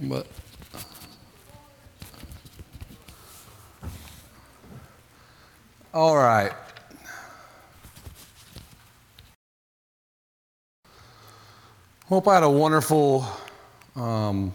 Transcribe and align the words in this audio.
But 0.00 0.26
all 5.92 6.16
right. 6.16 6.52
Hope 12.06 12.28
I 12.28 12.34
had 12.34 12.42
a 12.42 12.48
wonderful 12.48 13.26
um, 13.96 14.52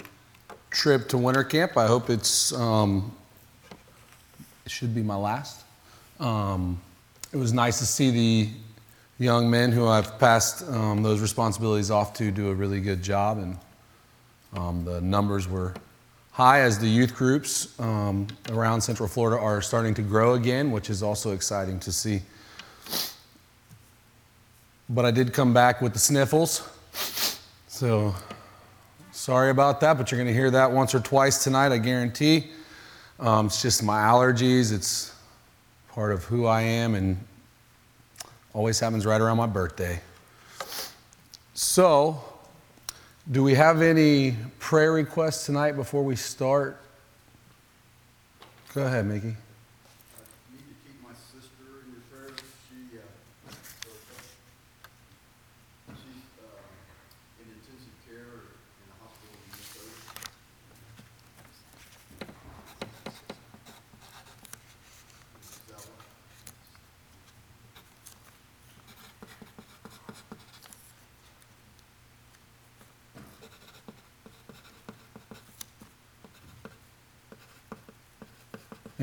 trip 0.72 1.10
to 1.10 1.18
winter 1.18 1.44
camp. 1.44 1.78
I 1.78 1.88
hope 1.88 2.10
it's 2.10 2.54
um, 2.54 3.16
it 4.66 4.72
should 4.72 4.96
be 4.96 5.04
my 5.04 5.16
last. 5.16 5.66
Um, 6.20 6.82
it 7.34 7.38
was 7.38 7.52
nice 7.52 7.80
to 7.80 7.86
see 7.86 8.12
the 8.12 8.50
young 9.20 9.50
men 9.50 9.72
who 9.72 9.88
I've 9.88 10.18
passed 10.20 10.68
um, 10.70 11.04
those 11.04 11.20
responsibilities 11.20 11.92
off 11.92 12.14
to 12.16 12.32
do 12.32 12.50
a 12.50 12.54
really 12.54 12.80
good 12.80 13.04
job, 13.04 13.38
and 13.38 13.58
um, 14.56 14.86
the 14.86 15.02
numbers 15.02 15.48
were 15.48 15.74
high 16.32 16.62
as 16.62 16.80
the 16.80 16.88
youth 16.88 17.16
groups 17.16 17.80
um, 17.80 18.28
around 18.50 18.82
Central 18.82 19.08
Florida 19.08 19.42
are 19.42 19.62
starting 19.62 19.94
to 19.94 20.02
grow 20.02 20.34
again, 20.34 20.72
which 20.72 20.90
is 20.90 21.04
also 21.04 21.32
exciting 21.32 21.80
to 21.80 21.92
see. 21.92 22.22
But 24.90 25.06
I 25.06 25.12
did 25.12 25.34
come 25.34 25.54
back 25.54 25.82
with 25.82 25.94
the 25.94 26.00
sniffles, 26.00 26.68
so 27.68 28.14
sorry 29.12 29.52
about 29.52 29.80
that. 29.82 29.98
But 29.98 30.12
you're 30.12 30.18
going 30.18 30.28
to 30.28 30.34
hear 30.34 30.52
that 30.52 30.72
once 30.72 30.94
or 30.94 31.00
twice 31.00 31.44
tonight, 31.44 31.72
I 31.72 31.78
guarantee. 31.78 32.50
Um, 33.20 33.46
it's 33.46 33.62
just 33.62 33.84
my 33.84 34.02
allergies. 34.02 34.74
It's 34.74 35.16
part 35.90 36.12
of 36.12 36.24
who 36.26 36.46
I 36.48 36.62
am, 36.62 36.96
and 36.96 37.18
always 38.54 38.80
happens 38.80 39.06
right 39.06 39.22
around 39.22 39.38
my 39.38 39.48
birthday. 39.48 40.00
So, 41.54 42.33
do 43.32 43.42
we 43.42 43.56
have 43.56 43.82
any 43.82 44.36
prayer 44.60 44.92
requests 44.92 45.46
tonight 45.46 45.74
before 45.74 46.04
we 46.04 46.16
start? 46.16 46.78
Go 48.74 48.86
ahead, 48.86 49.06
Mickey. 49.06 49.28
need 49.28 49.36
to 49.38 50.76
keep 50.84 51.02
my 51.02 51.14
sister 51.14 51.86
in 51.86 51.94
your 51.94 52.02
prayers. 52.12 52.40
She, 52.68 52.98
uh, 52.98 53.54
she's, 55.96 56.28
uh, 56.42 57.40
in 57.40 57.48
intensive 57.54 57.96
care 58.06 58.52
in 58.82 58.88
a 58.92 58.96
hospital 59.00 59.40
in 59.40 59.48
Minnesota. 59.56 59.94
Stella. 65.42 65.94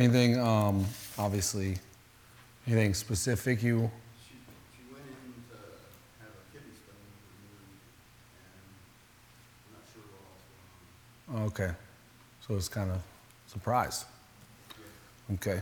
Anything, 0.01 0.41
um, 0.41 0.87
obviously, 1.19 1.77
anything 2.67 2.95
specific 2.95 3.62
you? 3.62 3.91
She, 4.27 4.34
she 4.75 4.83
went 4.91 5.05
in 5.05 5.34
to 5.51 5.57
have 6.20 6.31
a 6.31 6.57
kidney 6.57 6.73
stone 6.75 6.97
removed 7.37 7.69
and 8.48 8.65
I'm 9.69 9.77
not 9.77 9.84
sure 9.92 10.05
what 11.29 11.42
else. 11.42 11.53
Okay, 11.53 11.75
so 12.48 12.57
it's 12.57 12.70
kind 12.70 12.91
of 12.91 13.03
surprise. 13.47 14.07
Okay. 15.34 15.61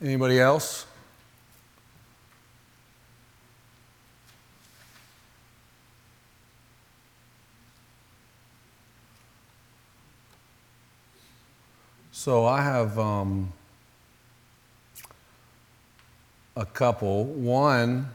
Anybody 0.00 0.40
else? 0.40 0.86
So 12.24 12.46
I 12.46 12.62
have 12.62 12.96
um, 13.00 13.52
a 16.54 16.64
couple. 16.64 17.24
One, 17.24 18.08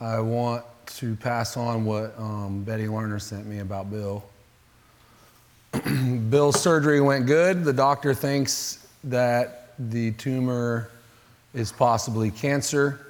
I 0.00 0.20
want 0.20 0.64
to 0.86 1.14
pass 1.16 1.54
on 1.58 1.84
what 1.84 2.18
um, 2.18 2.64
Betty 2.64 2.86
Lerner 2.86 3.20
sent 3.20 3.44
me 3.44 3.58
about 3.58 3.90
Bill. 3.90 4.24
Bill's 6.30 6.58
surgery 6.58 7.02
went 7.02 7.26
good. 7.26 7.62
The 7.62 7.74
doctor 7.74 8.14
thinks 8.14 8.88
that 9.04 9.74
the 9.78 10.12
tumor 10.12 10.88
is 11.52 11.72
possibly 11.72 12.30
cancer, 12.30 13.06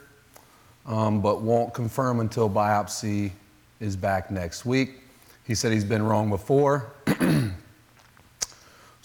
um, 0.86 1.20
but 1.20 1.40
won't 1.40 1.72
confirm 1.72 2.18
until 2.18 2.50
biopsy 2.50 3.30
is 3.78 3.94
back 3.94 4.32
next 4.32 4.66
week. 4.66 5.04
He 5.46 5.54
said 5.54 5.70
he's 5.70 5.84
been 5.84 6.02
wrong 6.02 6.30
before. 6.30 6.90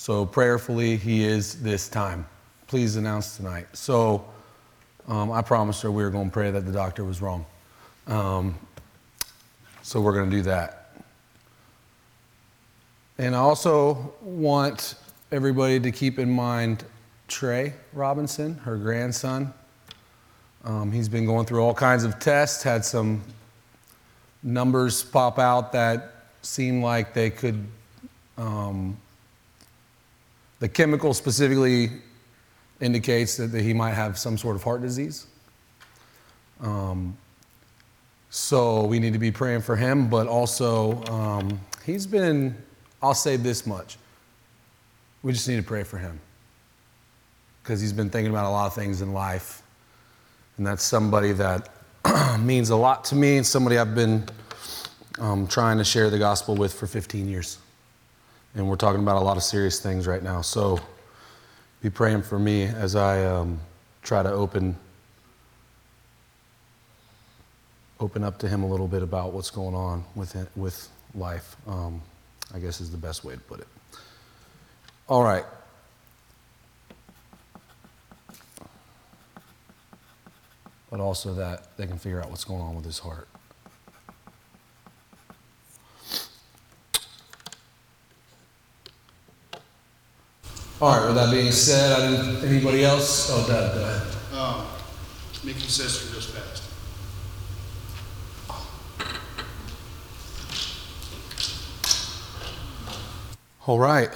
so 0.02 0.26
prayerfully, 0.26 0.98
he 0.98 1.24
is 1.24 1.62
this 1.62 1.88
time. 1.88 2.26
Please 2.66 2.96
announce 2.96 3.38
tonight. 3.38 3.68
So 3.74 4.26
um, 5.08 5.32
I 5.32 5.44
promised 5.44 5.84
her 5.84 5.92
we 5.92 6.02
were 6.02 6.10
going 6.10 6.26
to 6.26 6.34
pray 6.34 6.50
that 6.50 6.66
the 6.66 6.72
doctor 6.72 7.06
was 7.06 7.22
wrong. 7.22 7.46
Um, 8.08 8.58
so 9.84 10.02
we're 10.02 10.14
going 10.14 10.32
to 10.32 10.36
do 10.36 10.42
that. 10.42 10.96
And 13.20 13.36
I 13.36 13.38
also 13.38 14.16
want 14.24 14.96
everybody 15.32 15.80
to 15.80 15.92
keep 15.92 16.18
in 16.18 16.32
mind 16.32 16.84
Trey 17.28 17.76
Robinson, 17.94 18.56
her 18.58 18.78
grandson. 18.78 19.54
Um, 20.64 20.92
he's 20.92 21.10
been 21.10 21.28
going 21.28 21.46
through 21.46 21.62
all 21.62 21.76
kinds 21.76 22.06
of 22.06 22.18
tests, 22.18 22.64
had 22.64 22.84
some 22.84 23.22
numbers 24.42 25.04
pop 25.04 25.38
out 25.38 25.72
that 25.74 26.26
seem 26.42 26.82
like 26.82 27.14
they 27.14 27.30
could, 27.30 27.64
um, 28.40 28.98
the 30.62 30.70
chemical 30.70 31.12
specifically 31.16 31.90
indicates 32.80 33.36
that, 33.38 33.48
that 33.48 33.64
he 33.64 33.74
might 33.74 33.94
have 33.94 34.18
some 34.18 34.38
sort 34.38 34.56
of 34.56 34.64
heart 34.64 34.82
disease. 34.84 35.26
Um, 36.62 37.18
so 38.30 38.86
we 38.86 39.00
need 39.00 39.14
to 39.14 39.20
be 39.20 39.32
praying 39.32 39.62
for 39.62 39.76
him, 39.76 40.08
but 40.08 40.28
also 40.28 41.04
um, 41.06 41.60
he's 41.84 42.06
been, 42.06 42.56
I'll 43.02 43.16
say 43.16 43.38
this 43.38 43.66
much. 43.66 43.98
We 45.24 45.34
just 45.34 45.48
need 45.48 45.56
to 45.56 45.64
pray 45.64 45.82
for 45.82 45.98
him 45.98 46.20
because 47.64 47.82
he's 47.82 47.94
been 47.94 48.12
thinking 48.12 48.32
about 48.32 48.46
a 48.46 48.52
lot 48.52 48.68
of 48.68 48.76
things 48.76 49.02
in 49.02 49.14
life. 49.14 49.64
And 50.58 50.68
that's 50.68 50.84
somebody 50.84 51.32
that 51.34 51.70
means 52.40 52.70
a 52.70 52.76
lot 52.76 53.04
to 53.06 53.16
me 53.16 53.38
and 53.38 53.46
somebody 53.46 53.80
I've 53.80 53.96
been 53.96 54.26
um, 55.18 55.48
trying 55.48 55.80
to 55.80 55.84
share 55.84 56.12
the 56.12 56.20
gospel 56.20 56.56
with 56.56 56.72
for 56.72 56.86
15 56.86 57.28
years. 57.28 57.58
And 58.56 58.68
we're 58.68 58.76
talking 58.76 59.02
about 59.02 59.18
a 59.18 59.22
lot 59.22 59.38
of 59.38 59.44
serious 59.44 59.80
things 59.80 60.08
right 60.08 60.22
now. 60.22 60.42
So 60.42 60.80
be 61.82 61.90
praying 61.90 62.24
for 62.24 62.38
me 62.38 62.64
as 62.64 62.96
I 62.96 63.24
um, 63.26 63.60
try 64.02 64.22
to 64.24 64.32
open 64.32 64.76
open 68.00 68.24
up 68.24 68.40
to 68.40 68.50
him 68.50 68.64
a 68.64 68.68
little 68.68 68.88
bit 68.88 69.04
about 69.04 69.32
what's 69.32 69.52
going 69.52 69.76
on 69.76 70.04
with 70.16 70.36
it, 70.36 70.48
with 70.56 70.90
life. 71.14 71.56
Um, 71.68 72.02
I 72.54 72.60
guess 72.60 72.82
is 72.82 72.92
the 72.92 72.98
best 72.98 73.24
way 73.24 73.36
to 73.36 73.40
put 73.40 73.60
it. 73.60 73.68
All 75.08 75.24
right. 75.24 75.46
But 80.90 81.00
also 81.00 81.34
that 81.36 81.78
they 81.78 81.88
can 81.88 81.98
figure 81.98 82.20
out 82.20 82.30
what's 82.30 82.44
going 82.44 82.62
on 82.62 82.76
with 82.76 82.86
his 82.86 83.00
heart. 83.00 83.28
All 90.82 90.98
right. 90.98 91.06
With 91.06 91.16
that 91.16 91.30
being 91.30 91.52
said, 91.52 91.92
I 91.92 92.10
didn't, 92.10 92.44
anybody 92.44 92.84
else? 92.84 93.30
Oh, 93.32 93.46
Dad, 93.48 93.76
go 93.76 93.84
ahead. 93.84 94.02
Um, 94.34 94.66
Mickey's 95.44 95.76
sister 95.76 96.12
just 96.12 96.34
passed. 96.34 96.64
All 103.68 103.78
right. 103.78 104.10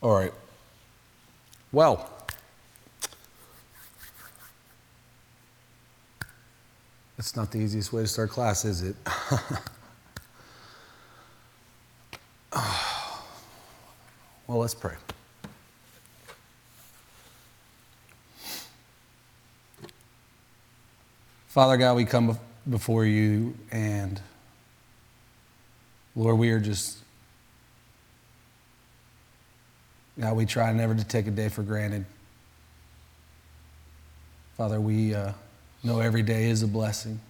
All 0.00 0.14
right. 0.14 0.32
Well, 1.72 2.08
that's 7.22 7.36
not 7.36 7.52
the 7.52 7.58
easiest 7.58 7.92
way 7.92 8.02
to 8.02 8.08
start 8.08 8.30
class, 8.30 8.64
is 8.64 8.82
it? 8.82 8.96
well, 14.48 14.58
let's 14.58 14.74
pray. 14.74 14.96
Father 21.46 21.76
God, 21.76 21.94
we 21.94 22.04
come 22.04 22.36
before 22.68 23.06
you 23.06 23.54
and 23.70 24.20
Lord, 26.16 26.38
we 26.38 26.50
are 26.50 26.58
just 26.58 26.98
God, 30.18 30.34
we 30.34 30.44
try 30.44 30.72
never 30.72 30.96
to 30.96 31.04
take 31.04 31.28
a 31.28 31.30
day 31.30 31.48
for 31.48 31.62
granted. 31.62 32.04
Father, 34.56 34.80
we 34.80 35.14
uh, 35.14 35.30
know 35.82 36.00
every 36.00 36.22
day 36.22 36.48
is 36.48 36.62
a 36.62 36.68
blessing. 36.68 37.20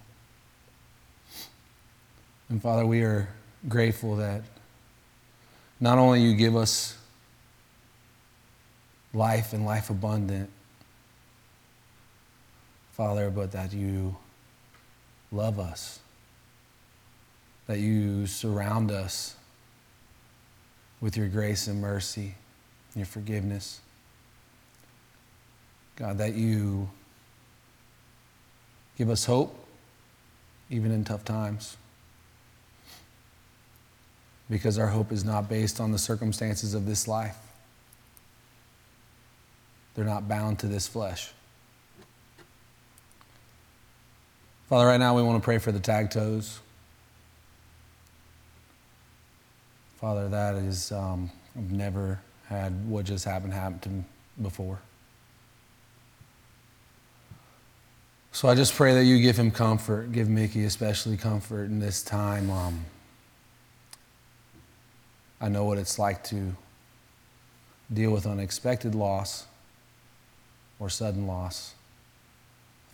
And 2.49 2.61
Father, 2.61 2.85
we 2.85 3.01
are 3.01 3.27
grateful 3.67 4.17
that 4.17 4.41
not 5.79 5.97
only 5.97 6.21
you 6.21 6.35
give 6.35 6.55
us 6.55 6.97
life 9.13 9.53
and 9.53 9.65
life 9.65 9.89
abundant, 9.89 10.49
Father, 12.91 13.31
but 13.31 13.51
that 13.53 13.73
you 13.73 14.15
love 15.31 15.59
us, 15.59 15.99
that 17.65 17.79
you 17.79 18.27
surround 18.27 18.91
us 18.91 19.35
with 21.01 21.17
your 21.17 21.27
grace 21.27 21.67
and 21.67 21.81
mercy, 21.81 22.35
your 22.95 23.05
forgiveness. 23.05 23.81
God, 25.95 26.19
that 26.19 26.33
you 26.35 26.89
give 28.97 29.09
us 29.09 29.25
hope 29.25 29.55
even 30.69 30.91
in 30.91 31.03
tough 31.03 31.23
times. 31.23 31.77
Because 34.49 34.77
our 34.77 34.87
hope 34.87 35.11
is 35.11 35.23
not 35.23 35.49
based 35.49 35.79
on 35.79 35.91
the 35.91 35.97
circumstances 35.97 36.73
of 36.73 36.85
this 36.85 37.07
life. 37.07 37.37
They're 39.95 40.05
not 40.05 40.27
bound 40.27 40.59
to 40.59 40.67
this 40.67 40.87
flesh. 40.87 41.31
Father, 44.69 44.87
right 44.87 44.99
now 44.99 45.15
we 45.15 45.21
want 45.21 45.41
to 45.41 45.45
pray 45.45 45.59
for 45.59 45.71
the 45.71 45.79
tag 45.79 46.09
toes. 46.09 46.59
Father, 49.97 50.27
that 50.29 50.55
is, 50.55 50.91
um, 50.91 51.31
I've 51.55 51.71
never 51.71 52.19
had 52.47 52.89
what 52.89 53.05
just 53.05 53.23
happened 53.23 53.53
happen 53.53 53.79
to 53.79 53.89
me 53.89 54.03
before. 54.41 54.79
So 58.33 58.49
I 58.49 58.55
just 58.55 58.73
pray 58.73 58.95
that 58.95 59.03
you 59.03 59.21
give 59.21 59.37
him 59.37 59.51
comfort, 59.51 60.11
give 60.11 60.27
Mickey 60.27 60.65
especially 60.65 61.17
comfort 61.17 61.65
in 61.65 61.79
this 61.79 62.01
time. 62.01 62.49
Um, 62.49 62.83
I 65.39 65.49
know 65.49 65.65
what 65.65 65.77
it's 65.77 65.99
like 65.99 66.23
to 66.25 66.55
deal 67.93 68.09
with 68.09 68.25
unexpected 68.25 68.95
loss 68.95 69.45
or 70.79 70.89
sudden 70.89 71.27
loss, 71.27 71.75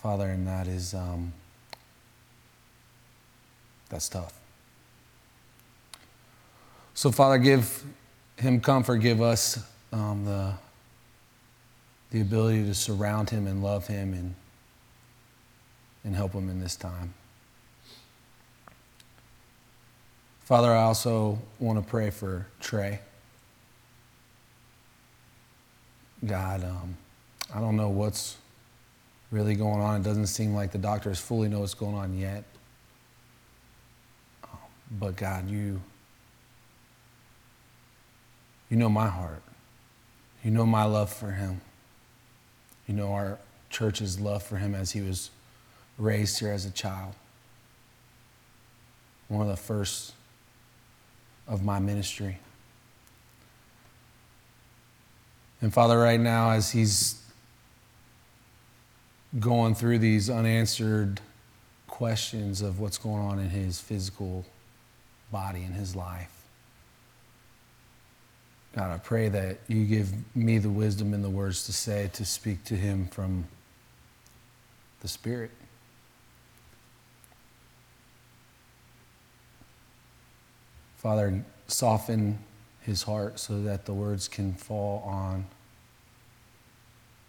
Father, 0.03 0.25
and 0.25 0.45
that 0.45 0.67
is 0.67 0.93
um, 0.93 1.31
that's 3.87 4.09
tough. 4.09 4.33
So, 6.93 7.11
Father, 7.11 7.37
give 7.37 7.85
him 8.35 8.59
comfort, 8.59 8.97
give 8.97 9.21
us 9.21 9.63
um, 9.93 10.25
the 10.25 10.51
the 12.11 12.19
ability 12.19 12.65
to 12.65 12.75
surround 12.75 13.29
him 13.29 13.47
and 13.47 13.63
love 13.63 13.87
him 13.87 14.13
and 14.13 14.35
and 16.03 16.15
help 16.15 16.33
him 16.33 16.49
in 16.49 16.59
this 16.59 16.75
time. 16.75 17.13
Father, 20.41 20.71
I 20.73 20.81
also 20.81 21.37
want 21.59 21.77
to 21.77 21.87
pray 21.87 22.09
for 22.09 22.47
Trey. 22.59 22.99
God, 26.25 26.63
um, 26.63 26.97
I 27.53 27.59
don't 27.59 27.75
know 27.75 27.89
what's 27.89 28.37
really 29.31 29.55
going 29.55 29.79
on. 29.79 30.01
It 30.01 30.03
doesn't 30.03 30.27
seem 30.27 30.55
like 30.55 30.71
the 30.71 30.79
doctors 30.79 31.19
fully 31.19 31.49
know 31.49 31.59
what's 31.59 31.75
going 31.75 31.95
on 31.95 32.17
yet. 32.17 32.43
Um, 34.43 34.57
but 34.91 35.15
God, 35.15 35.47
you, 35.47 35.79
you 38.69 38.77
know 38.77 38.89
my 38.89 39.07
heart. 39.07 39.43
You 40.43 40.51
know 40.51 40.65
my 40.65 40.85
love 40.85 41.13
for 41.13 41.31
him. 41.31 41.61
You 42.87 42.95
know 42.95 43.13
our 43.13 43.37
church's 43.69 44.19
love 44.19 44.41
for 44.41 44.57
him 44.57 44.73
as 44.73 44.91
he 44.91 45.01
was 45.01 45.29
raised 45.99 46.39
here 46.39 46.51
as 46.51 46.65
a 46.65 46.71
child. 46.71 47.13
One 49.27 49.41
of 49.41 49.47
the 49.47 49.61
first 49.61 50.13
of 51.47 51.63
my 51.63 51.79
ministry. 51.79 52.39
And 55.61 55.73
Father, 55.73 55.99
right 55.99 56.19
now, 56.19 56.51
as 56.51 56.71
he's 56.71 57.21
going 59.39 59.75
through 59.75 59.99
these 59.99 60.29
unanswered 60.29 61.19
questions 61.87 62.61
of 62.61 62.79
what's 62.79 62.97
going 62.97 63.21
on 63.21 63.39
in 63.39 63.49
his 63.49 63.79
physical 63.79 64.45
body 65.31 65.63
and 65.63 65.75
his 65.75 65.95
life, 65.95 66.31
God, 68.75 68.91
I 68.91 68.97
pray 68.97 69.29
that 69.29 69.57
you 69.67 69.85
give 69.85 70.13
me 70.35 70.59
the 70.59 70.69
wisdom 70.69 71.13
and 71.13 71.23
the 71.23 71.29
words 71.29 71.65
to 71.65 71.73
say 71.73 72.09
to 72.13 72.23
speak 72.23 72.63
to 72.65 72.75
him 72.75 73.07
from 73.07 73.45
the 75.01 75.07
Spirit. 75.07 75.51
Father, 80.99 81.45
soften 81.67 82.37
his 82.81 83.03
heart 83.03 83.39
so 83.39 83.61
that 83.61 83.85
the 83.85 83.93
words 83.93 84.27
can 84.27 84.53
fall 84.53 85.01
on 85.05 85.45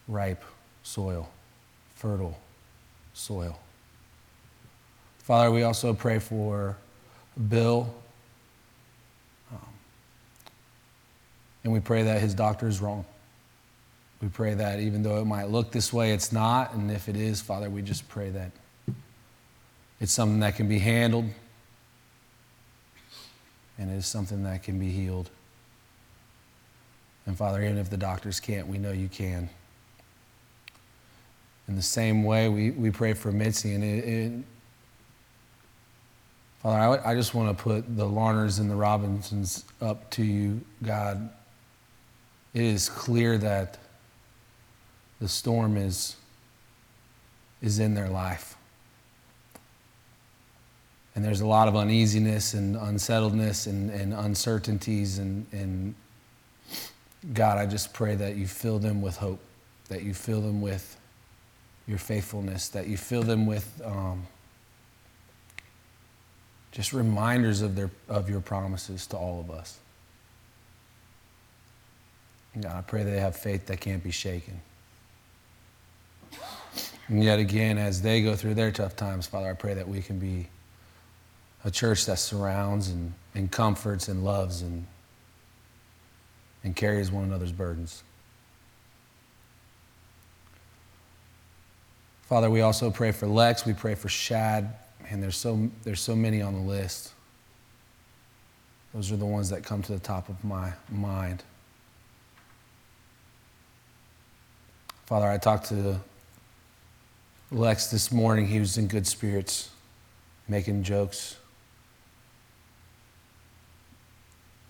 ripe 0.09 0.43
soil, 0.83 1.31
fertile 1.95 2.37
soil. 3.15 3.61
Father, 5.19 5.53
we 5.53 5.63
also 5.63 5.95
pray 5.95 6.19
for 6.19 6.77
Bill. 7.49 7.95
Um, 9.53 9.59
and 11.63 11.73
we 11.73 11.79
pray 11.79 12.03
that 12.03 12.21
his 12.21 12.35
doctor 12.35 12.67
is 12.67 12.81
wrong. 12.81 13.05
We 14.21 14.29
pray 14.31 14.55
that 14.55 14.81
even 14.81 15.05
though 15.05 15.21
it 15.21 15.27
might 15.27 15.49
look 15.49 15.71
this 15.71 15.93
way, 15.93 16.13
it's 16.13 16.33
not. 16.33 16.75
And 16.75 16.91
if 16.91 17.09
it 17.09 17.17
is, 17.17 17.41
Father, 17.41 17.71
we 17.71 17.83
just 17.83 18.09
pray 18.09 18.31
that 18.31 18.51
it's 20.01 20.11
something 20.11 20.41
that 20.41 20.57
can 20.57 20.67
be 20.67 20.81
handled 20.81 21.27
and 23.81 23.91
it 23.91 23.97
is 23.97 24.07
something 24.07 24.45
that 24.45 24.63
can 24.63 24.79
be 24.79 24.91
healed. 24.91 25.31
And 27.27 27.37
Father, 27.37 27.63
even 27.63 27.79
if 27.79 27.89
the 27.89 27.97
doctors 27.97 28.39
can't, 28.39 28.67
we 28.67 28.77
know 28.77 28.93
you 28.93 29.09
can. 29.09 29.49
In 31.67 31.77
the 31.77 31.83
same 31.83 32.23
way, 32.23 32.49
we, 32.49 32.73
we 32.73 32.91
pray 32.91 33.15
for 33.15 33.33
Mitzi. 33.33 33.75
And 33.75 33.83
it, 33.83 34.05
it, 34.05 34.33
Father, 36.63 37.01
I, 37.03 37.13
I 37.13 37.15
just 37.15 37.35
want 37.35 37.57
to 37.57 37.63
put 37.63 37.97
the 37.97 38.05
Larners 38.05 38.61
and 38.61 38.71
the 38.71 38.75
Robinsons 38.75 39.65
up 39.81 40.11
to 40.11 40.25
you, 40.25 40.61
God. 40.83 41.31
It 42.53 42.63
is 42.63 42.89
clear 42.89 43.39
that 43.39 43.79
the 45.21 45.29
storm 45.29 45.77
is, 45.77 46.17
is 47.63 47.79
in 47.79 47.95
their 47.95 48.09
life. 48.09 48.57
And 51.21 51.27
there's 51.27 51.43
a 51.43 51.47
lot 51.47 51.69
of 51.69 51.77
uneasiness 51.77 52.55
and 52.55 52.77
unsettledness 52.77 53.67
and, 53.67 53.91
and 53.91 54.15
uncertainties. 54.15 55.19
And, 55.19 55.45
and 55.53 55.95
God, 57.35 57.59
I 57.59 57.67
just 57.67 57.93
pray 57.93 58.15
that 58.15 58.37
you 58.37 58.47
fill 58.47 58.79
them 58.79 59.03
with 59.03 59.19
hope, 59.19 59.39
that 59.91 60.03
you 60.03 60.15
fill 60.15 60.41
them 60.41 60.63
with 60.63 60.99
your 61.87 61.99
faithfulness, 61.99 62.69
that 62.69 62.87
you 62.87 62.97
fill 62.97 63.23
them 63.23 63.45
with 63.45 63.83
um, 63.85 64.27
just 66.73 66.95
reminders 66.95 67.61
of, 67.61 67.77
their, 67.77 67.91
of 68.09 68.31
your 68.31 68.41
promises 68.41 69.07
to 69.09 69.19
all 69.19 69.41
of 69.41 69.51
us. 69.51 69.79
God, 72.59 72.77
I 72.79 72.81
pray 72.81 73.03
they 73.03 73.21
have 73.21 73.37
faith 73.37 73.67
that 73.67 73.79
can't 73.83 74.03
be 74.03 74.11
shaken. 74.11 74.59
And 77.09 77.23
yet 77.23 77.39
again, 77.39 77.77
as 77.77 78.01
they 78.01 78.23
go 78.23 78.35
through 78.35 78.55
their 78.55 78.71
tough 78.71 78.97
times, 78.97 79.27
Father, 79.27 79.51
I 79.51 79.53
pray 79.53 79.75
that 79.75 79.87
we 79.87 80.01
can 80.01 80.19
be 80.19 80.49
a 81.65 81.71
church 81.71 82.07
that 82.07 82.19
surrounds 82.19 82.89
and, 82.89 83.13
and 83.35 83.51
comforts 83.51 84.09
and 84.09 84.25
loves 84.25 84.63
and, 84.63 84.87
and 86.65 86.75
carries 86.75 87.11
one 87.11 87.25
another's 87.25 87.53
burdens. 87.53 88.03
Father, 92.23 92.49
we 92.49 92.61
also 92.61 92.91
pray 92.91 93.11
for 93.11 93.27
Lex. 93.27 93.67
We 93.67 93.73
pray 93.73 93.95
for 93.95 94.09
Shad. 94.09 94.75
And 95.11 95.21
there's 95.21 95.37
so, 95.37 95.69
there's 95.83 96.01
so 96.01 96.15
many 96.15 96.41
on 96.41 96.55
the 96.55 96.61
list. 96.61 97.13
Those 98.95 99.11
are 99.11 99.17
the 99.17 99.27
ones 99.27 99.51
that 99.51 99.65
come 99.65 99.83
to 99.83 99.93
the 99.93 99.99
top 99.99 100.29
of 100.29 100.43
my 100.45 100.73
mind. 100.89 101.43
Father, 105.07 105.27
I 105.27 105.39
talked 105.39 105.69
to 105.71 105.99
Lex 107.51 107.89
this 107.89 108.13
morning. 108.13 108.47
He 108.47 108.61
was 108.61 108.79
in 108.79 108.87
good 108.87 109.09
spirits, 109.09 109.71
making 110.47 110.85
jokes, 110.85 111.37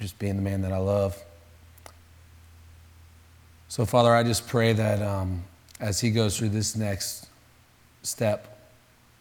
just 0.01 0.19
being 0.19 0.37
the 0.37 0.43
man 0.43 0.63
that 0.63 0.73
I 0.73 0.79
love. 0.79 1.17
So, 3.69 3.85
Father, 3.87 4.13
I 4.15 4.23
just 4.23 4.49
pray 4.49 4.73
that 4.73 5.01
um, 5.01 5.45
as 5.79 6.01
he 6.01 6.11
goes 6.11 6.37
through 6.37 6.49
this 6.49 6.75
next 6.75 7.29
step, 8.03 8.59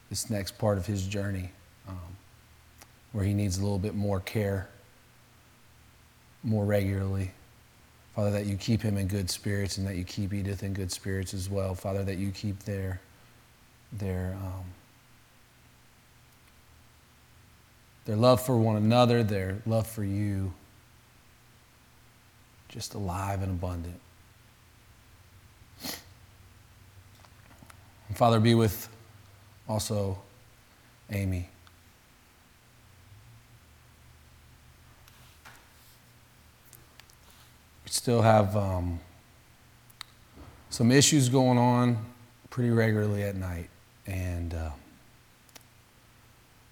this 0.09 0.29
next 0.29 0.57
part 0.57 0.77
of 0.77 0.87
his 0.87 1.05
journey, 1.05 1.51
um, 1.87 1.97
where 3.11 3.23
he 3.23 3.33
needs 3.33 3.57
a 3.57 3.61
little 3.61 3.77
bit 3.77 3.93
more 3.93 4.19
care 4.19 4.69
more 6.43 6.65
regularly, 6.65 7.31
Father, 8.15 8.31
that 8.31 8.45
you 8.45 8.55
keep 8.55 8.81
him 8.81 8.97
in 8.97 9.07
good 9.07 9.29
spirits 9.29 9.77
and 9.77 9.85
that 9.87 9.95
you 9.95 10.03
keep 10.03 10.33
Edith 10.33 10.63
in 10.63 10.73
good 10.73 10.91
spirits 10.91 11.33
as 11.33 11.49
well. 11.49 11.75
Father, 11.75 12.03
that 12.03 12.17
you 12.17 12.31
keep 12.31 12.59
their, 12.59 13.01
their, 13.91 14.37
um, 14.41 14.63
their 18.05 18.15
love 18.15 18.41
for 18.41 18.57
one 18.57 18.77
another, 18.77 19.21
their 19.23 19.61
love 19.65 19.85
for 19.85 20.03
you, 20.03 20.53
just 22.69 22.93
alive 22.93 23.41
and 23.41 23.51
abundant. 23.51 23.99
And 28.07 28.17
Father, 28.17 28.39
be 28.39 28.55
with 28.55 28.87
also 29.67 30.17
Amy. 31.11 31.49
We 37.85 37.91
still 37.91 38.21
have 38.21 38.55
um, 38.55 38.99
some 40.69 40.91
issues 40.91 41.29
going 41.29 41.57
on 41.57 41.97
pretty 42.49 42.69
regularly 42.69 43.23
at 43.23 43.35
night, 43.35 43.69
and 44.05 44.53
uh, 44.53 44.69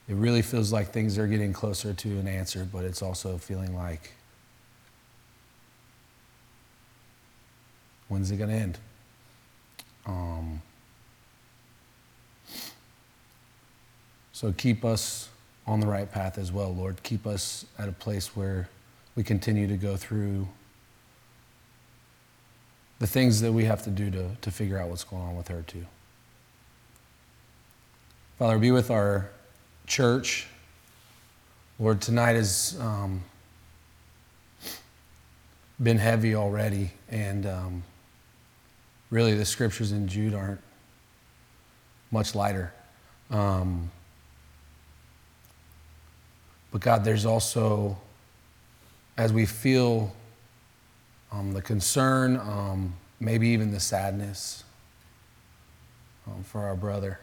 it 0.07 0.15
really 0.15 0.41
feels 0.41 0.71
like 0.71 0.91
things 0.91 1.17
are 1.17 1.27
getting 1.27 1.53
closer 1.53 1.93
to 1.93 2.09
an 2.19 2.27
answer, 2.27 2.67
but 2.71 2.83
it's 2.83 3.01
also 3.01 3.37
feeling 3.37 3.75
like 3.75 4.11
when's 8.07 8.31
it 8.31 8.37
going 8.37 8.49
to 8.49 8.55
end? 8.55 8.77
Um, 10.05 10.61
so 14.31 14.53
keep 14.53 14.85
us 14.85 15.29
on 15.65 15.79
the 15.79 15.87
right 15.87 16.09
path 16.11 16.37
as 16.37 16.51
well, 16.51 16.73
Lord. 16.73 17.03
Keep 17.03 17.27
us 17.27 17.65
at 17.77 17.89
a 17.89 17.91
place 17.91 18.35
where 18.35 18.69
we 19.15 19.23
continue 19.23 19.67
to 19.67 19.77
go 19.77 19.97
through 19.97 20.47
the 22.99 23.07
things 23.07 23.41
that 23.41 23.51
we 23.51 23.65
have 23.65 23.83
to 23.83 23.89
do 23.89 24.09
to, 24.09 24.29
to 24.41 24.51
figure 24.51 24.79
out 24.79 24.89
what's 24.89 25.03
going 25.03 25.21
on 25.21 25.35
with 25.35 25.49
her, 25.49 25.63
too. 25.67 25.85
Father, 28.39 28.57
be 28.57 28.71
with 28.71 28.89
our 28.89 29.29
church. 29.85 30.47
Lord, 31.79 32.01
tonight 32.01 32.33
has 32.33 32.77
um, 32.79 33.23
been 35.81 35.97
heavy 35.97 36.35
already, 36.35 36.91
and 37.09 37.45
um, 37.45 37.83
really 39.09 39.33
the 39.35 39.45
scriptures 39.45 39.91
in 39.91 40.07
Jude 40.07 40.33
aren't 40.33 40.61
much 42.11 42.35
lighter. 42.35 42.73
Um, 43.29 43.91
but 46.71 46.81
God, 46.81 47.03
there's 47.03 47.25
also, 47.25 47.97
as 49.17 49.31
we 49.31 49.45
feel 49.45 50.13
um, 51.31 51.53
the 51.53 51.61
concern, 51.61 52.37
um, 52.37 52.93
maybe 53.19 53.47
even 53.49 53.71
the 53.71 53.79
sadness 53.79 54.63
um, 56.27 56.43
for 56.43 56.61
our 56.61 56.75
brother 56.75 57.19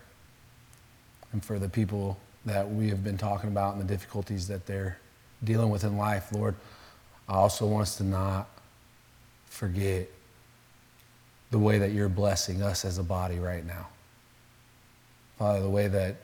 and 1.33 1.45
for 1.45 1.59
the 1.59 1.69
people 1.69 2.19
that 2.45 2.69
we 2.69 2.89
have 2.89 3.03
been 3.03 3.19
talking 3.19 3.49
about 3.49 3.75
and 3.75 3.83
the 3.83 3.87
difficulties 3.87 4.49
that 4.49 4.67
they're 4.67 4.99
dealing 5.43 5.71
with 5.71 5.85
in 5.85 5.97
life. 5.97 6.33
Lord, 6.33 6.55
I 7.29 7.35
also 7.35 7.67
want 7.67 7.83
us 7.83 7.97
to 7.97 8.05
not 8.05 8.49
forget 9.47 10.09
the 11.55 11.59
way 11.61 11.79
that 11.79 11.93
you're 11.93 12.09
blessing 12.09 12.63
us 12.63 12.85
as 12.85 12.99
a 12.99 13.03
body 13.05 13.39
right 13.39 13.65
now. 13.65 13.87
Father, 15.39 15.61
the 15.61 15.71
way 15.71 15.87
that 15.87 16.17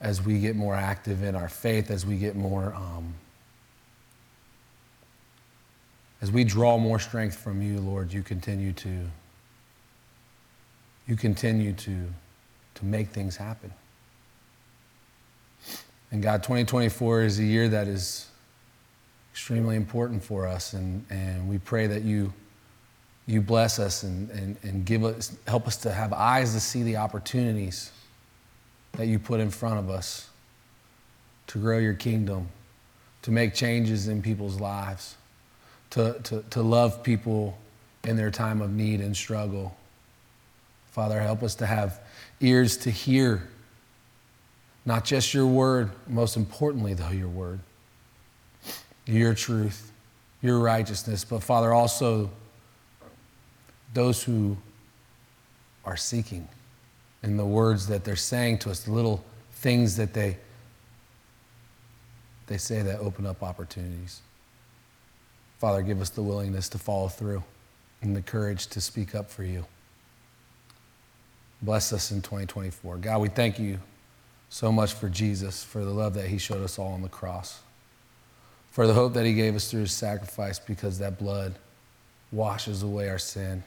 as 0.00 0.24
we 0.24 0.38
get 0.38 0.56
more 0.56 0.74
active 0.74 1.22
in 1.22 1.34
our 1.34 1.50
faith, 1.50 1.90
as 1.90 2.06
we 2.06 2.16
get 2.16 2.34
more, 2.34 2.72
um, 2.74 3.12
as 6.22 6.32
we 6.32 6.42
draw 6.42 6.78
more 6.78 6.98
strength 6.98 7.36
from 7.36 7.60
you, 7.60 7.80
Lord, 7.80 8.10
you 8.10 8.22
continue 8.22 8.72
to, 8.72 9.00
you 11.06 11.14
continue 11.14 11.74
to, 11.74 12.06
to 12.76 12.84
make 12.86 13.10
things 13.10 13.36
happen. 13.36 13.70
And 16.10 16.22
God, 16.22 16.42
2024 16.42 17.24
is 17.24 17.38
a 17.38 17.44
year 17.44 17.68
that 17.68 17.88
is 17.88 18.26
extremely 19.32 19.76
important 19.76 20.24
for 20.24 20.46
us, 20.46 20.72
and, 20.72 21.04
and 21.10 21.46
we 21.46 21.58
pray 21.58 21.86
that 21.88 22.04
you, 22.04 22.32
you 23.26 23.40
bless 23.40 23.78
us 23.78 24.02
and, 24.02 24.30
and, 24.30 24.56
and 24.62 24.84
give 24.84 25.04
us, 25.04 25.36
help 25.46 25.66
us 25.66 25.76
to 25.78 25.92
have 25.92 26.12
eyes 26.12 26.54
to 26.54 26.60
see 26.60 26.82
the 26.82 26.96
opportunities 26.96 27.92
that 28.92 29.06
you 29.06 29.18
put 29.18 29.40
in 29.40 29.50
front 29.50 29.78
of 29.78 29.88
us 29.88 30.28
to 31.48 31.58
grow 31.58 31.78
your 31.78 31.94
kingdom, 31.94 32.48
to 33.22 33.30
make 33.30 33.54
changes 33.54 34.08
in 34.08 34.22
people's 34.22 34.60
lives, 34.60 35.16
to, 35.90 36.18
to, 36.24 36.42
to 36.50 36.62
love 36.62 37.02
people 37.02 37.56
in 38.04 38.16
their 38.16 38.30
time 38.30 38.60
of 38.60 38.72
need 38.72 39.00
and 39.00 39.16
struggle. 39.16 39.76
Father, 40.90 41.20
help 41.20 41.42
us 41.42 41.54
to 41.56 41.66
have 41.66 42.00
ears 42.40 42.76
to 42.78 42.90
hear 42.90 43.48
not 44.84 45.04
just 45.04 45.32
your 45.32 45.46
word, 45.46 45.90
most 46.08 46.36
importantly, 46.36 46.92
though, 46.94 47.10
your 47.10 47.28
word, 47.28 47.60
your 49.06 49.32
truth, 49.32 49.92
your 50.42 50.58
righteousness, 50.58 51.24
but 51.24 51.42
Father, 51.42 51.72
also 51.72 52.30
those 53.94 54.22
who 54.22 54.56
are 55.84 55.96
seeking 55.96 56.48
in 57.22 57.36
the 57.36 57.44
words 57.44 57.86
that 57.88 58.04
they're 58.04 58.16
saying 58.16 58.58
to 58.58 58.70
us, 58.70 58.84
the 58.84 58.92
little 58.92 59.24
things 59.52 59.96
that 59.96 60.12
they, 60.14 60.36
they 62.46 62.58
say 62.58 62.82
that 62.82 62.98
open 63.00 63.26
up 63.26 63.42
opportunities. 63.42 64.20
Father, 65.58 65.82
give 65.82 66.00
us 66.00 66.10
the 66.10 66.22
willingness 66.22 66.68
to 66.70 66.78
follow 66.78 67.08
through 67.08 67.42
and 68.00 68.16
the 68.16 68.22
courage 68.22 68.66
to 68.68 68.80
speak 68.80 69.14
up 69.14 69.30
for 69.30 69.44
you. 69.44 69.64
Bless 71.60 71.92
us 71.92 72.10
in 72.10 72.20
2024. 72.22 72.96
God, 72.96 73.20
we 73.20 73.28
thank 73.28 73.58
you 73.60 73.78
so 74.48 74.72
much 74.72 74.94
for 74.94 75.08
Jesus, 75.08 75.62
for 75.62 75.84
the 75.84 75.90
love 75.92 76.14
that 76.14 76.26
he 76.26 76.38
showed 76.38 76.62
us 76.62 76.78
all 76.78 76.92
on 76.92 77.02
the 77.02 77.08
cross, 77.08 77.60
for 78.72 78.88
the 78.88 78.94
hope 78.94 79.12
that 79.14 79.24
he 79.24 79.34
gave 79.34 79.54
us 79.54 79.70
through 79.70 79.82
his 79.82 79.92
sacrifice 79.92 80.58
because 80.58 80.98
that 80.98 81.18
blood 81.18 81.54
washes 82.32 82.82
away 82.82 83.08
our 83.08 83.18
sin 83.18 83.62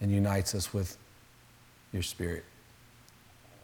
and 0.00 0.10
unites 0.10 0.54
us 0.54 0.72
with 0.72 0.96
your 1.92 2.02
spirit. 2.02 2.44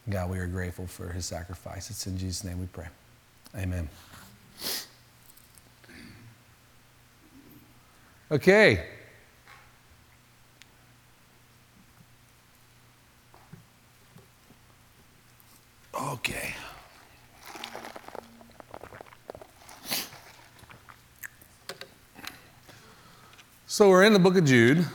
God, 0.09 0.31
we 0.31 0.39
are 0.39 0.47
grateful 0.47 0.87
for 0.87 1.09
his 1.11 1.27
sacrifice. 1.27 1.91
It's 1.91 2.07
in 2.07 2.19
Jesus' 2.19 2.45
name 2.45 2.59
we 2.59 2.67
pray. 2.67 2.89
Amen. 3.57 3.89
Okay. 8.31 8.87
Okay. 15.95 16.55
So 23.67 23.89
we're 23.89 24.05
in 24.05 24.13
the 24.13 24.19
book 24.19 24.37
of 24.37 24.45
Jude. 24.45 24.87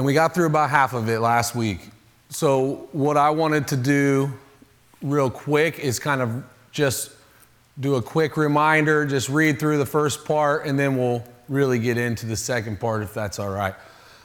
And 0.00 0.06
we 0.06 0.14
got 0.14 0.32
through 0.32 0.46
about 0.46 0.70
half 0.70 0.94
of 0.94 1.10
it 1.10 1.18
last 1.18 1.54
week. 1.54 1.80
So, 2.30 2.88
what 2.92 3.18
I 3.18 3.28
wanted 3.28 3.68
to 3.68 3.76
do 3.76 4.32
real 5.02 5.28
quick 5.28 5.78
is 5.78 5.98
kind 5.98 6.22
of 6.22 6.42
just 6.72 7.12
do 7.78 7.96
a 7.96 8.02
quick 8.02 8.38
reminder, 8.38 9.04
just 9.04 9.28
read 9.28 9.58
through 9.58 9.76
the 9.76 9.84
first 9.84 10.24
part, 10.24 10.64
and 10.64 10.78
then 10.78 10.96
we'll 10.96 11.22
really 11.50 11.78
get 11.78 11.98
into 11.98 12.24
the 12.24 12.34
second 12.34 12.80
part 12.80 13.02
if 13.02 13.12
that's 13.12 13.38
all 13.38 13.50
right. 13.50 13.74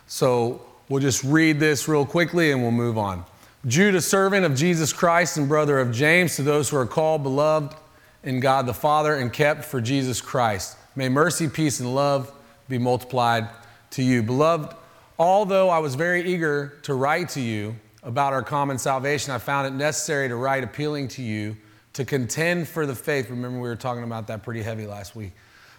So, 0.07 0.61
we'll 0.87 1.01
just 1.01 1.25
read 1.25 1.59
this 1.59 1.89
real 1.89 2.05
quickly 2.05 2.53
and 2.53 2.61
we'll 2.61 2.71
move 2.71 2.97
on. 2.97 3.25
Jude, 3.67 3.95
a 3.95 4.01
servant 4.01 4.45
of 4.45 4.55
Jesus 4.55 4.93
Christ 4.93 5.35
and 5.35 5.49
brother 5.49 5.77
of 5.79 5.91
James, 5.91 6.37
to 6.37 6.43
those 6.43 6.69
who 6.69 6.77
are 6.77 6.85
called, 6.85 7.21
beloved 7.21 7.75
in 8.23 8.39
God 8.39 8.65
the 8.65 8.73
Father, 8.73 9.15
and 9.15 9.33
kept 9.33 9.65
for 9.65 9.81
Jesus 9.81 10.21
Christ. 10.21 10.77
May 10.95 11.09
mercy, 11.09 11.49
peace, 11.49 11.81
and 11.81 11.93
love 11.93 12.31
be 12.69 12.77
multiplied 12.77 13.49
to 13.89 14.03
you. 14.03 14.23
Beloved, 14.23 14.73
Although 15.17 15.69
I 15.69 15.79
was 15.79 15.95
very 15.95 16.23
eager 16.29 16.77
to 16.83 16.93
write 16.93 17.29
to 17.29 17.41
you 17.41 17.75
about 18.03 18.33
our 18.33 18.43
common 18.43 18.77
salvation, 18.77 19.31
I 19.33 19.37
found 19.37 19.67
it 19.67 19.77
necessary 19.77 20.27
to 20.27 20.35
write 20.35 20.63
appealing 20.63 21.07
to 21.09 21.21
you 21.21 21.55
to 21.93 22.03
contend 22.03 22.67
for 22.67 22.85
the 22.85 22.95
faith. 22.95 23.29
Remember, 23.29 23.57
we 23.59 23.69
were 23.69 23.77
talking 23.77 24.03
about 24.03 24.27
that 24.27 24.43
pretty 24.43 24.61
heavy 24.61 24.85
last 24.85 25.15
week. 25.15 25.31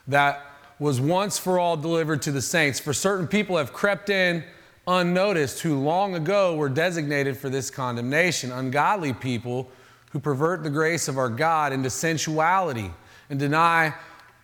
That 0.09 0.43
was 0.79 1.01
once 1.01 1.39
for 1.39 1.59
all 1.59 1.77
delivered 1.77 2.23
to 2.23 2.33
the 2.33 2.41
saints. 2.41 2.81
For 2.81 2.95
certain 2.95 3.27
people 3.27 3.59
have 3.59 3.75
crept 3.75 4.09
in 4.09 4.43
unnoticed 4.87 5.61
who 5.61 5.81
long 5.81 6.15
ago 6.15 6.57
were 6.57 6.71
designated 6.71 7.37
for 7.37 7.51
this 7.51 7.71
condemnation. 7.71 8.53
Ungodly 8.53 9.13
people 9.13 9.71
who 10.13 10.19
pervert 10.19 10.63
the 10.63 10.71
grace 10.71 11.09
of 11.09 11.19
our 11.19 11.29
God 11.29 11.73
into 11.75 11.91
sensuality 11.91 12.91
and 13.29 13.39
deny 13.39 13.93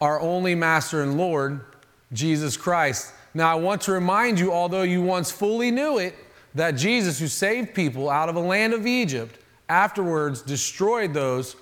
our 0.01 0.21
only 0.21 0.55
Master 0.55 1.03
and 1.03 1.17
Lord, 1.17 1.65
Jesus 2.13 2.59
Christ. 2.59 3.15
Now, 3.35 3.51
I 3.51 3.55
want 3.55 3.81
to 3.83 3.93
remind 3.93 4.39
you, 4.39 4.53
although 4.53 4.83
you 4.83 5.03
once 5.03 5.31
fully 5.31 5.71
knew 5.71 5.99
it, 5.99 6.15
that 6.55 6.73
Jesus, 6.73 7.19
who 7.19 7.29
saved 7.29 7.75
people 7.75 8.11
out 8.11 8.29
of 8.29 8.37
a 8.37 8.41
land 8.41 8.75
of 8.75 8.87
Egypt, 8.87 9.39
afterwards 9.69 10.43
destroyed 10.43 11.15
those 11.15 11.57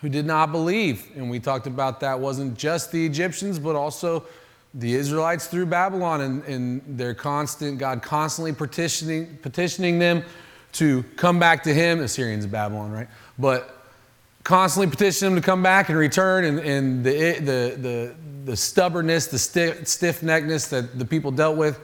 who 0.00 0.08
did 0.10 0.26
not 0.26 0.52
believe. 0.52 1.10
And 1.16 1.30
we 1.30 1.40
talked 1.40 1.66
about 1.66 2.00
that 2.00 2.20
wasn't 2.20 2.58
just 2.58 2.92
the 2.92 3.06
Egyptians, 3.06 3.58
but 3.58 3.74
also 3.74 4.24
the 4.74 4.94
Israelites 4.94 5.46
through 5.46 5.66
Babylon 5.66 6.20
and, 6.20 6.44
and 6.44 6.98
their 6.98 7.14
constant, 7.14 7.78
God 7.78 8.02
constantly 8.02 8.52
petitioning, 8.52 9.38
petitioning 9.40 9.98
them 9.98 10.24
to 10.72 11.04
come 11.16 11.38
back 11.38 11.62
to 11.62 11.72
Him. 11.72 12.00
Assyrians 12.00 12.44
of 12.44 12.50
Babylon, 12.50 12.92
right? 12.92 13.08
But 13.38 13.83
constantly 14.44 14.90
petitioning 14.90 15.34
them 15.34 15.42
to 15.42 15.44
come 15.44 15.62
back 15.62 15.88
and 15.88 15.98
return, 15.98 16.44
and, 16.44 16.60
and 16.60 17.04
the, 17.04 17.32
the, 17.40 17.76
the, 17.76 18.14
the 18.44 18.56
stubbornness, 18.56 19.26
the 19.26 19.38
stiff, 19.38 19.88
stiff 19.88 20.22
neckness 20.22 20.68
that 20.68 20.98
the 20.98 21.04
people 21.04 21.30
dealt 21.30 21.56
with 21.56 21.80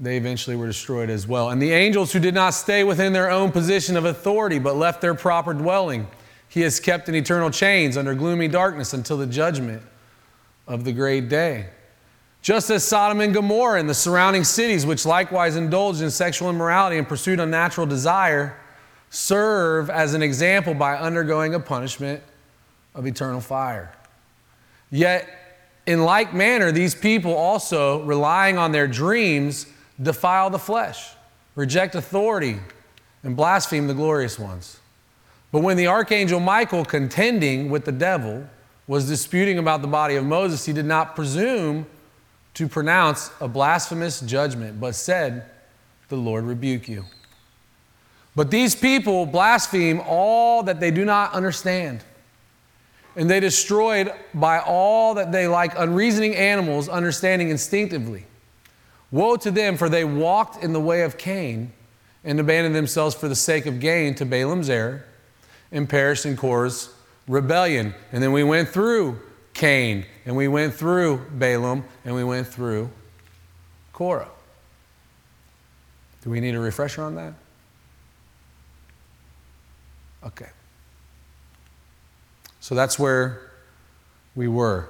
they 0.00 0.16
eventually 0.16 0.56
were 0.56 0.66
destroyed 0.66 1.10
as 1.10 1.28
well. 1.28 1.50
And 1.50 1.60
the 1.60 1.72
angels 1.72 2.12
who 2.12 2.20
did 2.20 2.34
not 2.34 2.54
stay 2.54 2.84
within 2.84 3.12
their 3.12 3.30
own 3.30 3.52
position 3.52 3.96
of 3.96 4.06
authority, 4.06 4.58
but 4.58 4.76
left 4.76 5.00
their 5.00 5.14
proper 5.14 5.52
dwelling, 5.52 6.08
he 6.48 6.62
has 6.62 6.80
kept 6.80 7.08
in 7.08 7.14
eternal 7.14 7.50
chains 7.50 7.96
under 7.96 8.14
gloomy 8.14 8.48
darkness 8.48 8.94
until 8.94 9.18
the 9.18 9.26
judgment 9.26 9.82
of 10.66 10.84
the 10.84 10.92
great 10.92 11.28
day. 11.28 11.68
Just 12.40 12.70
as 12.70 12.82
Sodom 12.82 13.20
and 13.20 13.34
Gomorrah 13.34 13.78
and 13.78 13.88
the 13.88 13.94
surrounding 13.94 14.44
cities, 14.44 14.86
which 14.86 15.04
likewise 15.04 15.56
indulged 15.56 16.00
in 16.00 16.10
sexual 16.10 16.48
immorality 16.48 16.96
and 16.96 17.06
pursued 17.06 17.38
unnatural 17.38 17.86
desire, 17.86 18.58
serve 19.10 19.90
as 19.90 20.14
an 20.14 20.22
example 20.22 20.72
by 20.72 20.96
undergoing 20.96 21.54
a 21.54 21.60
punishment 21.60 22.22
of 22.94 23.06
eternal 23.06 23.40
fire. 23.40 23.92
Yet, 24.90 25.28
in 25.86 26.04
like 26.04 26.32
manner, 26.32 26.72
these 26.72 26.94
people 26.94 27.34
also, 27.34 28.02
relying 28.04 28.56
on 28.56 28.72
their 28.72 28.86
dreams, 28.86 29.66
defile 30.00 30.50
the 30.50 30.58
flesh, 30.58 31.10
reject 31.56 31.94
authority, 31.94 32.58
and 33.22 33.36
blaspheme 33.36 33.86
the 33.86 33.94
glorious 33.94 34.38
ones. 34.38 34.78
But 35.52 35.62
when 35.62 35.76
the 35.76 35.88
archangel 35.88 36.38
Michael, 36.38 36.84
contending 36.84 37.70
with 37.70 37.84
the 37.84 37.92
devil, 37.92 38.48
was 38.86 39.08
disputing 39.08 39.58
about 39.58 39.82
the 39.82 39.88
body 39.88 40.16
of 40.16 40.24
Moses, 40.24 40.64
he 40.64 40.72
did 40.72 40.84
not 40.84 41.16
presume 41.16 41.86
to 42.54 42.68
pronounce 42.68 43.30
a 43.40 43.48
blasphemous 43.48 44.20
judgment, 44.20 44.80
but 44.80 44.94
said, 44.94 45.44
The 46.08 46.16
Lord 46.16 46.44
rebuke 46.44 46.88
you. 46.88 47.04
But 48.36 48.50
these 48.50 48.74
people 48.74 49.26
blaspheme 49.26 50.00
all 50.06 50.62
that 50.64 50.80
they 50.80 50.90
do 50.90 51.04
not 51.04 51.32
understand. 51.32 52.04
And 53.16 53.28
they 53.28 53.40
destroyed 53.40 54.12
by 54.32 54.60
all 54.60 55.14
that 55.14 55.32
they, 55.32 55.48
like 55.48 55.76
unreasoning 55.76 56.36
animals, 56.36 56.88
understanding 56.88 57.50
instinctively. 57.50 58.24
Woe 59.10 59.36
to 59.36 59.50
them, 59.50 59.76
for 59.76 59.88
they 59.88 60.04
walked 60.04 60.62
in 60.62 60.72
the 60.72 60.80
way 60.80 61.02
of 61.02 61.18
Cain 61.18 61.72
and 62.22 62.38
abandoned 62.38 62.74
themselves 62.74 63.14
for 63.14 63.28
the 63.28 63.34
sake 63.34 63.66
of 63.66 63.80
gain 63.80 64.14
to 64.14 64.24
Balaam's 64.24 64.70
error 64.70 65.04
and 65.72 65.88
perished 65.88 66.26
in 66.26 66.36
Korah's 66.36 66.94
rebellion. 67.26 67.94
And 68.12 68.22
then 68.22 68.32
we 68.32 68.44
went 68.44 68.68
through 68.68 69.18
Cain 69.54 70.06
and 70.24 70.36
we 70.36 70.46
went 70.46 70.74
through 70.74 71.26
Balaam 71.32 71.84
and 72.04 72.14
we 72.14 72.22
went 72.22 72.46
through 72.46 72.90
Korah. 73.92 74.28
Do 76.22 76.30
we 76.30 76.40
need 76.40 76.54
a 76.54 76.60
refresher 76.60 77.02
on 77.02 77.14
that? 77.16 77.34
Okay. 80.24 80.48
So 82.60 82.74
that's 82.74 82.98
where 82.98 83.50
we 84.34 84.48
were. 84.48 84.88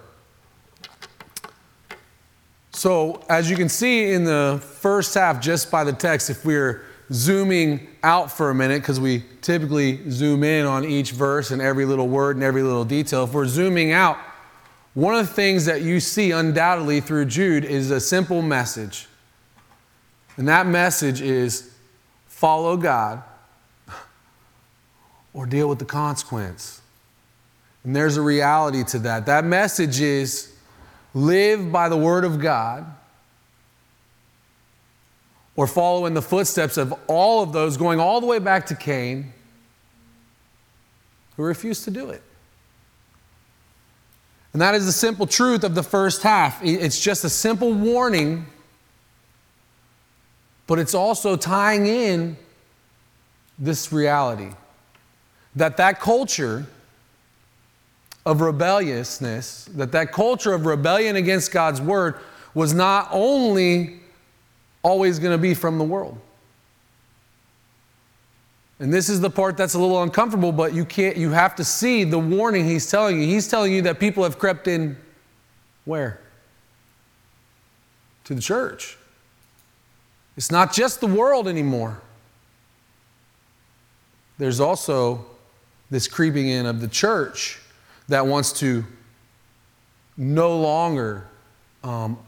So, 2.73 3.23
as 3.29 3.51
you 3.51 3.57
can 3.57 3.69
see 3.69 4.13
in 4.13 4.25
the 4.25 4.61
first 4.63 5.15
half, 5.15 5.41
just 5.41 5.71
by 5.71 5.85
the 5.85 5.93
text, 5.93 6.31
if 6.31 6.45
we're 6.45 6.83
zooming 7.13 7.89
out 8.03 8.31
for 8.31 8.51
a 8.51 8.55
minute, 8.55 8.81
because 8.81 8.99
we 8.99 9.25
typically 9.43 10.09
zoom 10.11 10.45
in 10.45 10.65
on 10.65 10.85
each 10.85 11.11
verse 11.13 11.51
and 11.51 11.61
every 11.61 11.85
little 11.85 12.09
word 12.09 12.37
and 12.37 12.45
every 12.45 12.63
little 12.63 12.85
detail, 12.85 13.25
if 13.25 13.35
we're 13.35 13.47
zooming 13.47 13.93
out, 13.93 14.17
one 14.95 15.15
of 15.15 15.27
the 15.27 15.33
things 15.33 15.67
that 15.67 15.83
you 15.83 16.01
see 16.01 16.31
undoubtedly 16.31 17.01
through 17.01 17.27
Jude 17.27 17.65
is 17.65 17.91
a 17.91 18.01
simple 18.01 18.41
message. 18.41 19.09
And 20.37 20.49
that 20.49 20.67
message 20.67 21.21
is 21.21 21.75
follow 22.27 22.77
God 22.77 23.23
or 25.33 25.47
deal 25.47 25.69
with 25.69 25.79
the 25.79 25.85
consequence. 25.85 26.81
And 27.85 27.95
there's 27.95 28.17
a 28.17 28.23
reality 28.23 28.85
to 28.85 28.99
that. 29.01 29.27
That 29.27 29.45
message 29.45 30.01
is 30.01 30.53
live 31.15 31.73
by 31.73 31.89
the 31.89 31.97
Word 31.97 32.25
of 32.25 32.41
God 32.41 32.87
or 35.57 35.67
follow 35.67 36.07
in 36.07 36.15
the 36.15 36.23
footsteps 36.23 36.77
of 36.77 36.95
all 37.07 37.43
of 37.43 37.53
those, 37.53 37.77
going 37.77 38.01
all 38.01 38.21
the 38.21 38.27
way 38.27 38.39
back 38.39 38.67
to 38.67 38.75
Cain, 38.75 39.33
who 41.37 41.43
refused 41.43 41.85
to 41.85 41.91
do 41.91 42.11
it. 42.11 42.23
And 44.53 44.61
that 44.61 44.75
is 44.75 44.87
the 44.87 44.93
simple 44.93 45.27
truth 45.27 45.63
of 45.63 45.75
the 45.75 45.83
first 45.83 46.23
half. 46.23 46.61
It's 46.63 47.01
just 47.01 47.25
a 47.25 47.29
simple 47.29 47.73
warning, 47.73 48.47
but 50.67 50.79
it's 50.79 50.95
also 50.95 51.37
tying 51.37 51.87
in 51.87 52.37
this 53.59 53.93
reality 53.93 54.51
that 55.57 55.77
that 55.77 56.01
culture 56.01 56.67
of 58.27 58.41
rebelliousness, 58.41 59.65
that 59.75 59.93
that 59.93 60.13
culture 60.13 60.53
of 60.53 60.67
rebellion 60.67 61.17
against 61.17 61.53
God's 61.53 61.81
word 61.81 62.17
was 62.55 62.75
not 62.75 63.09
only 63.11 64.01
always 64.83 65.19
going 65.19 65.33
to 65.33 65.39
be 65.39 65.55
from 65.55 65.79
the 65.79 65.85
world. 65.85 66.19
And 68.79 68.93
this 68.93 69.11
is 69.11 69.21
the 69.21 69.31
part 69.31 69.57
that's 69.59 69.75
a 69.75 69.79
little 69.79 70.03
uncomfortable, 70.03 70.53
but 70.53 70.73
you 70.73 70.87
can't 70.87 71.17
you 71.17 71.31
have 71.31 71.55
to 71.57 71.65
see 71.65 72.03
the 72.05 72.19
warning 72.19 72.65
he's 72.65 72.91
telling 72.91 73.21
you. 73.21 73.27
He's 73.27 73.47
telling 73.47 73.73
you 73.73 73.83
that 73.83 74.01
people 74.01 74.25
have 74.25 74.39
crept 74.39 74.69
in 74.69 74.97
where? 75.85 76.19
To 78.25 78.35
the 78.35 78.41
church. 78.41 78.97
It's 80.37 80.51
not 80.51 80.73
just 80.73 81.01
the 81.01 81.07
world 81.07 81.47
anymore. 81.47 82.01
There's 84.39 84.61
also 84.61 85.27
this 85.91 86.07
creeping 86.09 86.49
in 86.49 86.67
of 86.67 86.81
the 86.81 86.89
church 86.89 87.61
that 88.09 88.27
wants 88.27 88.53
to 88.61 88.85
no 90.17 90.59
longer 90.59 91.27
um, 91.83 92.19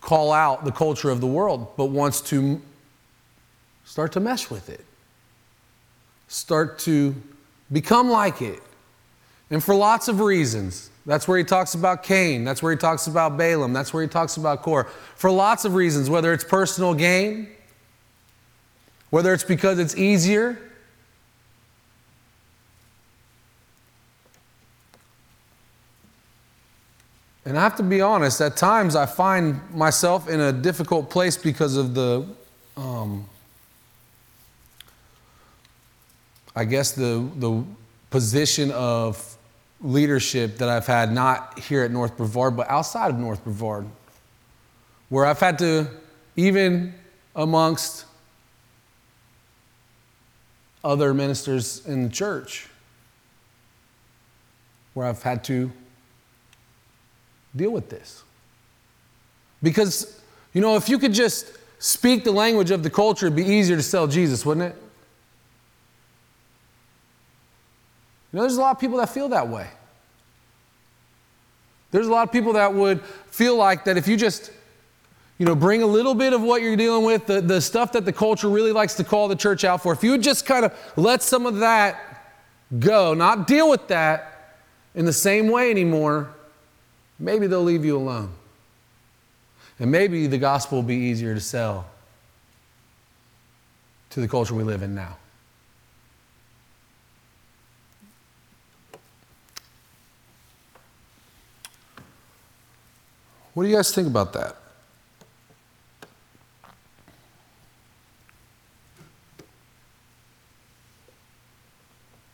call 0.00 0.32
out 0.32 0.64
the 0.64 0.72
culture 0.72 1.10
of 1.10 1.20
the 1.20 1.26
world, 1.26 1.68
but 1.76 1.86
wants 1.86 2.20
to 2.20 2.60
start 3.84 4.12
to 4.12 4.20
mesh 4.20 4.50
with 4.50 4.68
it, 4.68 4.84
start 6.28 6.78
to 6.80 7.14
become 7.70 8.10
like 8.10 8.40
it. 8.42 8.62
And 9.50 9.62
for 9.62 9.74
lots 9.74 10.08
of 10.08 10.20
reasons. 10.20 10.90
That's 11.06 11.26
where 11.26 11.38
he 11.38 11.44
talks 11.44 11.74
about 11.74 12.02
Cain. 12.02 12.44
That's 12.44 12.62
where 12.62 12.70
he 12.72 12.78
talks 12.78 13.06
about 13.06 13.36
Balaam. 13.36 13.72
That's 13.72 13.92
where 13.92 14.02
he 14.02 14.08
talks 14.08 14.36
about 14.36 14.62
Korah. 14.62 14.86
For 15.16 15.30
lots 15.30 15.64
of 15.64 15.74
reasons, 15.74 16.10
whether 16.10 16.32
it's 16.32 16.44
personal 16.44 16.94
gain, 16.94 17.48
whether 19.08 19.32
it's 19.32 19.42
because 19.42 19.78
it's 19.78 19.96
easier 19.96 20.69
And 27.50 27.58
I 27.58 27.62
have 27.62 27.74
to 27.78 27.82
be 27.82 28.00
honest, 28.00 28.40
at 28.40 28.56
times 28.56 28.94
I 28.94 29.06
find 29.06 29.60
myself 29.74 30.28
in 30.28 30.38
a 30.38 30.52
difficult 30.52 31.10
place 31.10 31.36
because 31.36 31.76
of 31.76 31.94
the, 31.94 32.24
um, 32.76 33.28
I 36.54 36.64
guess, 36.64 36.92
the, 36.92 37.28
the 37.38 37.64
position 38.10 38.70
of 38.70 39.36
leadership 39.80 40.58
that 40.58 40.68
I've 40.68 40.86
had, 40.86 41.12
not 41.12 41.58
here 41.58 41.82
at 41.82 41.90
North 41.90 42.16
Brevard, 42.16 42.56
but 42.56 42.70
outside 42.70 43.10
of 43.10 43.18
North 43.18 43.42
Brevard, 43.42 43.84
where 45.08 45.26
I've 45.26 45.40
had 45.40 45.58
to, 45.58 45.88
even 46.36 46.94
amongst 47.34 48.04
other 50.84 51.12
ministers 51.12 51.84
in 51.84 52.04
the 52.04 52.10
church, 52.10 52.68
where 54.94 55.08
I've 55.08 55.24
had 55.24 55.42
to 55.46 55.72
deal 57.54 57.70
with 57.70 57.88
this. 57.88 58.22
Because, 59.62 60.20
you 60.52 60.60
know, 60.60 60.76
if 60.76 60.88
you 60.88 60.98
could 60.98 61.12
just 61.12 61.58
speak 61.78 62.24
the 62.24 62.32
language 62.32 62.70
of 62.70 62.82
the 62.82 62.90
culture, 62.90 63.26
it'd 63.26 63.36
be 63.36 63.44
easier 63.44 63.76
to 63.76 63.82
sell 63.82 64.06
Jesus, 64.06 64.44
wouldn't 64.46 64.72
it? 64.72 64.82
You 68.32 68.36
know, 68.36 68.42
there's 68.42 68.56
a 68.56 68.60
lot 68.60 68.76
of 68.76 68.80
people 68.80 68.98
that 68.98 69.08
feel 69.08 69.28
that 69.30 69.48
way. 69.48 69.66
There's 71.90 72.06
a 72.06 72.10
lot 72.10 72.28
of 72.28 72.32
people 72.32 72.52
that 72.52 72.72
would 72.72 73.02
feel 73.30 73.56
like 73.56 73.84
that 73.84 73.96
if 73.96 74.06
you 74.06 74.16
just, 74.16 74.52
you 75.38 75.46
know, 75.46 75.56
bring 75.56 75.82
a 75.82 75.86
little 75.86 76.14
bit 76.14 76.32
of 76.32 76.40
what 76.40 76.62
you're 76.62 76.76
dealing 76.76 77.04
with, 77.04 77.26
the, 77.26 77.40
the 77.40 77.60
stuff 77.60 77.92
that 77.92 78.04
the 78.04 78.12
culture 78.12 78.48
really 78.48 78.70
likes 78.70 78.94
to 78.94 79.04
call 79.04 79.26
the 79.26 79.34
church 79.34 79.64
out 79.64 79.82
for, 79.82 79.92
if 79.92 80.04
you 80.04 80.12
would 80.12 80.22
just 80.22 80.46
kind 80.46 80.64
of 80.64 80.72
let 80.96 81.22
some 81.22 81.46
of 81.46 81.58
that 81.58 82.38
go, 82.78 83.14
not 83.14 83.48
deal 83.48 83.68
with 83.68 83.88
that 83.88 84.58
in 84.94 85.04
the 85.04 85.12
same 85.12 85.48
way 85.48 85.70
anymore, 85.70 86.32
maybe 87.20 87.46
they'll 87.46 87.62
leave 87.62 87.84
you 87.84 87.96
alone. 87.96 88.32
And 89.78 89.90
maybe 89.90 90.26
the 90.26 90.38
gospel 90.38 90.78
will 90.78 90.82
be 90.82 90.96
easier 90.96 91.34
to 91.34 91.40
sell 91.40 91.86
to 94.10 94.20
the 94.20 94.26
culture 94.26 94.54
we 94.54 94.64
live 94.64 94.82
in 94.82 94.94
now. 94.94 95.16
What 103.54 103.64
do 103.64 103.68
you 103.68 103.76
guys 103.76 103.94
think 103.94 104.08
about 104.08 104.32
that? 104.32 104.56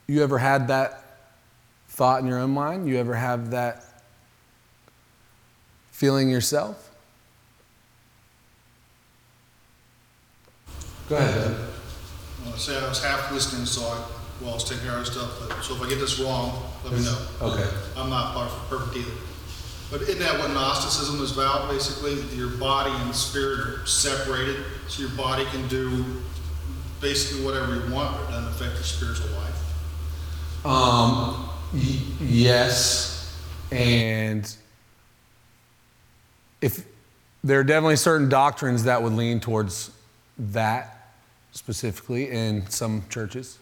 You 0.06 0.22
ever 0.22 0.38
had 0.38 0.68
that 0.68 1.02
thought 1.88 2.20
in 2.20 2.26
your 2.26 2.38
own 2.38 2.50
mind? 2.50 2.88
You 2.88 2.98
ever 2.98 3.14
have 3.14 3.50
that 3.50 3.95
feeling 5.96 6.28
yourself? 6.28 6.90
Go 11.08 11.16
ahead. 11.16 11.56
Well, 12.44 12.52
I 12.52 12.58
say 12.58 12.76
I 12.76 12.86
was 12.86 13.02
half 13.02 13.32
listening, 13.32 13.64
so 13.64 13.80
I, 13.80 13.96
while 14.40 14.50
I 14.50 14.54
was 14.56 14.64
taking 14.64 14.84
care 14.84 14.98
of 14.98 15.06
stuff, 15.06 15.30
but, 15.48 15.62
so 15.62 15.74
if 15.74 15.80
I 15.82 15.88
get 15.88 15.98
this 15.98 16.20
wrong, 16.20 16.62
let 16.84 16.92
me 16.92 17.02
know. 17.02 17.16
Okay. 17.40 17.66
I'm 17.96 18.10
not 18.10 18.34
perfect 18.68 18.94
either. 18.94 19.10
But 19.90 20.02
isn't 20.02 20.18
that 20.18 20.38
what 20.38 20.50
Gnosticism 20.50 21.22
is 21.22 21.32
about, 21.32 21.70
basically? 21.70 22.20
Your 22.36 22.50
body 22.58 22.90
and 22.90 23.14
spirit 23.14 23.60
are 23.60 23.86
separated, 23.86 24.56
so 24.88 25.00
your 25.00 25.12
body 25.12 25.46
can 25.46 25.66
do 25.68 26.04
basically 27.00 27.42
whatever 27.42 27.74
you 27.74 27.90
want, 27.94 28.14
but 28.18 28.24
it 28.28 28.32
doesn't 28.32 28.48
affect 28.50 28.74
your 28.74 28.82
spiritual 28.82 29.30
life. 29.38 30.66
Um, 30.66 31.48
y- 31.72 32.00
yes, 32.20 33.34
and 33.70 34.54
if 36.60 36.84
there 37.44 37.60
are 37.60 37.64
definitely 37.64 37.96
certain 37.96 38.28
doctrines 38.28 38.84
that 38.84 39.02
would 39.02 39.12
lean 39.12 39.40
towards 39.40 39.90
that 40.38 41.12
specifically 41.52 42.30
in 42.30 42.68
some 42.68 43.02
churches. 43.08 43.58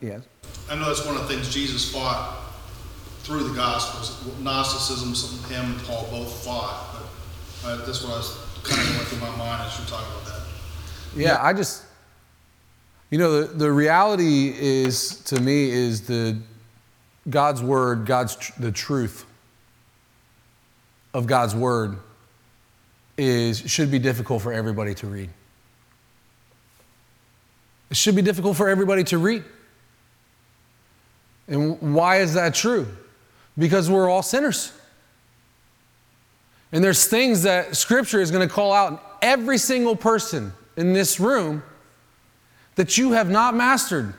Yes. 0.00 0.22
I 0.70 0.74
know 0.74 0.86
that's 0.86 1.04
one 1.06 1.16
of 1.16 1.22
the 1.22 1.28
things 1.28 1.52
Jesus 1.52 1.92
fought 1.92 2.42
through 3.20 3.44
the 3.44 3.54
Gospels. 3.54 4.22
Gnosticism, 4.40 5.14
something 5.14 5.56
him 5.56 5.72
and 5.72 5.82
Paul 5.84 6.06
both 6.10 6.44
fought, 6.44 6.96
but 7.62 7.68
uh, 7.68 7.86
that's 7.86 8.02
what 8.02 8.12
I 8.12 8.16
was 8.16 8.36
kind 8.62 8.80
of 8.80 8.94
going 8.94 9.06
through 9.06 9.20
my 9.20 9.36
mind 9.36 9.62
as 9.66 9.78
you're 9.78 9.86
talking 9.86 10.10
about 10.12 10.26
that. 10.26 10.40
Yeah, 11.16 11.38
I 11.40 11.52
just, 11.52 11.84
you 13.10 13.18
know, 13.18 13.42
the, 13.42 13.54
the 13.54 13.72
reality 13.72 14.52
is 14.58 15.20
to 15.24 15.40
me 15.40 15.70
is 15.70 16.06
the 16.06 16.38
God's 17.30 17.62
word, 17.62 18.04
God's 18.04 18.36
tr- 18.36 18.52
the 18.60 18.72
truth 18.72 19.24
of 21.14 21.26
God's 21.26 21.54
word 21.54 21.96
is 23.16 23.58
should 23.70 23.90
be 23.90 24.00
difficult 24.00 24.42
for 24.42 24.52
everybody 24.52 24.94
to 24.96 25.06
read. 25.06 25.30
It 27.90 27.96
should 27.96 28.16
be 28.16 28.22
difficult 28.22 28.56
for 28.56 28.68
everybody 28.68 29.04
to 29.04 29.18
read. 29.18 29.44
And 31.46 31.94
why 31.94 32.16
is 32.16 32.34
that 32.34 32.54
true? 32.54 32.88
Because 33.56 33.88
we're 33.88 34.10
all 34.10 34.22
sinners. 34.22 34.72
And 36.72 36.82
there's 36.82 37.06
things 37.06 37.44
that 37.44 37.76
Scripture 37.76 38.20
is 38.20 38.32
going 38.32 38.46
to 38.46 38.52
call 38.52 38.72
out 38.72 38.92
in 38.92 38.98
every 39.22 39.58
single 39.58 39.94
person 39.94 40.52
in 40.76 40.92
this 40.92 41.20
room 41.20 41.62
that 42.74 42.98
you 42.98 43.12
have 43.12 43.30
not 43.30 43.54
mastered, 43.54 44.14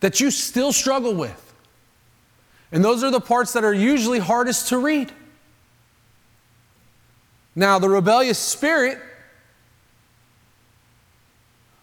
that 0.00 0.18
you 0.20 0.30
still 0.30 0.72
struggle 0.72 1.14
with. 1.14 1.54
And 2.70 2.82
those 2.82 3.04
are 3.04 3.10
the 3.10 3.20
parts 3.20 3.52
that 3.52 3.64
are 3.64 3.74
usually 3.74 4.18
hardest 4.18 4.68
to 4.68 4.78
read. 4.78 5.12
Now, 7.54 7.78
the 7.78 7.88
rebellious 7.88 8.38
spirit 8.38 8.98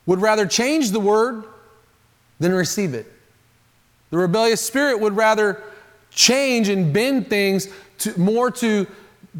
would 0.05 0.21
rather 0.21 0.47
change 0.47 0.91
the 0.91 0.99
word 0.99 1.43
than 2.39 2.53
receive 2.53 2.93
it. 2.93 3.11
The 4.09 4.17
rebellious 4.17 4.61
spirit 4.61 4.99
would 4.99 5.15
rather 5.15 5.61
change 6.09 6.69
and 6.69 6.91
bend 6.91 7.29
things 7.29 7.67
to, 7.99 8.19
more 8.19 8.49
to, 8.51 8.87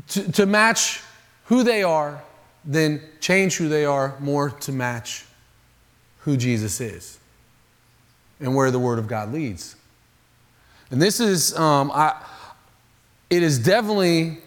to, 0.10 0.32
to 0.34 0.46
match 0.46 1.02
who 1.46 1.64
they 1.64 1.82
are 1.82 2.22
than 2.64 3.02
change 3.20 3.58
who 3.58 3.68
they 3.68 3.86
are 3.86 4.16
more 4.20 4.52
to 4.52 4.72
match 4.72 5.26
who 6.20 6.38
Jesus 6.38 6.80
is 6.80 7.18
and 8.40 8.56
where 8.56 8.70
the 8.70 8.80
Word 8.80 9.00
of 9.00 9.08
God 9.08 9.34
leads. 9.34 9.76
And 10.92 11.02
this 11.02 11.20
is, 11.20 11.58
um, 11.58 11.92
I, 11.92 12.22
it 13.30 13.42
is 13.42 13.58
definitely 13.60 14.40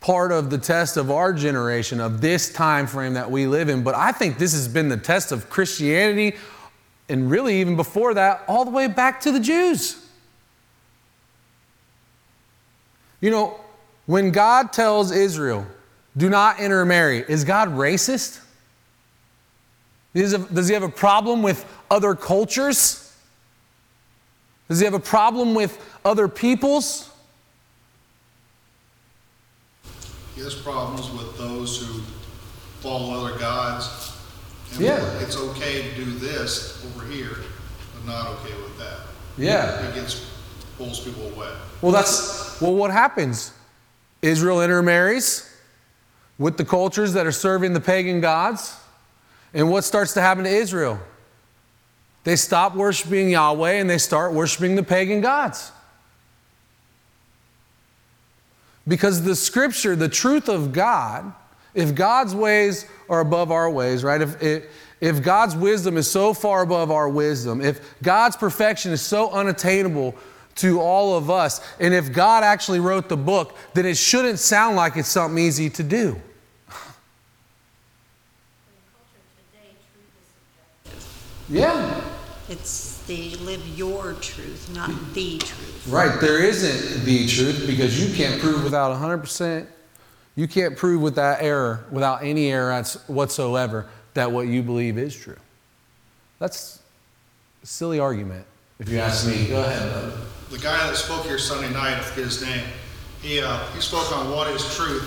part 0.00 0.32
of 0.32 0.48
the 0.48 0.58
test 0.58 0.96
of 0.96 1.10
our 1.10 1.32
generation, 1.32 2.00
of 2.00 2.20
this 2.20 2.52
time 2.52 2.86
frame 2.86 3.14
that 3.14 3.30
we 3.30 3.46
live 3.46 3.68
in. 3.68 3.82
But 3.82 3.94
I 3.94 4.12
think 4.12 4.38
this 4.38 4.52
has 4.52 4.66
been 4.66 4.88
the 4.88 4.96
test 4.96 5.30
of 5.30 5.50
Christianity, 5.50 6.36
and 7.08 7.30
really 7.30 7.60
even 7.60 7.76
before 7.76 8.14
that, 8.14 8.42
all 8.48 8.64
the 8.64 8.70
way 8.70 8.86
back 8.86 9.20
to 9.22 9.32
the 9.32 9.40
Jews. 9.40 10.06
You 13.20 13.30
know, 13.30 13.60
when 14.06 14.30
God 14.30 14.72
tells 14.72 15.12
Israel, 15.12 15.66
do 16.16 16.30
not 16.30 16.58
intermarry, 16.58 17.18
is 17.28 17.44
God 17.44 17.68
racist? 17.68 18.40
Does 20.14 20.66
he 20.66 20.74
have 20.74 20.82
a 20.82 20.88
problem 20.88 21.42
with 21.42 21.64
other 21.90 22.14
cultures? 22.14 23.14
Does 24.68 24.78
he 24.78 24.86
have 24.86 24.94
a 24.94 24.98
problem 24.98 25.54
with 25.54 25.78
other 26.04 26.26
peoples? 26.26 27.09
He 30.40 30.44
has 30.44 30.54
problems 30.54 31.10
with 31.10 31.36
those 31.36 31.82
who 31.82 32.00
follow 32.80 33.12
other 33.12 33.38
gods. 33.38 34.16
And 34.72 34.80
Yeah. 34.80 35.18
It's 35.18 35.36
okay 35.36 35.90
to 35.90 35.94
do 35.96 36.12
this 36.12 36.82
over 36.86 37.04
here, 37.04 37.36
but 37.94 38.06
not 38.06 38.26
okay 38.28 38.54
with 38.54 38.78
that. 38.78 39.00
Yeah. 39.36 39.86
It 39.88 39.94
gets, 39.94 40.30
pulls 40.78 41.00
people 41.00 41.30
away. 41.34 41.52
Well, 41.82 41.92
that's 41.92 42.58
well. 42.58 42.74
What 42.74 42.90
happens? 42.90 43.52
Israel 44.22 44.62
intermarries 44.62 45.46
with 46.38 46.56
the 46.56 46.64
cultures 46.64 47.12
that 47.12 47.26
are 47.26 47.32
serving 47.32 47.74
the 47.74 47.80
pagan 47.80 48.22
gods, 48.22 48.74
and 49.52 49.70
what 49.70 49.84
starts 49.84 50.14
to 50.14 50.22
happen 50.22 50.44
to 50.44 50.50
Israel? 50.50 50.98
They 52.24 52.36
stop 52.36 52.74
worshiping 52.74 53.28
Yahweh 53.28 53.72
and 53.72 53.90
they 53.90 53.98
start 53.98 54.32
worshiping 54.32 54.74
the 54.74 54.82
pagan 54.82 55.20
gods. 55.20 55.70
Because 58.88 59.22
the 59.22 59.36
scripture, 59.36 59.94
the 59.94 60.08
truth 60.08 60.48
of 60.48 60.72
God, 60.72 61.32
if 61.74 61.94
God's 61.94 62.34
ways 62.34 62.86
are 63.08 63.20
above 63.20 63.50
our 63.50 63.70
ways, 63.70 64.02
right? 64.02 64.20
If, 64.20 64.42
if, 64.42 64.64
if 65.00 65.22
God's 65.22 65.56
wisdom 65.56 65.96
is 65.96 66.10
so 66.10 66.34
far 66.34 66.62
above 66.62 66.90
our 66.90 67.08
wisdom, 67.08 67.60
if 67.60 67.94
God's 68.02 68.36
perfection 68.36 68.92
is 68.92 69.00
so 69.00 69.30
unattainable 69.30 70.14
to 70.56 70.80
all 70.80 71.16
of 71.16 71.30
us, 71.30 71.60
and 71.78 71.94
if 71.94 72.12
God 72.12 72.44
actually 72.44 72.80
wrote 72.80 73.08
the 73.08 73.16
book, 73.16 73.56
then 73.74 73.86
it 73.86 73.96
shouldn't 73.96 74.38
sound 74.38 74.76
like 74.76 74.96
it's 74.96 75.08
something 75.08 75.42
easy 75.42 75.70
to 75.70 75.82
do. 75.82 76.20
Yeah. 81.52 82.09
It's 82.50 82.98
the 83.06 83.36
live 83.36 83.64
your 83.78 84.14
truth, 84.14 84.68
not 84.74 84.90
the 85.14 85.38
truth. 85.38 85.86
Right, 85.88 86.20
there 86.20 86.42
isn't 86.42 87.04
the 87.04 87.28
truth 87.28 87.64
because 87.64 88.02
you 88.04 88.12
can't 88.14 88.40
prove 88.40 88.64
without 88.64 88.90
100%, 89.00 89.66
you 90.34 90.48
can't 90.48 90.76
prove 90.76 91.00
without 91.00 91.40
error, 91.40 91.84
without 91.92 92.24
any 92.24 92.50
error 92.50 92.82
whatsoever, 93.06 93.86
that 94.14 94.32
what 94.32 94.48
you 94.48 94.64
believe 94.64 94.98
is 94.98 95.14
true. 95.14 95.36
That's 96.40 96.80
a 97.62 97.66
silly 97.66 98.00
argument, 98.00 98.44
if 98.80 98.88
you 98.88 98.98
ask 98.98 99.28
me. 99.28 99.46
Go 99.46 99.62
ahead, 99.62 99.88
bud. 99.92 100.12
The 100.50 100.58
guy 100.58 100.88
that 100.88 100.96
spoke 100.96 101.24
here 101.26 101.38
Sunday 101.38 101.72
night, 101.72 101.98
I 101.98 102.00
forget 102.00 102.24
his 102.24 102.42
name, 102.42 102.64
he, 103.22 103.40
uh, 103.40 103.64
he 103.74 103.80
spoke 103.80 104.10
on 104.16 104.28
what 104.32 104.48
is 104.48 104.62
truth, 104.74 105.04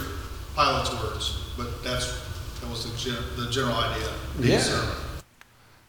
Pilate's 0.56 0.92
words, 0.94 1.42
but 1.58 1.84
that's, 1.84 2.22
that 2.62 2.70
was 2.70 2.90
the 2.90 2.98
gen, 2.98 3.18
the 3.36 3.52
general 3.52 3.76
idea. 3.76 4.08
of 4.08 4.38
the 4.38 4.48
Yeah. 4.48 4.60
sermon. 4.62 4.96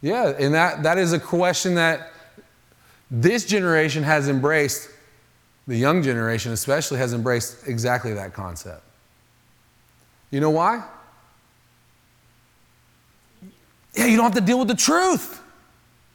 Yeah, 0.05 0.35
and 0.39 0.53
that, 0.53 0.83
that 0.83 0.99
is 0.99 1.15
a 1.15 1.19
question 1.19 1.77
that 1.77 2.13
this 3.11 3.47
generation 3.47 4.03
has 4.03 4.29
embraced, 4.29 4.91
the 5.67 5.77
young 5.77 6.03
generation 6.03 6.53
especially 6.53 6.99
has 6.99 7.15
embraced 7.15 7.67
exactly 7.67 8.13
that 8.13 8.35
concept. 8.35 8.83
You 10.31 10.41
know 10.41 10.51
why? 10.51 10.85
Yeah, 13.95 14.07
you 14.07 14.17
don't 14.17 14.25
have 14.25 14.35
to 14.35 14.41
deal 14.41 14.59
with 14.59 14.69
the 14.69 14.75
truth. 14.75 15.41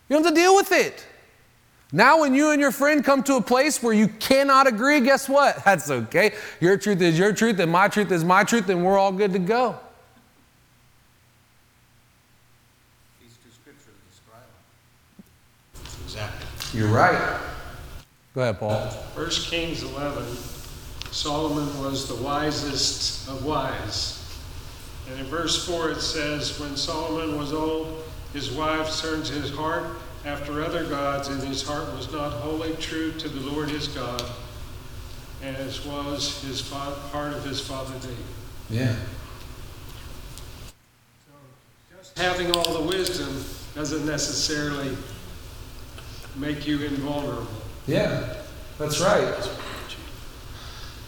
You 0.07 0.15
don't 0.15 0.23
have 0.23 0.33
to 0.35 0.39
deal 0.39 0.55
with 0.55 0.71
it. 0.71 1.05
Now, 1.91 2.19
when 2.19 2.35
you 2.35 2.51
and 2.51 2.61
your 2.61 2.71
friend 2.71 3.03
come 3.03 3.23
to 3.23 3.35
a 3.37 3.41
place 3.41 3.81
where 3.81 3.93
you 3.93 4.07
cannot 4.07 4.67
agree, 4.67 4.99
guess 4.99 5.27
what? 5.27 5.63
That's 5.65 5.89
okay. 5.89 6.33
Your 6.59 6.77
truth 6.77 7.01
is 7.01 7.17
your 7.17 7.33
truth, 7.33 7.59
and 7.59 7.71
my 7.71 7.87
truth 7.87 8.11
is 8.11 8.23
my 8.23 8.43
truth, 8.43 8.69
and 8.69 8.85
we're 8.85 8.97
all 8.97 9.11
good 9.11 9.33
to 9.33 9.39
go. 9.39 9.79
These 13.19 13.37
two 13.43 13.49
scriptures 13.49 13.95
describe 14.11 14.43
it. 15.73 16.03
Exactly. 16.03 16.58
You're 16.73 16.87
right. 16.87 17.39
Go 18.35 18.41
ahead, 18.41 18.59
Paul. 18.59 18.87
First 19.15 19.49
Kings 19.49 19.81
11, 19.81 20.23
Solomon 21.11 21.65
was 21.81 22.07
the 22.07 22.23
wisest 22.23 23.27
of 23.27 23.43
wise. 23.43 24.15
And 25.09 25.19
in 25.19 25.25
verse 25.25 25.65
4 25.65 25.91
it 25.91 26.01
says, 26.01 26.59
When 26.59 26.77
Solomon 26.77 27.37
was 27.37 27.53
old, 27.53 28.03
his 28.33 28.51
wives 28.51 29.01
turned 29.01 29.25
his 29.25 29.49
heart 29.49 29.97
after 30.25 30.63
other 30.63 30.85
gods, 30.85 31.29
and 31.29 31.41
his 31.41 31.63
heart 31.63 31.91
was 31.95 32.11
not 32.11 32.33
wholly 32.33 32.75
true 32.75 33.13
to 33.13 33.27
the 33.27 33.49
Lord 33.49 33.69
his 33.69 33.87
God, 33.87 34.23
as 35.41 35.83
was 35.85 36.41
his 36.43 36.61
fa- 36.61 36.75
heart 37.11 37.33
of 37.33 37.43
his 37.43 37.59
father 37.59 37.93
David. 37.99 38.17
Yeah. 38.69 38.95
So 41.25 41.97
just 41.97 42.19
having 42.19 42.51
all 42.51 42.73
the 42.73 42.87
wisdom 42.87 43.43
doesn't 43.73 44.05
necessarily 44.05 44.95
make 46.35 46.67
you 46.67 46.81
invulnerable. 46.83 47.47
Yeah, 47.87 48.35
that's 48.77 48.99
right. 49.01 49.49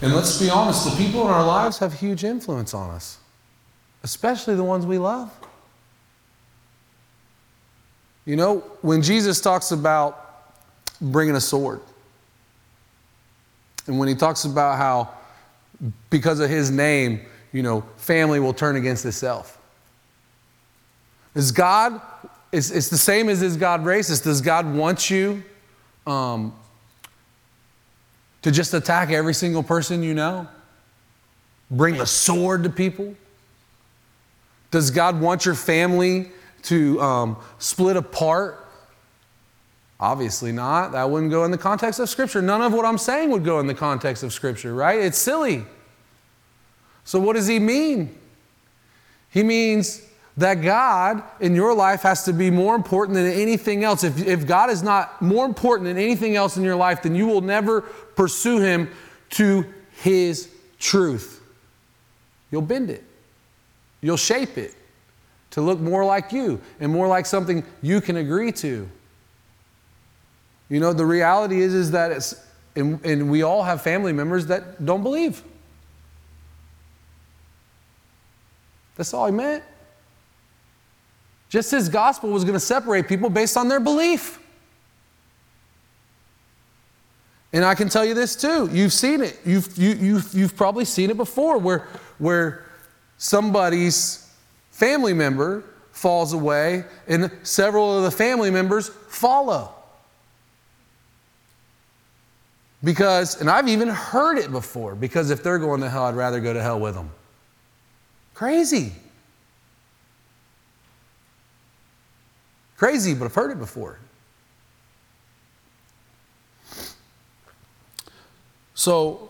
And 0.01 0.15
let's 0.15 0.39
be 0.39 0.49
honest, 0.49 0.85
the 0.85 1.03
people 1.03 1.21
in 1.21 1.27
our 1.27 1.45
lives 1.45 1.77
have 1.77 1.93
huge 1.93 2.23
influence 2.23 2.73
on 2.73 2.89
us, 2.89 3.19
especially 4.03 4.55
the 4.55 4.63
ones 4.63 4.85
we 4.85 4.97
love. 4.97 5.31
You 8.25 8.35
know, 8.35 8.59
when 8.81 9.01
Jesus 9.01 9.41
talks 9.41 9.71
about 9.71 10.45
bringing 10.99 11.35
a 11.35 11.41
sword, 11.41 11.81
and 13.87 13.99
when 13.99 14.07
he 14.07 14.15
talks 14.15 14.45
about 14.45 14.77
how 14.77 15.09
because 16.09 16.39
of 16.39 16.49
his 16.49 16.69
name, 16.69 17.21
you 17.51 17.63
know, 17.63 17.81
family 17.97 18.39
will 18.39 18.53
turn 18.53 18.75
against 18.75 19.05
itself. 19.05 19.57
Is 21.33 21.51
God, 21.51 22.01
it's, 22.51 22.69
it's 22.69 22.89
the 22.89 22.97
same 22.97 23.29
as 23.29 23.41
is 23.41 23.57
God 23.57 23.83
racist? 23.83 24.23
Does 24.23 24.41
God 24.41 24.73
want 24.73 25.09
you 25.09 25.43
um, 26.05 26.53
to 28.41 28.51
just 28.51 28.73
attack 28.73 29.09
every 29.09 29.33
single 29.33 29.63
person 29.63 30.03
you 30.03 30.13
know? 30.13 30.47
Bring 31.69 31.97
the 31.97 32.05
sword 32.05 32.63
to 32.63 32.69
people? 32.69 33.15
Does 34.71 34.91
God 34.91 35.19
want 35.21 35.45
your 35.45 35.55
family 35.55 36.31
to 36.63 37.01
um, 37.01 37.37
split 37.59 37.95
apart? 37.95 38.67
Obviously 39.99 40.51
not. 40.51 40.93
That 40.93 41.09
wouldn't 41.09 41.31
go 41.31 41.45
in 41.45 41.51
the 41.51 41.57
context 41.57 41.99
of 41.99 42.09
Scripture. 42.09 42.41
None 42.41 42.61
of 42.61 42.73
what 42.73 42.85
I'm 42.85 42.97
saying 42.97 43.29
would 43.29 43.45
go 43.45 43.59
in 43.59 43.67
the 43.67 43.75
context 43.75 44.23
of 44.23 44.33
Scripture, 44.33 44.73
right? 44.73 44.99
It's 44.99 45.17
silly. 45.17 45.63
So, 47.03 47.19
what 47.19 47.35
does 47.35 47.47
he 47.47 47.59
mean? 47.59 48.17
He 49.29 49.43
means 49.43 50.01
that 50.37 50.55
God 50.55 51.23
in 51.39 51.55
your 51.55 51.73
life 51.73 52.01
has 52.01 52.23
to 52.25 52.33
be 52.33 52.49
more 52.49 52.75
important 52.75 53.15
than 53.15 53.27
anything 53.27 53.83
else. 53.83 54.03
If, 54.03 54.25
if 54.25 54.47
God 54.47 54.69
is 54.69 54.81
not 54.81 55.21
more 55.21 55.45
important 55.45 55.87
than 55.87 55.97
anything 55.97 56.35
else 56.35 56.57
in 56.57 56.63
your 56.63 56.75
life, 56.75 57.03
then 57.03 57.15
you 57.15 57.27
will 57.27 57.41
never 57.41 57.81
pursue 57.81 58.59
him 58.59 58.89
to 59.31 59.65
his 60.01 60.49
truth. 60.79 61.41
You'll 62.49 62.61
bend 62.61 62.89
it, 62.89 63.03
you'll 64.01 64.17
shape 64.17 64.57
it 64.57 64.75
to 65.51 65.61
look 65.61 65.79
more 65.79 66.05
like 66.05 66.31
you 66.31 66.61
and 66.79 66.91
more 66.91 67.07
like 67.07 67.25
something 67.25 67.63
you 67.81 68.01
can 68.01 68.17
agree 68.17 68.51
to. 68.53 68.89
You 70.69 70.79
know, 70.79 70.93
the 70.93 71.05
reality 71.05 71.61
is, 71.61 71.73
is 71.73 71.91
that 71.91 72.11
it's, 72.11 72.33
and, 72.77 73.03
and 73.05 73.29
we 73.29 73.43
all 73.43 73.63
have 73.63 73.81
family 73.81 74.13
members 74.13 74.47
that 74.47 74.85
don't 74.85 75.03
believe. 75.03 75.43
That's 78.95 79.13
all 79.13 79.25
he 79.25 79.33
meant. 79.33 79.63
Just 81.51 81.69
his 81.69 81.89
gospel 81.89 82.29
was 82.29 82.45
going 82.45 82.53
to 82.53 82.61
separate 82.61 83.09
people 83.09 83.29
based 83.29 83.57
on 83.57 83.67
their 83.67 83.81
belief. 83.81 84.39
And 87.51 87.65
I 87.65 87.75
can 87.75 87.89
tell 87.89 88.05
you 88.05 88.13
this 88.13 88.37
too. 88.37 88.69
You've 88.71 88.93
seen 88.93 89.19
it. 89.19 89.37
You've, 89.45 89.77
you, 89.77 89.89
you've, 89.89 90.33
you've 90.33 90.55
probably 90.55 90.85
seen 90.85 91.09
it 91.09 91.17
before 91.17 91.57
where, 91.57 91.89
where 92.19 92.63
somebody's 93.17 94.33
family 94.71 95.11
member 95.13 95.65
falls 95.91 96.31
away 96.31 96.85
and 97.09 97.29
several 97.43 97.97
of 97.97 98.05
the 98.05 98.11
family 98.11 98.49
members 98.49 98.87
follow. 99.09 99.73
Because, 102.81 103.41
and 103.41 103.49
I've 103.49 103.67
even 103.67 103.89
heard 103.89 104.37
it 104.37 104.53
before, 104.53 104.95
because 104.95 105.31
if 105.31 105.43
they're 105.43 105.59
going 105.59 105.81
to 105.81 105.89
hell, 105.89 106.05
I'd 106.05 106.15
rather 106.15 106.39
go 106.39 106.53
to 106.53 106.63
hell 106.63 106.79
with 106.79 106.95
them. 106.95 107.11
Crazy. 108.35 108.93
Crazy, 112.81 113.13
but 113.13 113.25
I've 113.25 113.35
heard 113.35 113.51
it 113.51 113.59
before. 113.59 113.99
So, 118.73 119.29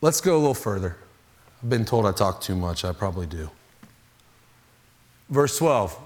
let's 0.00 0.20
go 0.20 0.34
a 0.34 0.38
little 0.38 0.52
further. 0.52 0.96
I've 1.62 1.70
been 1.70 1.84
told 1.84 2.06
I 2.06 2.10
talk 2.10 2.40
too 2.40 2.56
much. 2.56 2.84
I 2.84 2.90
probably 2.90 3.26
do. 3.26 3.48
Verse 5.28 5.56
12. 5.58 5.96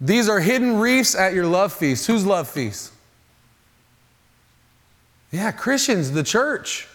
These 0.00 0.30
are 0.30 0.40
hidden 0.40 0.78
reefs 0.78 1.14
at 1.14 1.34
your 1.34 1.44
love 1.44 1.70
feast. 1.70 2.06
Whose 2.06 2.24
love 2.24 2.48
feast? 2.48 2.94
Yeah, 5.30 5.52
Christians, 5.52 6.12
the 6.12 6.22
church. 6.22 6.88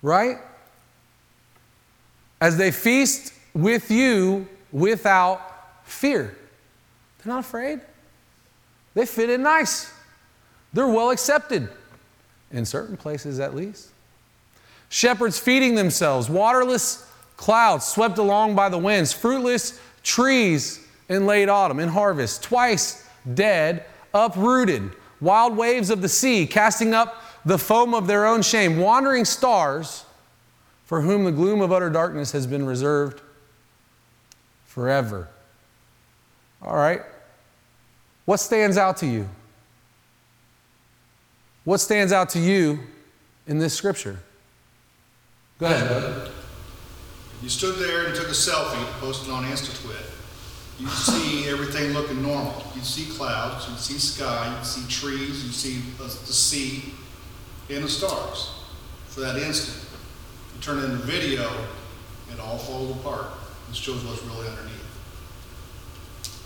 Right? 0.00 0.36
As 2.40 2.56
they 2.56 2.70
feast 2.70 3.32
with 3.52 3.90
you 3.90 4.46
without 4.72 5.40
fear. 5.84 6.36
They're 7.18 7.32
not 7.32 7.40
afraid. 7.40 7.80
They 8.94 9.06
fit 9.06 9.30
in 9.30 9.42
nice. 9.42 9.92
They're 10.72 10.88
well 10.88 11.10
accepted, 11.10 11.68
in 12.52 12.64
certain 12.64 12.96
places 12.96 13.40
at 13.40 13.54
least. 13.54 13.90
Shepherds 14.88 15.38
feeding 15.38 15.74
themselves, 15.74 16.28
waterless 16.28 17.06
clouds 17.36 17.86
swept 17.86 18.18
along 18.18 18.54
by 18.54 18.68
the 18.68 18.78
winds, 18.78 19.12
fruitless 19.12 19.80
trees 20.02 20.86
in 21.08 21.26
late 21.26 21.48
autumn, 21.48 21.80
in 21.80 21.88
harvest, 21.88 22.42
twice 22.42 23.06
dead, 23.34 23.84
uprooted, 24.14 24.90
wild 25.20 25.56
waves 25.56 25.90
of 25.90 26.02
the 26.02 26.08
sea 26.08 26.46
casting 26.46 26.94
up 26.94 27.22
the 27.44 27.58
foam 27.58 27.94
of 27.94 28.06
their 28.06 28.26
own 28.26 28.42
shame, 28.42 28.78
wandering 28.78 29.24
stars 29.24 30.04
for 30.84 31.00
whom 31.00 31.24
the 31.24 31.32
gloom 31.32 31.60
of 31.60 31.72
utter 31.72 31.90
darkness 31.90 32.32
has 32.32 32.46
been 32.46 32.66
reserved 32.66 33.20
forever. 34.70 35.28
All 36.62 36.76
right. 36.76 37.02
What 38.24 38.38
stands 38.38 38.76
out 38.76 38.98
to 38.98 39.06
you? 39.06 39.28
What 41.64 41.78
stands 41.78 42.12
out 42.12 42.30
to 42.30 42.38
you 42.38 42.78
in 43.48 43.58
this 43.58 43.74
scripture? 43.74 44.20
Go 45.58 45.66
ahead. 45.66 46.30
You 47.42 47.48
stood 47.48 47.76
there 47.80 48.06
and 48.06 48.14
took 48.14 48.28
a 48.28 48.30
selfie, 48.30 48.84
posted 49.00 49.32
on 49.32 49.42
InstaTwit. 49.44 50.06
You 50.78 50.86
see 50.86 51.48
everything 51.48 51.92
looking 51.92 52.22
normal. 52.22 52.62
You 52.76 52.82
see 52.82 53.12
clouds, 53.16 53.68
you 53.68 53.76
see 53.76 53.98
sky, 53.98 54.56
you 54.56 54.64
see 54.64 54.88
trees, 54.88 55.44
you 55.44 55.50
see 55.50 55.80
the, 55.98 56.04
the 56.04 56.32
sea, 56.32 56.94
and 57.68 57.82
the 57.82 57.88
stars 57.88 58.52
for 59.06 59.20
that 59.20 59.36
instant. 59.36 59.84
You 60.54 60.62
turn 60.62 60.78
it 60.78 60.84
into 60.84 60.98
video, 60.98 61.50
it 62.32 62.38
all 62.38 62.56
falls 62.56 62.96
apart. 62.96 63.26
It 63.70 63.76
shows 63.76 64.04
what's 64.04 64.20
really 64.24 64.48
underneath. 64.48 64.84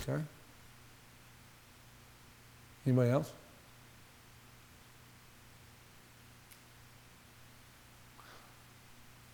Okay. 0.07 0.23
Anybody 2.87 3.11
else? 3.11 3.33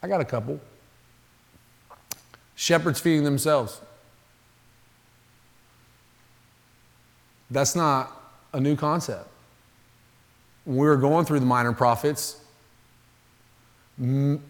I 0.03 0.07
got 0.09 0.21
a 0.21 0.25
couple. 0.25 0.61
Shepherds 2.55 3.01
feeding 3.01 3.25
themselves. 3.25 3.81
That's 7.51 7.75
not 7.75 8.13
a 8.53 8.61
new 8.61 8.77
concept. 8.77 9.29
When 10.65 10.77
we 10.77 10.87
were 10.87 10.97
going 10.97 11.25
through 11.25 11.41
the 11.41 11.47
minor 11.47 11.73
prophets, 11.73 12.37
m- 14.01 14.41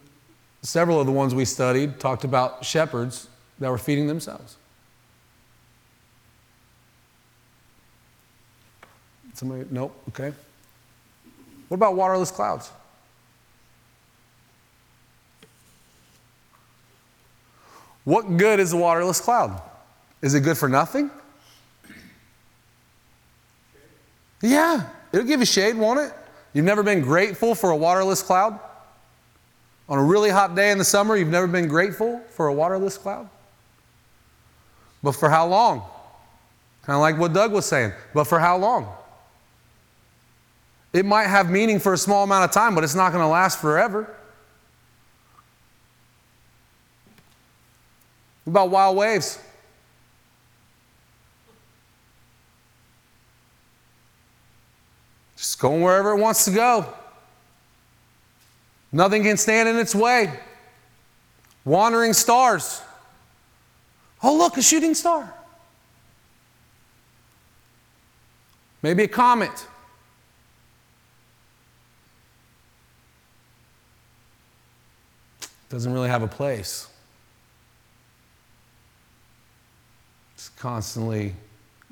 several 0.60 1.00
of 1.00 1.06
the 1.06 1.12
ones 1.12 1.34
we 1.34 1.46
studied 1.46 1.98
talked 1.98 2.24
about 2.24 2.64
shepherds 2.66 3.28
that 3.60 3.70
were 3.70 3.78
feeding 3.78 4.06
themselves. 4.06 4.56
Somebody, 9.34 9.64
nope, 9.70 9.96
okay. 10.08 10.32
What 11.68 11.76
about 11.76 11.94
waterless 11.94 12.30
clouds? 12.30 12.70
What 18.04 18.36
good 18.36 18.60
is 18.60 18.72
a 18.72 18.76
waterless 18.76 19.20
cloud? 19.20 19.62
Is 20.20 20.34
it 20.34 20.40
good 20.40 20.58
for 20.58 20.68
nothing? 20.68 21.10
Yeah, 24.42 24.88
it'll 25.12 25.26
give 25.26 25.40
you 25.40 25.46
shade, 25.46 25.76
won't 25.76 26.00
it? 26.00 26.12
You've 26.52 26.64
never 26.64 26.82
been 26.82 27.02
grateful 27.02 27.54
for 27.54 27.70
a 27.70 27.76
waterless 27.76 28.22
cloud? 28.22 28.58
On 29.88 29.98
a 29.98 30.02
really 30.02 30.30
hot 30.30 30.54
day 30.54 30.70
in 30.70 30.78
the 30.78 30.84
summer, 30.84 31.16
you've 31.16 31.28
never 31.28 31.46
been 31.46 31.68
grateful 31.68 32.20
for 32.30 32.48
a 32.48 32.52
waterless 32.52 32.96
cloud? 32.96 33.28
But 35.02 35.12
for 35.12 35.30
how 35.30 35.46
long? 35.46 35.82
Kind 36.82 36.96
of 36.96 37.00
like 37.00 37.18
what 37.18 37.32
Doug 37.32 37.52
was 37.52 37.66
saying. 37.66 37.92
But 38.14 38.24
for 38.24 38.38
how 38.38 38.56
long? 38.56 38.88
It 40.92 41.06
might 41.06 41.28
have 41.28 41.50
meaning 41.50 41.78
for 41.78 41.92
a 41.92 41.98
small 41.98 42.24
amount 42.24 42.44
of 42.44 42.50
time, 42.50 42.74
but 42.74 42.84
it's 42.84 42.94
not 42.94 43.12
going 43.12 43.22
to 43.22 43.28
last 43.28 43.60
forever. 43.60 44.14
What 48.44 48.50
about 48.50 48.70
wild 48.70 48.96
waves? 48.96 49.38
Just 55.36 55.58
going 55.60 55.80
wherever 55.80 56.10
it 56.10 56.16
wants 56.16 56.44
to 56.46 56.50
go. 56.50 56.86
Nothing 58.92 59.22
can 59.22 59.36
stand 59.36 59.68
in 59.68 59.76
its 59.76 59.94
way. 59.94 60.32
Wandering 61.64 62.12
stars. 62.12 62.82
Oh, 64.22 64.36
look, 64.36 64.56
a 64.56 64.62
shooting 64.62 64.94
star. 64.94 65.34
Maybe 68.82 69.04
a 69.04 69.08
comet. 69.08 69.66
Doesn't 75.68 75.92
really 75.92 76.08
have 76.08 76.22
a 76.22 76.28
place. 76.28 76.88
It's 80.34 80.48
constantly 80.48 81.34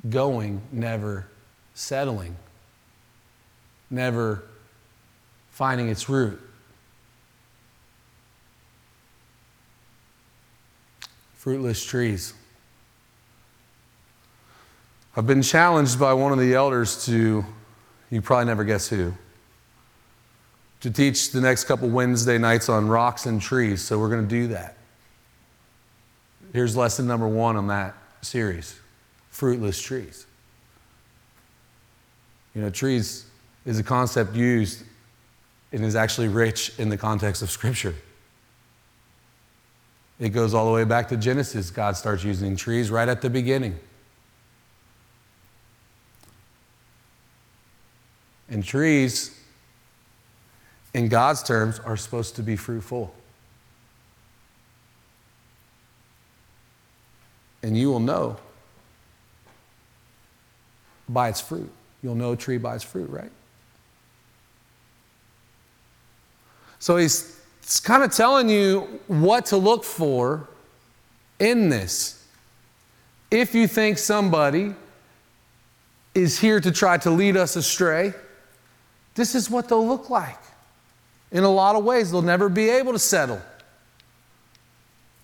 going, 0.09 0.63
never 0.73 1.27
settling, 1.75 2.35
never 3.91 4.43
finding 5.51 5.89
its 5.89 6.09
root. 6.09 6.41
Fruitless 11.49 11.83
trees. 11.83 12.35
I've 15.17 15.27
been 15.27 15.41
challenged 15.41 15.99
by 15.99 16.13
one 16.13 16.31
of 16.31 16.39
the 16.39 16.53
elders 16.53 17.07
to, 17.07 17.43
you 18.11 18.21
probably 18.21 18.45
never 18.45 18.65
guess 18.65 18.87
who, 18.87 19.15
to 20.83 20.91
teach 20.91 21.31
the 21.31 21.41
next 21.41 21.65
couple 21.65 21.89
Wednesday 21.89 22.37
nights 22.37 22.69
on 22.69 22.87
rocks 22.87 23.25
and 23.25 23.41
trees. 23.41 23.81
So 23.81 23.99
we're 23.99 24.11
going 24.11 24.25
to 24.25 24.29
do 24.29 24.49
that. 24.49 24.77
Here's 26.53 26.77
lesson 26.77 27.07
number 27.07 27.27
one 27.27 27.57
on 27.57 27.69
that 27.69 27.95
series 28.21 28.79
fruitless 29.31 29.81
trees. 29.81 30.27
You 32.55 32.61
know, 32.61 32.69
trees 32.69 33.25
is 33.65 33.79
a 33.79 33.83
concept 33.83 34.35
used 34.35 34.83
and 35.73 35.83
is 35.83 35.97
actually 35.97 36.29
rich 36.29 36.79
in 36.79 36.91
the 36.91 36.99
context 36.99 37.41
of 37.41 37.51
Scripture. 37.51 37.95
It 40.19 40.31
goes 40.31 40.53
all 40.53 40.67
the 40.67 40.73
way 40.73 40.85
back 40.85 41.09
to 41.09 41.17
Genesis. 41.17 41.71
God 41.71 41.97
starts 41.97 42.25
using 42.25 42.57
trees 42.57 42.91
right 42.91 43.09
at 43.09 43.23
the 43.23 43.31
beginning. 43.31 43.79
And 48.49 48.65
trees, 48.65 49.39
in 50.95 51.09
God's 51.09 51.43
terms, 51.43 51.79
are 51.81 51.97
supposed 51.97 52.35
to 52.37 52.43
be 52.43 52.57
fruitful. 52.57 53.15
And 57.63 57.77
you 57.77 57.91
will 57.91 58.01
know 58.01 58.39
by 61.09 61.29
its 61.29 61.41
fruit. 61.41 61.71
You'll 62.03 62.15
know 62.15 62.33
a 62.33 62.37
tree 62.37 62.59
by 62.59 62.77
its 62.77 62.85
fruit, 62.85 63.11
right? 63.11 63.31
So 66.79 66.97
he's, 66.97 67.38
he's 67.69 67.81
kind 67.81 68.03
of 68.03 68.11
telling 68.11 68.49
you 68.49 69.01
what 69.09 69.45
to 69.47 69.59
look 69.59 69.85
for 69.85 70.49
in 71.39 71.69
this. 71.69 72.27
If 73.31 73.55
you 73.55 73.69
think 73.69 73.99
somebody 73.99 74.75
is 76.15 76.41
here 76.41 76.61
to 76.61 76.73
try 76.73 76.97
to 76.97 77.11
lead 77.11 77.37
us 77.37 77.57
astray, 77.57 78.15
this 79.15 79.35
is 79.35 79.51
what 79.51 79.69
they'll 79.69 79.87
look 79.87 80.09
like. 80.09 80.39
In 81.31 81.45
a 81.45 81.51
lot 81.51 81.77
of 81.77 81.85
ways, 81.85 82.11
they'll 82.11 82.23
never 82.23 82.49
be 82.49 82.71
able 82.71 82.93
to 82.93 82.99
settle. 82.99 83.43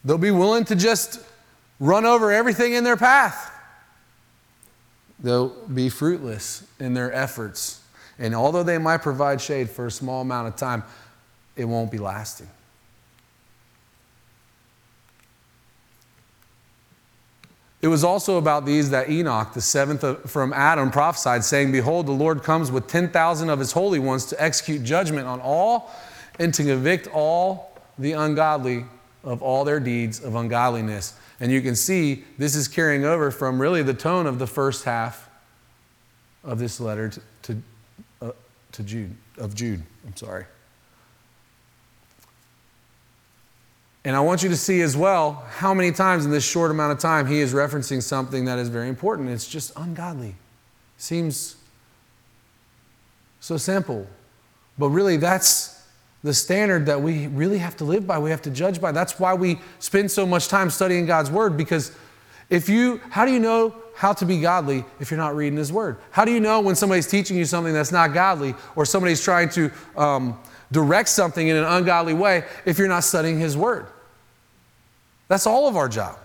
They'll 0.05 0.19
be 0.19 0.31
willing 0.31 0.67
to 0.67 0.77
just 0.77 1.21
run 1.81 2.05
over 2.05 2.31
everything 2.31 2.75
in 2.75 2.85
their 2.85 2.99
path. 2.99 3.53
They'll 5.19 5.49
be 5.49 5.89
fruitless 5.89 6.67
in 6.79 6.93
their 6.93 7.11
efforts. 7.11 7.81
And 8.19 8.35
although 8.35 8.63
they 8.63 8.77
might 8.77 8.99
provide 8.99 9.41
shade 9.41 9.71
for 9.71 9.87
a 9.87 9.91
small 9.91 10.21
amount 10.21 10.49
of 10.49 10.57
time, 10.57 10.83
it 11.57 11.65
won't 11.65 11.91
be 11.91 11.99
lasting. 11.99 12.49
It 17.85 17.89
was 17.89 18.03
also 18.03 18.39
about 18.39 18.65
these 18.65 18.89
that 18.91 19.11
Enoch, 19.11 19.53
the 19.53 19.61
seventh 19.61 20.31
from 20.31 20.55
Adam, 20.55 20.91
prophesied, 20.91 21.45
saying, 21.45 21.71
Behold, 21.71 22.07
the 22.07 22.13
Lord 22.13 22.43
comes 22.43 22.73
with 22.73 22.87
10,000 22.87 23.51
of 23.51 23.59
his 23.59 23.73
holy 23.73 23.99
ones 23.99 24.25
to 24.27 24.43
execute 24.43 24.83
judgment 24.83 25.27
on 25.27 25.39
all 25.43 25.93
and 26.39 26.55
to 26.55 26.65
convict 26.65 27.09
all 27.09 27.77
the 27.99 28.13
ungodly 28.13 28.87
of 29.23 29.43
all 29.43 29.65
their 29.65 29.81
deeds 29.81 30.25
of 30.25 30.35
ungodliness. 30.35 31.13
And 31.41 31.53
you 31.53 31.61
can 31.61 31.77
see 31.77 32.25
this 32.39 32.55
is 32.55 32.69
carrying 32.69 33.05
over 33.05 33.31
from 33.31 33.61
really 33.61 33.83
the 33.83 33.93
tone 33.93 34.27
of 34.27 34.39
the 34.39 34.47
first 34.47 34.85
half 34.85 35.29
of 36.43 36.59
this 36.59 36.81
letter 36.81 37.11
to, 37.11 37.21
to, 37.43 37.63
uh, 38.23 38.33
to 38.73 38.83
Jude, 38.83 39.15
of 39.37 39.55
Jude. 39.55 39.83
I'm 40.07 40.17
sorry. 40.17 40.47
And 44.05 44.15
I 44.15 44.21
want 44.21 44.43
you 44.43 44.51
to 44.51 44.57
see 44.57 44.83
as 44.83 44.97
well 44.97 45.45
how 45.49 45.73
many 45.73 45.91
times 45.91 46.27
in 46.27 46.31
this 46.31 46.45
short 46.45 46.71
amount 46.71 46.93
of 46.93 46.99
time 46.99 47.27
he 47.27 47.41
is 47.41 47.55
referencing 47.55 48.03
something 48.03 48.45
that 48.45 48.59
is 48.59 48.69
very 48.69 48.89
important. 48.89 49.31
It's 49.31 49.49
just 49.49 49.73
ungodly. 49.77 50.35
Seems 50.99 51.57
so 53.41 53.57
simple. 53.57 54.07
But 54.79 54.89
really, 54.89 55.17
that's 55.17 55.83
the 56.23 56.35
standard 56.35 56.87
that 56.87 57.01
we 57.01 57.27
really 57.29 57.59
have 57.59 57.77
to 57.77 57.85
live 57.85 58.07
by, 58.07 58.19
we 58.19 58.31
have 58.31 58.43
to 58.43 58.51
judge 58.51 58.81
by. 58.81 58.93
That's 58.93 59.19
why 59.19 59.35
we 59.35 59.61
spend 59.79 60.11
so 60.11 60.27
much 60.27 60.49
time 60.49 60.71
studying 60.71 61.07
God's 61.07 61.31
word 61.31 61.57
because 61.57 61.93
if 62.51 62.69
you, 62.69 63.01
how 63.11 63.25
do 63.25 63.33
you 63.33 63.39
know 63.41 63.75
how 63.95 64.13
to 64.15 64.25
be 64.25 64.41
godly 64.41 64.85
if 65.01 65.11
you're 65.11 65.19
not 65.19 65.37
reading 65.37 65.59
his 65.59 65.73
word? 65.73 65.99
How 66.11 66.25
do 66.25 66.33
you 66.33 66.41
know 66.41 66.61
when 66.61 66.75
somebody's 66.75 67.07
teaching 67.07 67.37
you 67.37 67.45
something 67.45 67.73
that's 67.73 67.93
not 67.93 68.13
godly 68.13 68.55
or 68.77 68.85
somebody's 68.85 69.23
trying 69.23 69.49
to 69.51 69.71
um, 69.97 70.39
direct 70.73 71.09
something 71.09 71.47
in 71.47 71.57
an 71.57 71.65
ungodly 71.65 72.15
way 72.15 72.45
if 72.65 72.79
you're 72.79 72.89
not 72.89 73.05
studying 73.05 73.39
his 73.39 73.57
word? 73.57 73.87
That's 75.35 75.49
all 75.49 75.67
of 75.67 75.75
our 75.77 75.89
job. 75.89 76.17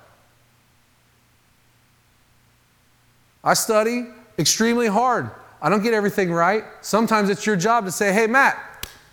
I 3.43 3.55
study 3.55 4.05
extremely 4.37 4.85
hard. 4.85 5.31
I 5.63 5.69
don't 5.69 5.81
get 5.81 5.95
everything 5.95 6.31
right. 6.31 6.63
Sometimes 6.81 7.31
it's 7.31 7.43
your 7.43 7.55
job 7.55 7.85
to 7.85 7.91
say, 7.91 8.13
hey, 8.13 8.27
Matt, 8.27 8.59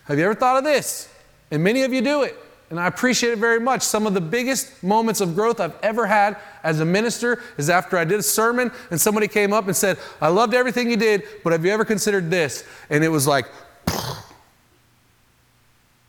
have 0.04 0.18
you 0.18 0.26
ever 0.26 0.34
thought 0.34 0.58
of 0.58 0.64
this? 0.64 1.10
And 1.50 1.64
many 1.64 1.80
of 1.80 1.94
you 1.94 2.02
do 2.02 2.24
it. 2.24 2.36
And 2.68 2.78
I 2.78 2.88
appreciate 2.88 3.30
it 3.30 3.38
very 3.38 3.58
much. 3.58 3.80
Some 3.80 4.06
of 4.06 4.12
the 4.12 4.20
biggest 4.20 4.82
moments 4.82 5.22
of 5.22 5.34
growth 5.34 5.60
I've 5.60 5.82
ever 5.82 6.04
had 6.04 6.36
as 6.62 6.80
a 6.80 6.84
minister 6.84 7.42
is 7.56 7.70
after 7.70 7.96
I 7.96 8.04
did 8.04 8.20
a 8.20 8.22
sermon 8.22 8.70
and 8.90 9.00
somebody 9.00 9.28
came 9.28 9.54
up 9.54 9.66
and 9.66 9.74
said, 9.74 9.96
I 10.20 10.28
loved 10.28 10.52
everything 10.52 10.90
you 10.90 10.98
did, 10.98 11.22
but 11.42 11.54
have 11.54 11.64
you 11.64 11.70
ever 11.70 11.86
considered 11.86 12.30
this? 12.30 12.64
And 12.90 13.02
it 13.02 13.08
was 13.08 13.26
like, 13.26 13.46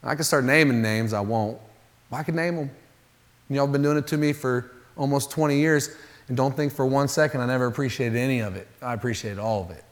I 0.04 0.14
could 0.14 0.26
start 0.26 0.44
naming 0.44 0.82
names, 0.82 1.14
I 1.14 1.22
won't. 1.22 1.58
I 2.12 2.24
can 2.24 2.36
name 2.36 2.58
them. 2.58 2.70
Y'all 3.50 3.66
have 3.66 3.72
been 3.72 3.82
doing 3.82 3.98
it 3.98 4.08
to 4.08 4.18
me 4.18 4.34
for 4.34 4.72
almost 4.98 5.32
20 5.32 5.58
years, 5.58 5.96
and 6.28 6.36
don't 6.36 6.56
think 6.56 6.74
for 6.74 6.86
one 6.86 7.08
second 7.08 7.42
I 7.42 7.46
never 7.46 7.66
appreciated 7.66 8.18
any 8.18 8.40
of 8.40 8.56
it. 8.56 8.68
I 8.82 8.94
appreciated 8.94 9.40
all 9.40 9.64
of 9.64 9.72
it. 9.72 9.84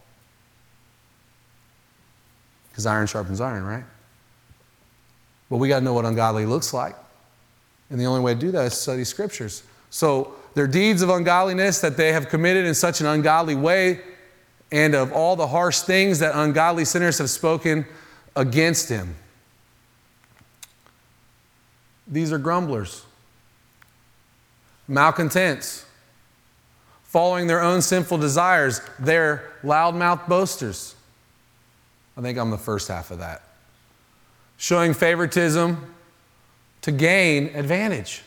Because 2.70 2.84
iron 2.84 3.06
sharpens 3.06 3.40
iron, 3.40 3.64
right? 3.64 3.84
But 5.48 5.56
we 5.56 5.68
got 5.68 5.78
to 5.78 5.84
know 5.84 5.94
what 5.94 6.04
ungodly 6.04 6.44
looks 6.44 6.74
like. 6.74 6.94
And 7.88 7.98
the 7.98 8.04
only 8.04 8.20
way 8.20 8.34
to 8.34 8.40
do 8.40 8.50
that 8.50 8.66
is 8.66 8.74
study 8.74 9.04
scriptures. 9.04 9.62
So, 9.88 10.34
their 10.54 10.66
deeds 10.66 11.02
of 11.02 11.10
ungodliness 11.10 11.80
that 11.80 11.96
they 11.96 12.12
have 12.12 12.28
committed 12.28 12.66
in 12.66 12.74
such 12.74 13.00
an 13.00 13.06
ungodly 13.06 13.54
way, 13.54 14.00
and 14.72 14.94
of 14.94 15.12
all 15.12 15.36
the 15.36 15.46
harsh 15.46 15.80
things 15.80 16.18
that 16.18 16.34
ungodly 16.34 16.84
sinners 16.84 17.18
have 17.18 17.30
spoken 17.30 17.86
against 18.34 18.88
him. 18.88 19.14
These 22.08 22.32
are 22.32 22.38
grumblers 22.38 23.04
malcontents, 24.88 25.84
following 27.04 27.46
their 27.46 27.62
own 27.62 27.82
sinful 27.82 28.18
desires. 28.18 28.80
They're 28.98 29.52
loudmouth 29.62 30.28
boasters. 30.28 30.94
I 32.16 32.22
think 32.22 32.38
I'm 32.38 32.50
the 32.50 32.58
first 32.58 32.88
half 32.88 33.10
of 33.10 33.18
that. 33.18 33.42
Showing 34.56 34.94
favoritism 34.94 35.94
to 36.82 36.92
gain 36.92 37.54
advantage. 37.54 38.22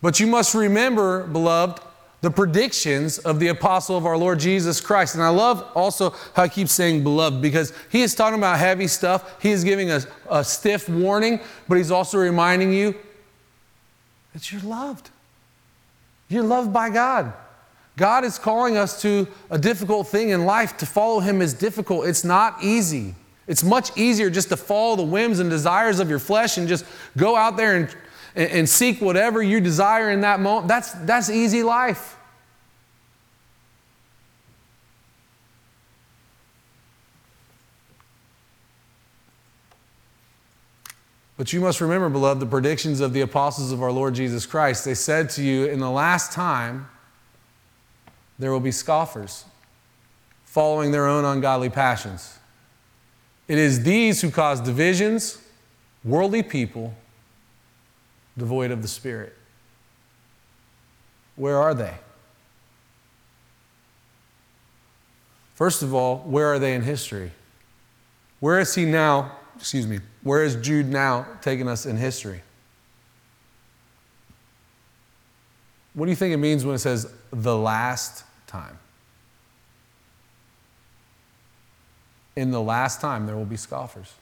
But 0.00 0.20
you 0.20 0.26
must 0.26 0.54
remember, 0.54 1.24
beloved, 1.26 1.82
the 2.20 2.30
predictions 2.30 3.18
of 3.18 3.38
the 3.38 3.48
apostle 3.48 3.96
of 3.96 4.04
our 4.04 4.16
Lord 4.16 4.40
Jesus 4.40 4.80
Christ. 4.80 5.14
And 5.14 5.22
I 5.22 5.28
love 5.28 5.70
also 5.74 6.10
how 6.34 6.44
I 6.44 6.48
keep 6.48 6.68
saying 6.68 7.04
beloved 7.04 7.40
because 7.40 7.72
he 7.90 8.02
is 8.02 8.14
talking 8.14 8.38
about 8.38 8.58
heavy 8.58 8.88
stuff. 8.88 9.40
He 9.40 9.50
is 9.50 9.62
giving 9.62 9.90
us 9.90 10.06
a, 10.28 10.38
a 10.38 10.44
stiff 10.44 10.88
warning, 10.88 11.40
but 11.68 11.78
he's 11.78 11.92
also 11.92 12.18
reminding 12.18 12.72
you 12.72 12.94
that 14.32 14.50
you're 14.50 14.62
loved. 14.62 15.10
You're 16.28 16.44
loved 16.44 16.72
by 16.72 16.90
God. 16.90 17.32
God 17.96 18.24
is 18.24 18.38
calling 18.38 18.76
us 18.76 19.02
to 19.02 19.26
a 19.50 19.58
difficult 19.58 20.06
thing 20.06 20.28
in 20.28 20.44
life. 20.44 20.76
To 20.78 20.86
follow 20.86 21.20
Him 21.20 21.42
is 21.42 21.54
difficult. 21.54 22.06
It's 22.06 22.24
not 22.24 22.62
easy. 22.62 23.14
It's 23.46 23.64
much 23.64 23.96
easier 23.96 24.30
just 24.30 24.50
to 24.50 24.56
follow 24.56 24.94
the 24.94 25.02
whims 25.02 25.40
and 25.40 25.48
desires 25.48 25.98
of 25.98 26.10
your 26.10 26.18
flesh 26.18 26.58
and 26.58 26.68
just 26.68 26.84
go 27.16 27.34
out 27.34 27.56
there 27.56 27.76
and, 27.76 27.96
and, 28.36 28.50
and 28.50 28.68
seek 28.68 29.00
whatever 29.00 29.42
you 29.42 29.60
desire 29.60 30.10
in 30.10 30.20
that 30.20 30.38
moment, 30.38 30.68
that's, 30.68 30.92
that's 30.92 31.30
easy 31.30 31.62
life. 31.62 32.17
But 41.38 41.52
you 41.52 41.60
must 41.60 41.80
remember, 41.80 42.08
beloved, 42.08 42.40
the 42.40 42.46
predictions 42.46 43.00
of 43.00 43.12
the 43.12 43.20
apostles 43.20 43.70
of 43.70 43.80
our 43.80 43.92
Lord 43.92 44.14
Jesus 44.14 44.44
Christ. 44.44 44.84
They 44.84 44.94
said 44.94 45.30
to 45.30 45.42
you, 45.42 45.66
in 45.66 45.78
the 45.78 45.88
last 45.88 46.32
time, 46.32 46.88
there 48.40 48.50
will 48.50 48.60
be 48.60 48.72
scoffers 48.72 49.44
following 50.44 50.90
their 50.90 51.06
own 51.06 51.24
ungodly 51.24 51.70
passions. 51.70 52.38
It 53.46 53.56
is 53.56 53.84
these 53.84 54.20
who 54.20 54.32
cause 54.32 54.60
divisions, 54.60 55.38
worldly 56.04 56.42
people, 56.42 56.94
devoid 58.36 58.72
of 58.72 58.82
the 58.82 58.88
Spirit. 58.88 59.34
Where 61.36 61.56
are 61.56 61.72
they? 61.72 61.94
First 65.54 65.84
of 65.84 65.94
all, 65.94 66.18
where 66.18 66.52
are 66.52 66.58
they 66.58 66.74
in 66.74 66.82
history? 66.82 67.30
Where 68.40 68.58
is 68.58 68.74
he 68.74 68.84
now? 68.84 69.37
Excuse 69.58 69.86
me. 69.86 70.00
Where 70.22 70.42
is 70.44 70.56
Jude 70.56 70.88
now 70.88 71.26
taking 71.42 71.68
us 71.68 71.86
in 71.86 71.96
history? 71.96 72.42
What 75.94 76.06
do 76.06 76.10
you 76.10 76.16
think 76.16 76.32
it 76.32 76.38
means 76.38 76.64
when 76.64 76.74
it 76.74 76.78
says 76.78 77.12
the 77.32 77.56
last 77.56 78.24
time? 78.46 78.78
In 82.36 82.52
the 82.52 82.62
last 82.62 83.00
time, 83.00 83.26
there 83.26 83.36
will 83.36 83.44
be 83.44 83.56
scoffers. 83.56 84.14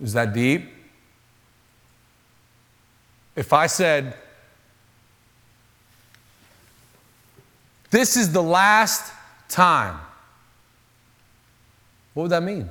Is 0.00 0.12
that 0.14 0.32
deep? 0.32 0.68
If 3.36 3.52
I 3.52 3.68
said, 3.68 4.16
This 7.90 8.16
is 8.16 8.32
the 8.32 8.42
last 8.42 9.12
time, 9.48 9.98
what 12.18 12.24
would 12.24 12.32
that 12.32 12.42
mean? 12.42 12.68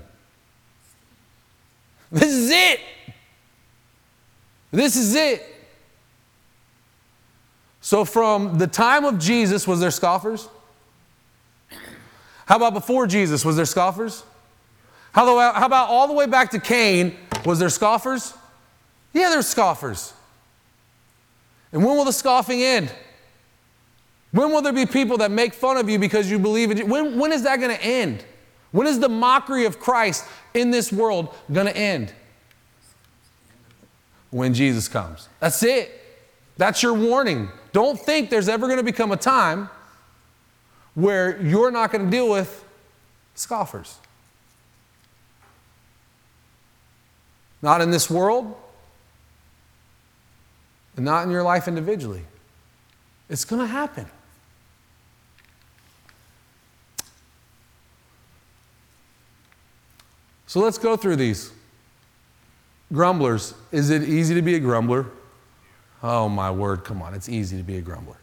This 2.12 2.34
is 2.34 2.52
it. 2.52 2.82
This 4.72 4.98
is 4.98 5.16
it. 5.16 5.42
So, 7.80 8.04
from 8.04 8.58
the 8.58 8.68
time 8.68 9.06
of 9.06 9.20
Jesus, 9.20 9.66
was 9.66 9.80
there 9.80 9.90
scoffers? 9.90 10.50
How 12.46 12.58
about 12.58 12.74
before 12.74 13.08
Jesus? 13.08 13.46
Was 13.46 13.56
there 13.56 13.64
scoffers? 13.64 14.26
How 15.14 15.24
about, 15.66 15.88
all 15.88 16.10
the 16.10 16.14
way 16.14 16.26
back 16.26 16.52
to 16.52 16.60
Cain? 16.60 17.16
Was 17.46 17.58
there 17.60 17.70
scoffers? 17.70 18.34
Yeah, 19.14 19.30
there's 19.30 19.48
scoffers. 19.48 20.12
And 21.72 21.86
when 21.86 21.96
will 21.96 22.04
the 22.04 22.12
scoffing 22.12 22.62
end? 22.62 22.92
When 24.32 24.52
will 24.52 24.62
there 24.62 24.74
be 24.74 24.86
people 24.86 25.20
that 25.20 25.32
make 25.32 25.54
fun 25.54 25.78
of 25.78 25.90
you 25.90 26.00
because 26.00 26.30
you 26.30 26.38
believe 26.38 26.70
in 26.70 26.90
when, 26.90 27.18
when 27.18 27.32
is 27.32 27.44
that 27.44 27.62
going 27.62 27.74
to 27.74 27.82
end? 27.82 28.26
When 28.78 28.86
is 28.86 29.00
the 29.00 29.10
mockery 29.10 29.66
of 29.66 29.80
Christ 29.80 30.24
in 30.54 30.70
this 30.70 30.94
world 30.94 31.34
going 31.52 31.66
to 31.66 31.76
end? 31.76 32.14
When 34.30 34.54
Jesus 34.54 34.88
comes. 34.88 35.30
That's 35.40 35.64
it. 35.64 36.00
That's 36.58 36.84
your 36.84 36.94
warning. 36.94 37.50
Don't 37.72 38.00
think 38.00 38.30
there's 38.30 38.48
ever 38.48 38.68
going 38.68 38.78
to 38.78 38.84
become 38.84 39.12
a 39.12 39.18
time 39.18 39.72
where 40.94 41.42
you're 41.42 41.72
not 41.72 41.92
going 41.92 42.06
to 42.06 42.12
deal 42.12 42.30
with 42.30 42.64
scoffers. 43.34 43.98
Not 47.64 47.82
in 47.82 47.90
this 47.90 48.12
world, 48.12 48.56
and 50.96 51.04
not 51.04 51.24
in 51.24 51.32
your 51.32 51.42
life 51.42 51.68
individually. 51.68 52.26
It's 53.28 53.44
going 53.44 53.60
to 53.60 53.68
happen. 53.68 54.06
So 60.48 60.60
let's 60.60 60.78
go 60.78 60.98
through 60.98 61.18
these. 61.18 61.52
Grumblers. 62.92 63.54
Is 63.72 63.90
it 63.90 64.04
easy 64.04 64.34
to 64.36 64.42
be 64.42 64.56
a 64.56 64.60
grumbler? 64.60 65.06
Oh, 66.02 66.30
my 66.30 66.50
word, 66.50 66.84
come 66.84 67.02
on. 67.02 67.14
It's 67.14 67.30
easy 67.30 67.58
to 67.58 67.64
be 67.64 67.78
a 67.78 67.82
grumbler. 67.82 68.18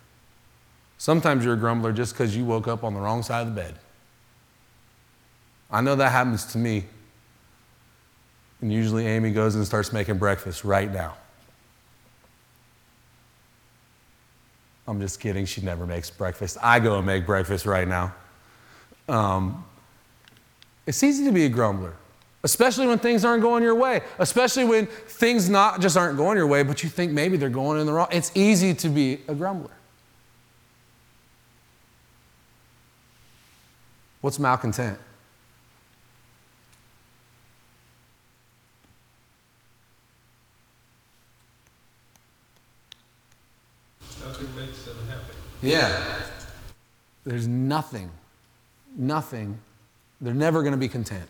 Sometimes 0.96 1.44
you're 1.44 1.54
a 1.54 1.58
grumbler 1.58 1.92
just 1.92 2.14
because 2.14 2.36
you 2.36 2.44
woke 2.44 2.66
up 2.66 2.82
on 2.82 2.94
the 2.94 3.00
wrong 3.00 3.22
side 3.22 3.46
of 3.46 3.54
the 3.54 3.60
bed. 3.60 3.74
I 5.70 5.80
know 5.80 5.94
that 5.96 6.10
happens 6.10 6.46
to 6.52 6.58
me. 6.58 6.84
And 8.60 8.72
usually 8.72 9.06
Amy 9.06 9.32
goes 9.32 9.54
and 9.54 9.66
starts 9.66 9.92
making 9.92 10.18
breakfast 10.18 10.64
right 10.64 10.90
now. 10.90 11.14
I'm 14.86 15.00
just 15.00 15.20
kidding. 15.20 15.44
She 15.46 15.60
never 15.60 15.86
makes 15.86 16.10
breakfast. 16.10 16.56
I 16.62 16.78
go 16.78 16.96
and 16.96 17.06
make 17.06 17.26
breakfast 17.26 17.66
right 17.66 17.88
now. 17.88 18.14
Um, 19.08 19.64
it's 20.86 21.02
easy 21.02 21.24
to 21.24 21.32
be 21.32 21.44
a 21.44 21.48
grumbler, 21.48 21.94
especially 22.44 22.86
when 22.86 22.98
things 22.98 23.24
aren't 23.24 23.42
going 23.42 23.62
your 23.62 23.74
way, 23.74 24.02
especially 24.18 24.64
when 24.64 24.86
things 24.86 25.48
not 25.48 25.80
just 25.80 25.96
aren't 25.96 26.16
going 26.18 26.36
your 26.36 26.46
way, 26.46 26.62
but 26.62 26.82
you 26.82 26.90
think 26.90 27.10
maybe 27.10 27.38
they're 27.38 27.48
going 27.48 27.80
in 27.80 27.86
the 27.86 27.92
wrong. 27.92 28.06
It's 28.12 28.30
easy 28.34 28.74
to 28.74 28.88
be 28.88 29.18
a 29.26 29.34
grumbler. 29.34 29.70
What's 34.20 34.38
malcontent? 34.38 34.98
Nothing 44.22 44.56
makes 44.56 44.84
them 44.84 44.96
happy. 45.08 45.34
Yeah. 45.62 46.20
There's 47.24 47.48
nothing, 47.48 48.10
nothing. 48.96 49.58
They're 50.20 50.34
never 50.34 50.62
going 50.62 50.72
to 50.72 50.78
be 50.78 50.88
content. 50.88 51.28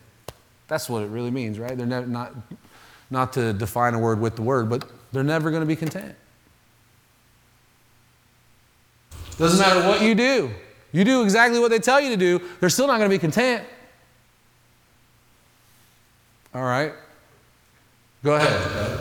That's 0.67 0.89
what 0.89 1.03
it 1.03 1.07
really 1.07 1.31
means, 1.31 1.59
right? 1.59 1.77
They're 1.77 1.85
never, 1.85 2.07
not, 2.07 2.33
not 3.09 3.33
to 3.33 3.53
define 3.53 3.93
a 3.93 3.99
word 3.99 4.19
with 4.19 4.35
the 4.35 4.41
word, 4.41 4.69
but 4.69 4.89
they're 5.11 5.23
never 5.23 5.51
going 5.51 5.61
to 5.61 5.67
be 5.67 5.75
content. 5.75 6.15
Doesn't 9.37 9.59
matter 9.59 9.87
what 9.87 10.01
you 10.01 10.15
do. 10.15 10.49
You 10.91 11.03
do 11.03 11.23
exactly 11.23 11.59
what 11.59 11.71
they 11.71 11.79
tell 11.79 11.99
you 11.99 12.09
to 12.09 12.17
do, 12.17 12.41
they're 12.59 12.69
still 12.69 12.87
not 12.87 12.97
going 12.97 13.09
to 13.09 13.13
be 13.13 13.19
content. 13.19 13.65
All 16.53 16.63
right. 16.63 16.93
Go 18.23 18.35
ahead. 18.35 18.99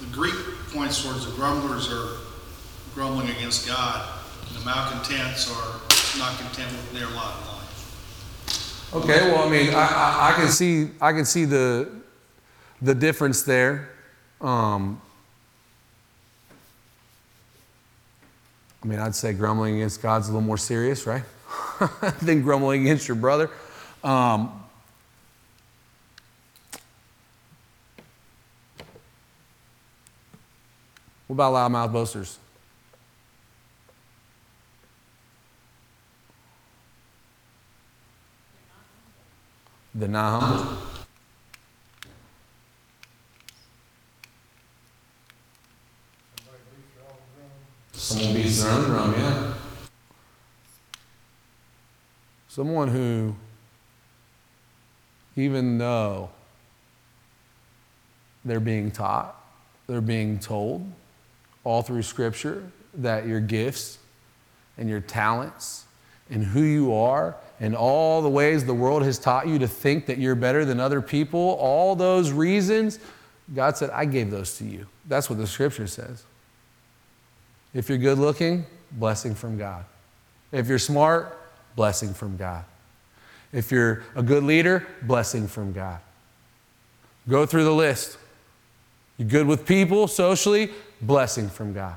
The 0.00 0.06
Greek 0.12 0.34
points 0.72 1.02
towards 1.02 1.26
the 1.26 1.32
grumblers 1.32 1.90
are 1.92 2.18
grumbling 2.92 3.30
against 3.30 3.68
God. 3.68 4.08
and 4.48 4.56
The 4.58 4.64
malcontents 4.64 5.48
are 5.48 5.80
not 6.18 6.36
content 6.38 6.72
with 6.72 6.92
their 6.92 7.08
lot. 7.10 7.57
Okay, 8.90 9.30
well, 9.30 9.46
I 9.46 9.50
mean, 9.50 9.74
I, 9.74 9.86
I, 9.86 10.30
I 10.30 10.32
can 10.32 10.48
see, 10.48 10.88
I 10.98 11.12
can 11.12 11.26
see 11.26 11.44
the, 11.44 11.90
the 12.80 12.94
difference 12.94 13.42
there. 13.42 13.90
Um, 14.40 14.98
I 18.82 18.86
mean, 18.86 18.98
I'd 18.98 19.14
say 19.14 19.34
grumbling 19.34 19.74
against 19.74 20.00
God's 20.00 20.28
a 20.28 20.32
little 20.32 20.40
more 20.40 20.56
serious, 20.56 21.06
right? 21.06 21.22
than 22.22 22.40
grumbling 22.40 22.80
against 22.80 23.06
your 23.06 23.16
brother. 23.16 23.50
Um, 24.02 24.64
what 31.26 31.34
about 31.34 31.52
loudmouth 31.52 31.92
boasters? 31.92 32.38
They're 39.98 40.08
humble. 40.10 40.78
Someone 47.92 48.34
beats 48.34 48.62
their 48.62 48.72
own 48.72 48.84
drum, 48.84 49.14
yeah. 49.18 49.54
Someone 52.46 52.88
who, 52.88 53.34
even 55.34 55.78
though 55.78 56.30
they're 58.44 58.60
being 58.60 58.92
taught, 58.92 59.34
they're 59.88 60.00
being 60.00 60.38
told 60.38 60.88
all 61.64 61.82
through 61.82 62.02
Scripture 62.02 62.70
that 62.94 63.26
your 63.26 63.40
gifts 63.40 63.98
and 64.76 64.88
your 64.88 65.00
talents 65.00 65.86
and 66.30 66.44
who 66.44 66.62
you 66.62 66.94
are 66.94 67.34
and 67.60 67.74
all 67.74 68.22
the 68.22 68.28
ways 68.28 68.64
the 68.64 68.74
world 68.74 69.02
has 69.02 69.18
taught 69.18 69.48
you 69.48 69.58
to 69.58 69.68
think 69.68 70.06
that 70.06 70.18
you're 70.18 70.34
better 70.34 70.64
than 70.64 70.78
other 70.78 71.02
people, 71.02 71.56
all 71.60 71.96
those 71.96 72.30
reasons, 72.30 72.98
God 73.54 73.76
said, 73.76 73.90
I 73.90 74.04
gave 74.04 74.30
those 74.30 74.56
to 74.58 74.64
you. 74.64 74.86
That's 75.06 75.28
what 75.28 75.38
the 75.38 75.46
Scripture 75.46 75.86
says. 75.86 76.24
If 77.74 77.88
you're 77.88 77.98
good 77.98 78.18
looking, 78.18 78.64
blessing 78.92 79.34
from 79.34 79.58
God. 79.58 79.84
If 80.52 80.68
you're 80.68 80.78
smart, 80.78 81.38
blessing 81.76 82.14
from 82.14 82.36
God. 82.36 82.64
If 83.52 83.70
you're 83.72 84.02
a 84.14 84.22
good 84.22 84.44
leader, 84.44 84.86
blessing 85.02 85.48
from 85.48 85.72
God. 85.72 86.00
Go 87.28 87.46
through 87.46 87.64
the 87.64 87.74
list. 87.74 88.18
You're 89.16 89.28
good 89.28 89.46
with 89.46 89.66
people 89.66 90.08
socially? 90.08 90.70
Blessing 91.00 91.48
from 91.48 91.72
God. 91.72 91.96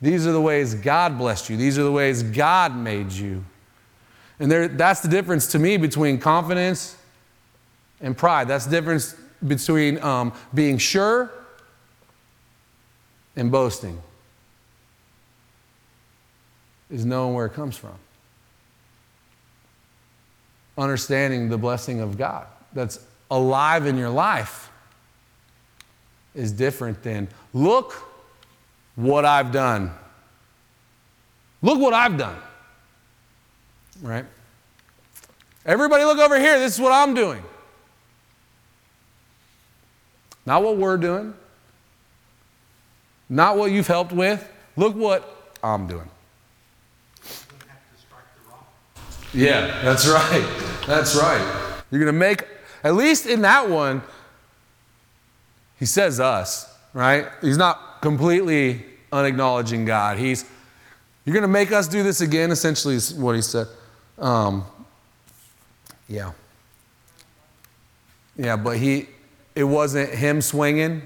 These 0.00 0.26
are 0.26 0.32
the 0.32 0.40
ways 0.40 0.74
God 0.74 1.18
blessed 1.18 1.50
you. 1.50 1.56
These 1.56 1.78
are 1.78 1.82
the 1.82 1.92
ways 1.92 2.22
God 2.22 2.74
made 2.74 3.12
you. 3.12 3.44
And 4.40 4.50
there, 4.50 4.68
that's 4.68 5.02
the 5.02 5.08
difference 5.08 5.46
to 5.48 5.58
me 5.58 5.76
between 5.76 6.18
confidence 6.18 6.96
and 8.00 8.16
pride. 8.16 8.48
That's 8.48 8.64
the 8.64 8.70
difference 8.70 9.14
between 9.46 10.02
um, 10.02 10.32
being 10.52 10.78
sure 10.78 11.30
and 13.36 13.52
boasting, 13.52 14.00
is 16.90 17.04
knowing 17.04 17.34
where 17.34 17.46
it 17.46 17.52
comes 17.52 17.76
from. 17.76 17.94
Understanding 20.76 21.48
the 21.48 21.58
blessing 21.58 22.00
of 22.00 22.16
God 22.16 22.46
that's 22.72 22.98
alive 23.30 23.86
in 23.86 23.96
your 23.96 24.10
life 24.10 24.70
is 26.34 26.50
different 26.50 27.02
than, 27.02 27.28
look 27.52 27.92
what 28.96 29.24
I've 29.24 29.52
done. 29.52 29.92
Look 31.60 31.78
what 31.78 31.92
I've 31.92 32.16
done. 32.16 32.40
Right? 34.02 34.24
Everybody, 35.66 36.04
look 36.04 36.18
over 36.18 36.38
here. 36.38 36.58
This 36.58 36.74
is 36.74 36.80
what 36.80 36.92
I'm 36.92 37.14
doing. 37.14 37.42
Not 40.46 40.62
what 40.62 40.78
we're 40.78 40.96
doing, 40.96 41.34
not 43.28 43.56
what 43.56 43.70
you've 43.70 43.86
helped 43.86 44.12
with. 44.12 44.50
Look 44.76 44.96
what 44.96 45.54
I'm 45.62 45.86
doing. 45.86 46.08
Yeah, 49.32 49.80
that's 49.82 50.08
right. 50.08 50.80
That's 50.86 51.14
right. 51.14 51.82
You're 51.90 52.00
going 52.00 52.12
to 52.12 52.18
make, 52.18 52.44
at 52.82 52.94
least 52.94 53.26
in 53.26 53.42
that 53.42 53.68
one, 53.68 54.02
he 55.78 55.86
says 55.86 56.18
us, 56.18 56.76
right? 56.94 57.28
He's 57.40 57.56
not 57.56 58.02
completely 58.02 58.84
unacknowledging 59.12 59.84
God. 59.84 60.18
He's, 60.18 60.44
you're 61.24 61.34
going 61.34 61.42
to 61.42 61.48
make 61.48 61.70
us 61.70 61.86
do 61.86 62.02
this 62.02 62.20
again, 62.20 62.50
essentially, 62.50 62.96
is 62.96 63.14
what 63.14 63.36
he 63.36 63.42
said. 63.42 63.68
Um, 64.20 64.64
yeah. 66.08 66.32
Yeah, 68.36 68.56
but 68.56 68.76
he, 68.76 69.08
it 69.54 69.64
wasn't 69.64 70.10
him 70.10 70.40
swinging. 70.40 71.02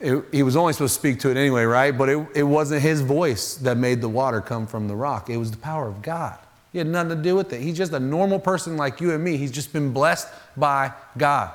It, 0.00 0.24
he 0.32 0.42
was 0.42 0.56
only 0.56 0.72
supposed 0.72 0.94
to 0.94 0.98
speak 0.98 1.20
to 1.20 1.30
it 1.30 1.36
anyway, 1.36 1.64
right? 1.64 1.96
But 1.96 2.08
it, 2.08 2.26
it 2.34 2.42
wasn't 2.42 2.82
his 2.82 3.02
voice 3.02 3.56
that 3.56 3.76
made 3.76 4.00
the 4.00 4.08
water 4.08 4.40
come 4.40 4.66
from 4.66 4.88
the 4.88 4.96
rock. 4.96 5.28
It 5.28 5.36
was 5.36 5.50
the 5.50 5.58
power 5.58 5.88
of 5.88 6.00
God. 6.00 6.38
He 6.72 6.78
had 6.78 6.86
nothing 6.86 7.10
to 7.10 7.22
do 7.22 7.34
with 7.34 7.52
it. 7.52 7.60
He's 7.60 7.76
just 7.76 7.92
a 7.92 8.00
normal 8.00 8.38
person 8.38 8.76
like 8.76 9.00
you 9.00 9.12
and 9.12 9.22
me. 9.22 9.36
He's 9.36 9.50
just 9.50 9.72
been 9.72 9.92
blessed 9.92 10.28
by 10.56 10.92
God. 11.18 11.50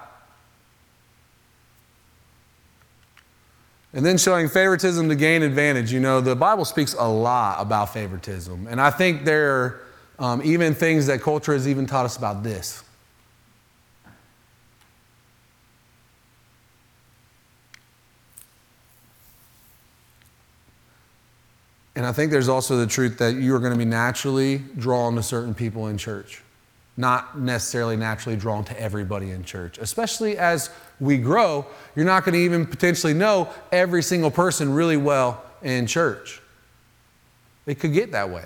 And 3.93 4.05
then 4.05 4.17
showing 4.17 4.49
favoritism 4.49 5.07
to 5.07 5.15
gain 5.15 5.41
advantage. 5.41 5.91
You 5.93 6.01
know, 6.01 6.19
the 6.19 6.35
Bible 6.35 6.65
speaks 6.65 6.93
a 6.99 7.07
lot 7.07 7.61
about 7.61 7.93
favoritism. 7.93 8.67
And 8.67 8.81
I 8.81 8.89
think 8.89 9.23
there 9.23 9.84
um, 10.19 10.41
even 10.43 10.73
things 10.73 11.07
that 11.07 11.21
culture 11.21 11.53
has 11.53 11.67
even 11.67 11.85
taught 11.85 12.05
us 12.05 12.17
about 12.17 12.43
this. 12.43 12.83
And 21.95 22.05
I 22.05 22.11
think 22.11 22.31
there's 22.31 22.49
also 22.49 22.77
the 22.77 22.87
truth 22.87 23.17
that 23.19 23.35
you 23.35 23.55
are 23.55 23.59
going 23.59 23.71
to 23.71 23.77
be 23.77 23.85
naturally 23.85 24.57
drawn 24.77 25.15
to 25.15 25.23
certain 25.23 25.53
people 25.53 25.87
in 25.87 25.97
church, 25.97 26.41
not 26.97 27.39
necessarily 27.39 27.95
naturally 27.95 28.37
drawn 28.37 28.65
to 28.65 28.79
everybody 28.79 29.31
in 29.31 29.45
church. 29.45 29.77
Especially 29.77 30.37
as 30.37 30.69
we 30.99 31.17
grow, 31.17 31.65
you're 31.95 32.05
not 32.05 32.25
going 32.25 32.33
to 32.33 32.39
even 32.39 32.65
potentially 32.65 33.13
know 33.13 33.49
every 33.71 34.03
single 34.03 34.31
person 34.31 34.73
really 34.73 34.97
well 34.97 35.41
in 35.61 35.87
church. 35.87 36.41
It 37.65 37.79
could 37.79 37.93
get 37.93 38.11
that 38.11 38.29
way. 38.29 38.45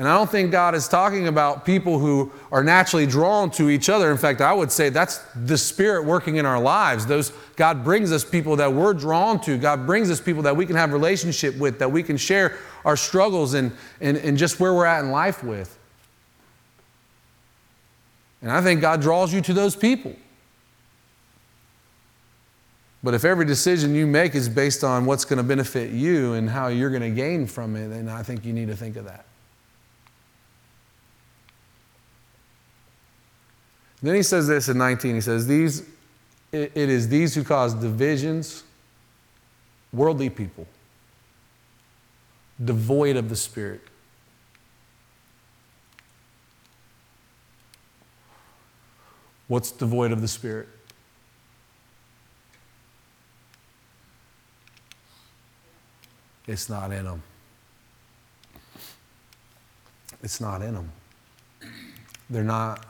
And 0.00 0.08
I 0.08 0.16
don't 0.16 0.30
think 0.30 0.50
God 0.50 0.74
is 0.74 0.88
talking 0.88 1.28
about 1.28 1.66
people 1.66 1.98
who 1.98 2.32
are 2.50 2.64
naturally 2.64 3.04
drawn 3.04 3.50
to 3.50 3.68
each 3.68 3.90
other. 3.90 4.10
In 4.10 4.16
fact, 4.16 4.40
I 4.40 4.50
would 4.50 4.72
say 4.72 4.88
that's 4.88 5.18
the 5.36 5.58
Spirit 5.58 6.06
working 6.06 6.36
in 6.36 6.46
our 6.46 6.58
lives. 6.58 7.04
Those 7.04 7.34
God 7.54 7.84
brings 7.84 8.10
us 8.10 8.24
people 8.24 8.56
that 8.56 8.72
we're 8.72 8.94
drawn 8.94 9.38
to. 9.40 9.58
God 9.58 9.84
brings 9.84 10.10
us 10.10 10.18
people 10.18 10.40
that 10.44 10.56
we 10.56 10.64
can 10.64 10.74
have 10.74 10.94
relationship 10.94 11.54
with, 11.58 11.78
that 11.80 11.92
we 11.92 12.02
can 12.02 12.16
share 12.16 12.56
our 12.86 12.96
struggles 12.96 13.52
and, 13.52 13.72
and, 14.00 14.16
and 14.16 14.38
just 14.38 14.58
where 14.58 14.72
we're 14.72 14.86
at 14.86 15.04
in 15.04 15.10
life 15.10 15.44
with. 15.44 15.78
And 18.40 18.50
I 18.50 18.62
think 18.62 18.80
God 18.80 19.02
draws 19.02 19.34
you 19.34 19.42
to 19.42 19.52
those 19.52 19.76
people. 19.76 20.16
But 23.02 23.12
if 23.12 23.26
every 23.26 23.44
decision 23.44 23.94
you 23.94 24.06
make 24.06 24.34
is 24.34 24.48
based 24.48 24.82
on 24.82 25.04
what's 25.04 25.26
going 25.26 25.36
to 25.36 25.42
benefit 25.42 25.90
you 25.90 26.32
and 26.32 26.48
how 26.48 26.68
you're 26.68 26.88
going 26.88 27.02
to 27.02 27.10
gain 27.10 27.46
from 27.46 27.76
it, 27.76 27.88
then 27.88 28.08
I 28.08 28.22
think 28.22 28.46
you 28.46 28.54
need 28.54 28.68
to 28.68 28.76
think 28.76 28.96
of 28.96 29.04
that. 29.04 29.26
Then 34.02 34.14
he 34.14 34.22
says 34.22 34.46
this 34.46 34.68
in 34.68 34.78
19. 34.78 35.14
He 35.14 35.20
says, 35.20 35.46
These, 35.46 35.82
it, 36.52 36.72
it 36.74 36.88
is 36.88 37.08
these 37.08 37.34
who 37.34 37.44
cause 37.44 37.74
divisions, 37.74 38.64
worldly 39.92 40.30
people, 40.30 40.66
devoid 42.62 43.16
of 43.16 43.28
the 43.28 43.36
Spirit. 43.36 43.82
What's 49.48 49.70
devoid 49.72 50.12
of 50.12 50.20
the 50.20 50.28
Spirit? 50.28 50.68
It's 56.46 56.68
not 56.68 56.92
in 56.92 57.04
them. 57.04 57.22
It's 60.22 60.40
not 60.40 60.62
in 60.62 60.74
them. 60.74 60.92
They're 62.28 62.44
not 62.44 62.84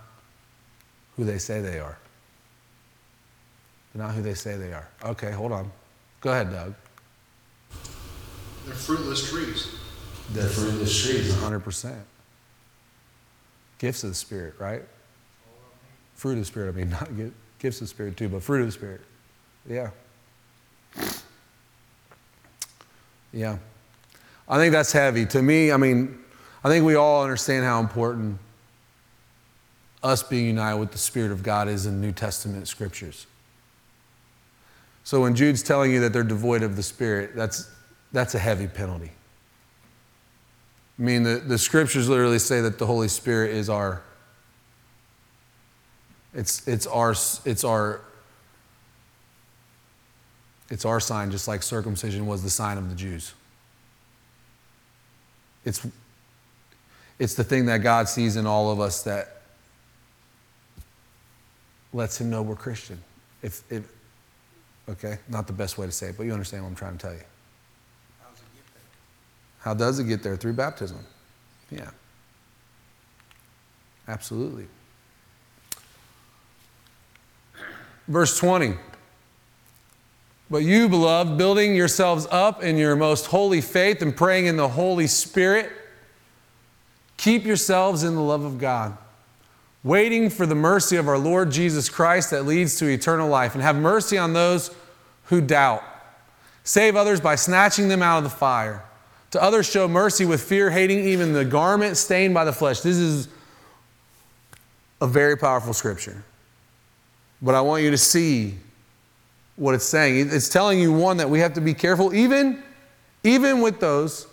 who 1.21 1.27
they 1.27 1.37
say 1.37 1.61
they 1.61 1.79
are. 1.79 1.99
They're 3.93 4.03
not 4.07 4.14
who 4.14 4.23
they 4.23 4.33
say 4.33 4.57
they 4.57 4.73
are. 4.73 4.89
Okay, 5.05 5.31
hold 5.33 5.53
on. 5.53 5.71
Go 6.23 6.31
ahead, 6.31 6.51
Doug. 6.51 6.75
They're 8.64 8.75
fruitless 8.75 9.29
trees. 9.29 9.77
The 10.33 10.45
fruit 10.45 10.68
of 10.68 10.79
the 10.79 10.87
trees, 10.87 11.35
100%. 11.35 11.95
Gifts 13.77 14.03
of 14.03 14.11
the 14.11 14.14
Spirit, 14.14 14.55
right? 14.59 14.83
Fruit 16.14 16.33
of 16.33 16.39
the 16.39 16.45
Spirit, 16.47 16.75
I 16.75 16.79
mean, 16.79 16.89
not 16.89 17.11
gifts 17.59 17.83
of 17.83 17.89
the 17.89 17.89
Spirit 17.89 18.16
too, 18.16 18.31
but 18.31 18.43
fruit 18.43 18.61
of 18.61 18.66
the 18.66 18.73
Spirit. 18.73 19.03
Yeah. 19.68 19.91
Yeah. 23.35 23.59
I 24.49 24.57
think 24.57 24.73
that's 24.73 24.93
heavy. 24.93 25.27
To 25.27 25.43
me, 25.43 25.71
I 25.71 25.77
mean, 25.77 26.18
I 26.64 26.68
think 26.68 26.87
we 26.87 26.95
all 26.95 27.23
understand 27.23 27.66
how 27.66 27.79
important 27.79 28.39
us 30.03 30.23
being 30.23 30.47
united 30.47 30.79
with 30.79 30.93
the 30.93 30.99
Spirit 30.99 31.31
of 31.31 31.43
God 31.43 31.69
is 31.69 31.87
in 31.87 32.01
New 32.01 32.13
Testament 32.13 32.69
scriptures. 32.69 33.27
So 35.05 35.23
when 35.23 35.35
Jude's 35.35 35.63
telling 35.63 35.91
you 35.91 36.01
that 36.01 36.13
they're 36.13 36.23
devoid 36.23 36.63
of 36.63 36.77
the 36.77 36.83
Spirit, 36.83 37.35
that's, 37.35 37.71
that's 38.13 38.35
a 38.35 38.39
heavy 38.39 38.67
penalty. 38.67 39.11
I 40.99 41.03
mean, 41.03 41.23
the, 41.23 41.37
the 41.37 41.59
scriptures 41.59 42.09
literally 42.09 42.39
say 42.39 42.61
that 42.61 42.79
the 42.79 42.87
Holy 42.87 43.09
Spirit 43.09 43.53
is 43.53 43.69
our, 43.69 44.03
it's, 46.35 46.67
it's 46.69 46.87
our, 46.87 47.13
it's 47.45 47.65
our, 47.65 48.03
it's 50.71 50.85
our 50.85 51.01
sign, 51.01 51.31
just 51.31 51.49
like 51.49 51.63
circumcision 51.63 52.27
was 52.27 52.43
the 52.43 52.51
sign 52.51 52.79
of 52.79 52.89
the 52.89 52.95
Jews. 52.95 53.35
It's, 55.65 55.87
it's 57.19 57.35
the 57.35 57.45
thing 57.45 57.67
that 57.67 57.79
God 57.79 58.09
sees 58.09 58.37
in 58.37 58.47
all 58.47 58.71
of 58.71 58.81
us 58.81 59.03
that 59.03 59.39
lets 61.93 62.20
him 62.20 62.30
know 62.30 62.43
we're 62.43 62.57
Christian. 62.57 63.01
If, 63.43 63.62
if, 63.70 63.88
okay, 64.88 65.18
not 65.28 65.47
the 65.47 65.53
best 65.53 65.78
way 65.78 65.86
to 65.86 65.93
say 65.93 66.09
it, 66.09 66.16
but 66.16 66.24
you 66.24 66.32
understand 66.32 66.62
what 66.62 66.70
I'm 66.70 66.76
trying 66.76 66.97
to 66.97 66.99
tell 66.99 67.14
you. 67.14 67.20
How 69.61 69.74
does 69.74 69.99
it 69.99 70.05
get 70.05 70.22
there? 70.22 70.36
Through 70.36 70.55
baptism. 70.55 70.99
Yeah. 71.70 71.91
Absolutely. 74.09 74.66
Verse 78.09 78.38
20. 78.38 78.74
But 80.51 80.59
you, 80.64 80.88
beloved, 80.88 81.38
building 81.38 81.76
yourselves 81.76 82.26
up 82.30 82.62
in 82.62 82.76
your 82.76 82.97
most 82.97 83.26
holy 83.26 83.61
faith 83.61 84.03
and 84.03 84.16
praying 84.16 84.47
in 84.47 84.57
the 84.57 84.68
Holy 84.68 85.07
Spirit, 85.07 85.70
keep 87.16 87.45
yourselves 87.45 88.03
in 88.03 88.14
the 88.16 88.20
love 88.20 88.43
of 88.43 88.59
God 88.59 88.97
waiting 89.83 90.28
for 90.28 90.47
the 90.47 90.55
mercy 90.55 90.97
of 90.97 91.09
our 91.09 91.18
Lord 91.18 91.51
Jesus 91.51 91.89
Christ 91.89 92.31
that 92.31 92.45
leads 92.45 92.78
to 92.78 92.87
eternal 92.87 93.28
life, 93.28 93.55
and 93.55 93.62
have 93.62 93.76
mercy 93.76 94.18
on 94.18 94.33
those 94.33 94.74
who 95.24 95.41
doubt. 95.41 95.83
Save 96.64 96.97
others 96.97 97.20
by 97.20 97.35
snatching 97.35 97.89
them 97.89 98.03
out 98.03 98.18
of 98.18 98.24
the 98.24 98.31
fire. 98.31 98.85
To 99.31 99.43
others, 99.43 99.70
show 99.70 99.87
mercy 99.89 100.26
with 100.26 100.43
fear, 100.43 100.70
hating 100.70 101.05
even 101.07 101.33
the 101.33 101.45
garment 101.45 101.97
stained 101.97 102.35
by 102.35 102.45
the 102.45 102.53
flesh. 102.53 102.81
This 102.81 102.97
is 102.97 103.28
a 105.01 105.07
very 105.07 105.37
powerful 105.37 105.72
scripture. 105.72 106.24
But 107.41 107.55
I 107.55 107.61
want 107.61 107.83
you 107.83 107.91
to 107.91 107.99
see 107.99 108.57
what 109.57 109.74
it's 109.74 109.85
saying. 109.85 110.28
It's 110.31 110.49
telling 110.49 110.78
you, 110.78 110.93
one, 110.93 111.16
that 111.18 111.31
we 111.31 111.39
have 111.41 111.55
to 111.55 111.61
be 111.61 111.74
careful, 111.74 112.12
even, 112.12 112.62
even 113.24 113.61
with 113.61 113.81
those 113.81 114.26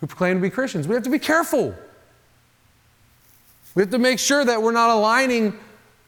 who 0.00 0.06
proclaim 0.06 0.36
to 0.36 0.40
be 0.40 0.50
Christians. 0.50 0.88
We 0.88 0.94
have 0.94 1.04
to 1.04 1.10
be 1.10 1.18
careful. 1.18 1.74
We 3.74 3.82
have 3.82 3.90
to 3.90 3.98
make 3.98 4.18
sure 4.18 4.44
that 4.44 4.62
we're 4.62 4.72
not 4.72 4.90
aligning 4.90 5.58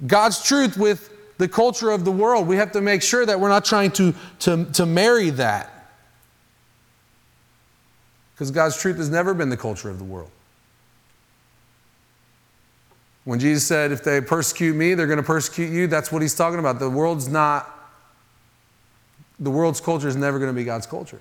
God's 0.06 0.42
truth 0.42 0.76
with 0.76 1.10
the 1.38 1.48
culture 1.48 1.90
of 1.90 2.04
the 2.04 2.12
world. 2.12 2.46
We 2.46 2.56
have 2.56 2.72
to 2.72 2.80
make 2.80 3.02
sure 3.02 3.26
that 3.26 3.40
we're 3.40 3.48
not 3.48 3.64
trying 3.64 3.90
to, 3.92 4.14
to, 4.40 4.64
to 4.72 4.86
marry 4.86 5.30
that. 5.30 5.72
Because 8.34 8.50
God's 8.50 8.80
truth 8.80 8.96
has 8.98 9.10
never 9.10 9.34
been 9.34 9.48
the 9.48 9.56
culture 9.56 9.90
of 9.90 9.98
the 9.98 10.04
world. 10.04 10.30
When 13.24 13.40
Jesus 13.40 13.66
said, 13.66 13.90
if 13.90 14.04
they 14.04 14.20
persecute 14.20 14.74
me, 14.74 14.94
they're 14.94 15.08
going 15.08 15.16
to 15.16 15.22
persecute 15.22 15.72
you, 15.72 15.88
that's 15.88 16.12
what 16.12 16.22
he's 16.22 16.34
talking 16.34 16.60
about. 16.60 16.78
The 16.78 16.88
world's 16.88 17.28
not, 17.28 17.68
the 19.40 19.50
world's 19.50 19.80
culture 19.80 20.06
is 20.06 20.14
never 20.14 20.38
going 20.38 20.50
to 20.50 20.54
be 20.54 20.64
God's 20.64 20.86
culture. 20.86 21.20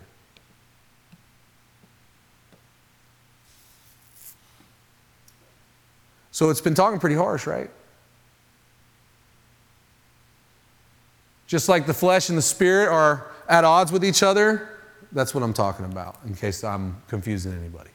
So 6.36 6.50
it's 6.50 6.60
been 6.60 6.74
talking 6.74 7.00
pretty 7.00 7.16
harsh, 7.16 7.48
right? 7.48 7.70
Just 11.48 11.70
like 11.70 11.86
the 11.86 11.94
flesh 11.94 12.28
and 12.28 12.38
the 12.38 12.42
spirit 12.42 12.90
are 12.90 13.32
at 13.48 13.64
odds 13.64 13.90
with 13.90 14.04
each 14.04 14.22
other, 14.22 14.68
that's 15.14 15.34
what 15.34 15.46
I'm 15.46 15.54
talking 15.54 15.86
about, 15.86 16.18
in 16.26 16.36
case 16.36 16.62
I'm 16.62 17.02
confusing 17.08 17.54
anybody. 17.54 17.90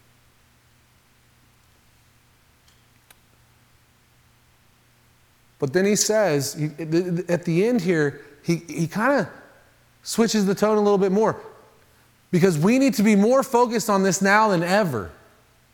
But 5.58 5.74
then 5.74 5.84
he 5.84 5.94
says, 5.94 6.54
at 7.28 7.44
the 7.44 7.66
end 7.66 7.82
here, 7.82 8.22
he, 8.42 8.56
he 8.56 8.86
kind 8.86 9.20
of 9.20 9.28
switches 10.02 10.46
the 10.46 10.54
tone 10.54 10.78
a 10.78 10.80
little 10.80 10.96
bit 10.96 11.12
more. 11.12 11.38
Because 12.30 12.56
we 12.56 12.78
need 12.78 12.94
to 12.94 13.02
be 13.02 13.16
more 13.16 13.42
focused 13.42 13.90
on 13.90 14.02
this 14.02 14.22
now 14.22 14.48
than 14.48 14.62
ever. 14.62 15.10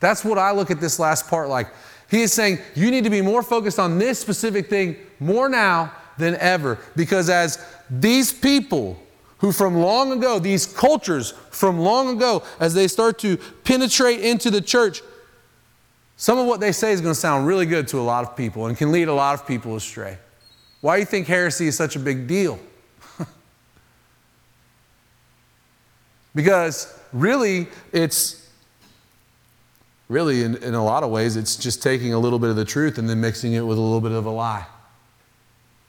That's 0.01 0.25
what 0.25 0.37
I 0.37 0.51
look 0.51 0.73
at 0.73 0.81
this 0.81 0.99
last 0.99 1.29
part 1.29 1.49
like. 1.49 1.69
He 2.11 2.23
is 2.23 2.33
saying, 2.33 2.59
you 2.75 2.91
need 2.91 3.05
to 3.05 3.11
be 3.11 3.21
more 3.21 3.43
focused 3.43 3.79
on 3.79 3.99
this 3.99 4.19
specific 4.19 4.69
thing 4.69 4.97
more 5.19 5.49
now 5.49 5.93
than 6.19 6.37
ever. 6.37 6.79
Because 6.95 7.29
as 7.29 7.65
these 7.91 8.33
people 8.33 9.01
who 9.39 9.53
from 9.53 9.75
long 9.77 10.13
ago, 10.13 10.39
these 10.39 10.67
cultures 10.67 11.33
from 11.51 11.79
long 11.79 12.17
ago, 12.17 12.43
as 12.61 12.75
they 12.75 12.89
start 12.89 13.19
to 13.21 13.37
penetrate 13.65 14.21
into 14.21 14.51
the 14.51 14.61
church, 14.61 15.03
some 16.17 16.39
of 16.39 16.47
what 16.47 16.61
they 16.61 16.73
say 16.73 16.93
is 16.93 17.01
going 17.01 17.15
to 17.15 17.21
sound 17.21 17.47
really 17.47 17.67
good 17.67 17.87
to 17.89 18.01
a 18.01 18.03
lot 18.03 18.25
of 18.25 18.37
people 18.37 18.67
and 18.67 18.77
can 18.77 18.91
lead 18.93 19.09
a 19.09 19.15
lot 19.15 19.35
of 19.35 19.47
people 19.47 19.77
astray. 19.77 20.17
Why 20.81 20.97
do 20.97 21.01
you 21.01 21.07
think 21.07 21.27
heresy 21.27 21.67
is 21.67 21.77
such 21.77 21.97
a 21.97 21.99
big 21.99 22.27
deal? 22.27 22.59
because 26.35 26.99
really, 27.13 27.69
it's 27.93 28.46
really, 30.09 30.43
in, 30.43 30.57
in 30.57 30.75
a 30.75 30.85
lot 30.85 31.03
of 31.03 31.11
ways, 31.11 31.37
it's 31.37 31.57
just 31.57 31.83
taking 31.83 32.13
a 32.13 32.19
little 32.19 32.39
bit 32.39 32.51
of 32.51 32.57
the 32.57 32.65
truth 32.65 32.99
and 32.99 33.09
then 33.09 33.21
mixing 33.21 33.53
it 33.53 33.63
with 33.63 33.79
a 33.79 33.81
little 33.81 34.01
bit 34.01 34.13
of 34.13 34.27
a 34.27 34.31
lie. 34.31 34.67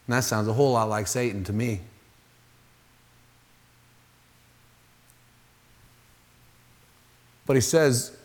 And 0.07 0.15
that 0.15 0.23
sounds 0.23 0.47
a 0.47 0.53
whole 0.53 0.73
lot 0.73 0.89
like 0.89 1.07
Satan 1.07 1.43
to 1.45 1.53
me. 1.53 1.81
But 7.45 7.55
he 7.55 7.61
says, 7.61 8.17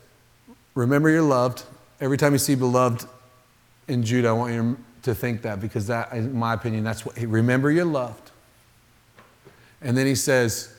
Remember 0.74 1.11
you're 1.11 1.22
loved. 1.22 1.64
Every 2.01 2.16
time 2.16 2.32
you 2.32 2.38
see 2.38 2.55
beloved 2.55 3.07
in 3.88 4.03
Jude, 4.03 4.24
I 4.24 4.32
want 4.32 4.55
you 4.55 4.78
to 5.03 5.14
think 5.14 5.43
that 5.43 5.61
because 5.61 5.86
that, 5.88 6.12
in 6.12 6.34
my 6.34 6.55
opinion, 6.55 6.82
that's 6.82 7.05
what, 7.05 7.16
he 7.16 7.26
remember 7.26 7.70
you're 7.70 7.84
loved. 7.84 8.30
And 9.80 9.97
then 9.97 10.07
he 10.07 10.14
says, 10.14 10.74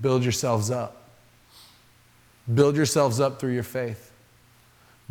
build 0.00 0.22
yourselves 0.22 0.70
up. 0.70 0.97
Build 2.52 2.76
yourselves 2.76 3.20
up 3.20 3.38
through 3.38 3.52
your 3.52 3.62
faith. 3.62 4.12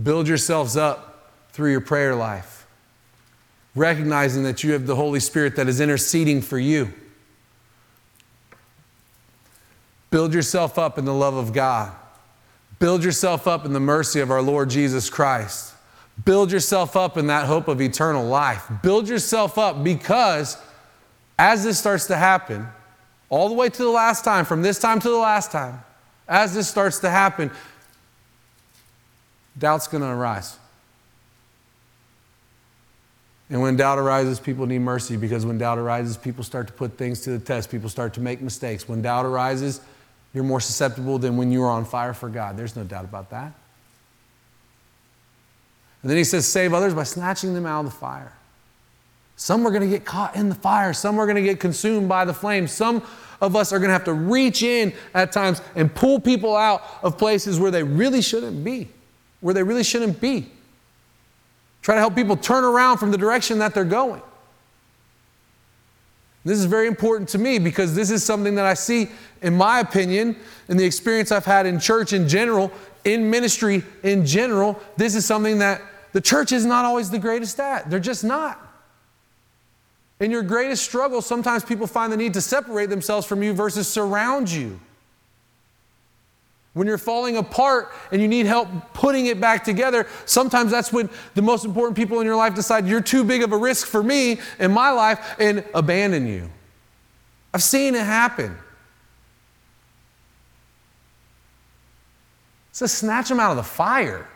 Build 0.02 0.28
yourselves 0.28 0.78
up 0.78 1.32
through 1.52 1.72
your 1.72 1.82
prayer 1.82 2.16
life. 2.16 2.66
Recognizing 3.76 4.44
that 4.44 4.64
you 4.64 4.74
have 4.74 4.88
the 4.88 4.96
Holy 4.96 5.20
Spirit 5.20 5.56
that 5.56 5.68
is 5.68 5.80
interceding 5.80 6.42
for 6.42 6.58
you. 6.58 6.94
Build 10.10 10.34
yourself 10.34 10.80
up 10.80 10.98
in 10.98 11.06
the 11.06 11.14
love 11.14 11.36
of 11.36 11.54
God. 11.54 11.94
Build 12.80 13.04
yourself 13.04 13.48
up 13.48 13.66
in 13.66 13.74
the 13.74 13.80
mercy 13.80 14.20
of 14.20 14.32
our 14.32 14.42
Lord 14.42 14.70
Jesus 14.70 15.10
Christ. 15.10 15.74
Build 16.26 16.52
yourself 16.52 16.96
up 16.96 17.18
in 17.18 17.28
that 17.28 17.46
hope 17.46 17.68
of 17.68 17.82
eternal 17.82 18.26
life. 18.26 18.66
Build 18.82 19.08
yourself 19.08 19.58
up 19.58 19.84
because 19.84 20.58
as 21.38 21.64
this 21.64 21.78
starts 21.78 22.08
to 22.08 22.16
happen, 22.16 22.68
all 23.30 23.50
the 23.50 23.56
way 23.56 23.70
to 23.70 23.84
the 23.84 23.90
last 23.90 24.24
time, 24.24 24.46
from 24.46 24.62
this 24.62 24.80
time 24.80 25.00
to 25.00 25.10
the 25.10 25.18
last 25.18 25.52
time, 25.52 25.84
as 26.28 26.54
this 26.54 26.68
starts 26.68 27.00
to 27.00 27.10
happen, 27.10 27.52
doubt's 29.58 29.88
going 29.88 30.04
to 30.04 30.10
arise. 30.10 30.58
And 33.50 33.62
when 33.62 33.78
doubt 33.78 33.98
arises, 33.98 34.40
people 34.40 34.66
need 34.66 34.80
mercy 34.80 35.16
because 35.16 35.46
when 35.46 35.58
doubt 35.58 35.78
arises, 35.78 36.18
people 36.18 36.44
start 36.44 36.68
to 36.68 36.74
put 36.74 36.98
things 36.98 37.22
to 37.22 37.32
the 37.32 37.40
test. 37.40 37.72
People 37.72 37.88
start 37.88 38.14
to 38.16 38.20
make 38.20 38.42
mistakes. 38.42 38.90
When 38.90 39.02
doubt 39.02 39.26
arises, 39.26 39.80
you're 40.34 40.44
more 40.44 40.60
susceptible 40.60 41.18
than 41.18 41.38
when 41.38 41.52
you 41.52 41.64
are 41.64 41.70
on 41.70 41.86
fire 41.86 42.14
for 42.14 42.28
God. 42.28 42.58
There's 42.58 42.76
no 42.76 42.84
doubt 42.84 43.06
about 43.06 43.30
that. 43.30 43.54
And 46.02 46.12
then 46.12 46.18
he 46.18 46.26
says, 46.26 46.46
save 46.46 46.74
others 46.74 46.94
by 46.94 47.04
snatching 47.04 47.54
them 47.54 47.66
out 47.66 47.86
of 47.86 47.86
the 47.86 47.98
fire. 47.98 48.34
Some 49.38 49.66
are 49.66 49.70
going 49.70 49.82
to 49.84 49.88
get 49.88 50.04
caught 50.04 50.36
in 50.36 50.50
the 50.50 50.56
fire. 50.56 50.94
Some 50.94 51.18
are 51.20 51.26
going 51.26 51.38
to 51.38 51.42
get 51.42 51.60
consumed 51.60 52.10
by 52.10 52.26
the 52.26 52.34
flames. 52.34 52.72
Some 52.72 53.02
of 53.42 53.56
us 53.56 53.72
are 53.72 53.80
going 53.80 53.90
to 53.90 53.94
have 53.94 54.06
to 54.06 54.14
reach 54.14 54.64
in 54.64 54.94
at 55.14 55.32
times 55.32 55.62
and 55.76 55.94
pull 55.94 56.20
people 56.20 56.56
out 56.56 56.84
of 57.04 57.18
places 57.18 57.60
where 57.60 57.72
they 57.72 57.84
really 57.84 58.22
shouldn't 58.22 58.64
be, 58.64 58.90
where 59.42 59.54
they 59.54 59.64
really 59.64 59.84
shouldn't 59.84 60.20
be. 60.20 60.52
Try 61.82 61.96
to 61.96 62.02
help 62.02 62.16
people 62.16 62.36
turn 62.36 62.64
around 62.64 62.98
from 62.98 63.12
the 63.12 63.18
direction 63.18 63.60
that 63.60 63.74
they're 63.74 63.86
going. 63.86 64.22
This 66.44 66.60
is 66.60 66.66
very 66.66 66.88
important 66.88 67.30
to 67.30 67.38
me 67.38 67.60
because 67.60 67.94
this 67.94 68.10
is 68.10 68.24
something 68.24 68.56
that 68.56 68.66
I 68.66 68.74
see, 68.74 69.10
in 69.42 69.56
my 69.56 69.80
opinion, 69.82 70.38
in 70.70 70.78
the 70.78 70.86
experience 70.86 71.32
I've 71.32 71.46
had 71.46 71.66
in 71.66 71.80
church 71.80 72.14
in 72.14 72.28
general, 72.28 72.72
in 73.04 73.30
ministry 73.30 73.84
in 74.04 74.26
general. 74.26 74.80
This 74.96 75.14
is 75.14 75.26
something 75.26 75.60
that 75.60 75.82
the 76.14 76.22
church 76.22 76.52
is 76.52 76.66
not 76.66 76.86
always 76.86 77.10
the 77.10 77.20
greatest 77.20 77.60
at. 77.60 77.90
They're 77.90 78.00
just 78.00 78.24
not. 78.24 78.67
In 80.20 80.32
your 80.32 80.42
greatest 80.42 80.84
struggle, 80.84 81.22
sometimes 81.22 81.64
people 81.64 81.86
find 81.86 82.12
the 82.12 82.18
need 82.18 82.34
to 82.34 82.42
separate 82.42 82.90
themselves 82.90 83.28
from 83.28 83.44
you 83.44 83.54
versus 83.54 83.88
surround 83.88 84.50
you. 84.50 84.80
When 86.74 86.88
you're 86.88 86.98
falling 86.98 87.38
apart 87.38 87.92
and 88.12 88.22
you 88.22 88.28
need 88.28 88.46
help 88.46 88.68
putting 88.94 89.28
it 89.28 89.42
back 89.42 89.64
together, 89.64 90.08
sometimes 90.26 90.72
that's 90.72 90.94
when 90.94 91.10
the 91.34 91.42
most 91.42 91.66
important 91.66 91.98
people 91.98 92.20
in 92.20 92.26
your 92.26 92.36
life 92.36 92.54
decide 92.54 92.88
you're 92.88 93.02
too 93.02 93.24
big 93.24 93.42
of 93.42 93.52
a 93.52 93.58
risk 93.58 93.88
for 93.88 94.04
me 94.04 94.40
in 94.60 94.72
my 94.72 94.92
life 94.92 95.36
and 95.40 95.64
abandon 95.74 96.28
you. 96.28 96.50
I've 97.54 97.64
seen 97.64 97.96
it 97.96 98.06
happen. 98.06 98.56
It's 102.70 102.80
So 102.80 102.86
snatch 102.86 103.30
them 103.30 103.40
out 103.40 103.50
of 103.50 103.58
the 103.58 103.64
fire. 103.64 104.28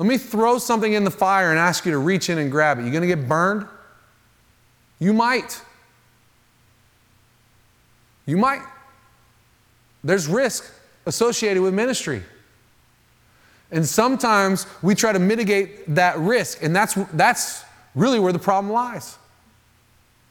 Let 0.00 0.06
me 0.06 0.16
throw 0.16 0.56
something 0.56 0.94
in 0.94 1.04
the 1.04 1.10
fire 1.10 1.50
and 1.50 1.58
ask 1.58 1.84
you 1.84 1.92
to 1.92 1.98
reach 1.98 2.30
in 2.30 2.38
and 2.38 2.50
grab 2.50 2.78
it. 2.78 2.86
You 2.86 2.90
going 2.90 3.02
to 3.02 3.06
get 3.06 3.28
burned? 3.28 3.66
You 4.98 5.12
might. 5.12 5.60
You 8.24 8.38
might. 8.38 8.62
There's 10.02 10.26
risk 10.26 10.72
associated 11.04 11.62
with 11.62 11.74
ministry. 11.74 12.22
And 13.70 13.86
sometimes 13.86 14.64
we 14.80 14.94
try 14.94 15.12
to 15.12 15.18
mitigate 15.18 15.94
that 15.94 16.18
risk, 16.18 16.62
and 16.62 16.74
that's, 16.74 16.94
that's 17.12 17.62
really 17.94 18.18
where 18.18 18.32
the 18.32 18.38
problem 18.38 18.72
lies. 18.72 19.18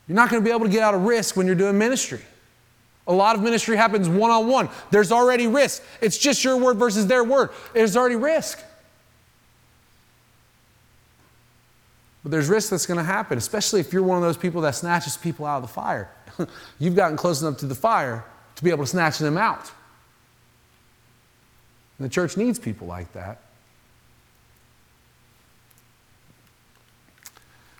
You're 0.07 0.15
not 0.15 0.31
going 0.31 0.41
to 0.41 0.49
be 0.49 0.51
able 0.51 0.65
to 0.65 0.71
get 0.71 0.81
out 0.81 0.95
of 0.95 1.03
risk 1.03 1.37
when 1.37 1.45
you're 1.45 1.53
doing 1.53 1.77
ministry. 1.77 2.21
A 3.05 3.13
lot 3.13 3.35
of 3.35 3.43
ministry 3.43 3.77
happens 3.77 4.09
one 4.09 4.31
on 4.31 4.47
one. 4.47 4.67
There's 4.89 5.11
already 5.11 5.45
risk. 5.45 5.83
It's 6.01 6.17
just 6.17 6.43
your 6.43 6.57
word 6.57 6.77
versus 6.77 7.05
their 7.05 7.23
word. 7.23 7.51
There's 7.75 7.95
already 7.95 8.15
risk. 8.15 8.63
But 12.23 12.31
there's 12.31 12.49
risk 12.49 12.69
that's 12.69 12.85
going 12.85 12.97
to 12.97 13.03
happen, 13.03 13.37
especially 13.37 13.79
if 13.79 13.93
you're 13.93 14.03
one 14.03 14.17
of 14.17 14.23
those 14.23 14.37
people 14.37 14.61
that 14.61 14.75
snatches 14.75 15.15
people 15.15 15.45
out 15.45 15.57
of 15.57 15.61
the 15.63 15.67
fire. 15.69 16.09
You've 16.79 16.95
gotten 16.95 17.15
close 17.15 17.41
enough 17.41 17.57
to 17.57 17.65
the 17.65 17.75
fire 17.75 18.25
to 18.55 18.63
be 18.63 18.69
able 18.69 18.83
to 18.83 18.89
snatch 18.89 19.19
them 19.19 19.37
out. 19.37 19.71
And 21.97 22.05
the 22.05 22.09
church 22.09 22.35
needs 22.35 22.59
people 22.59 22.87
like 22.87 23.11
that. 23.13 23.39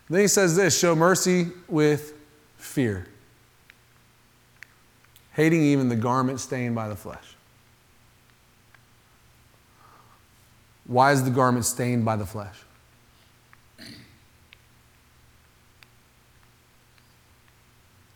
Then 0.09 0.21
he 0.21 0.27
says 0.27 0.55
this 0.55 0.77
show 0.77 0.95
mercy 0.95 1.47
with 1.67 2.13
fear, 2.57 3.07
hating 5.33 5.61
even 5.61 5.87
the 5.87 5.95
garment 5.95 6.39
stained 6.39 6.75
by 6.75 6.89
the 6.89 6.95
flesh. 6.95 7.35
Why 10.85 11.11
is 11.11 11.23
the 11.23 11.29
garment 11.29 11.65
stained 11.65 12.03
by 12.03 12.15
the 12.15 12.25
flesh? 12.25 12.55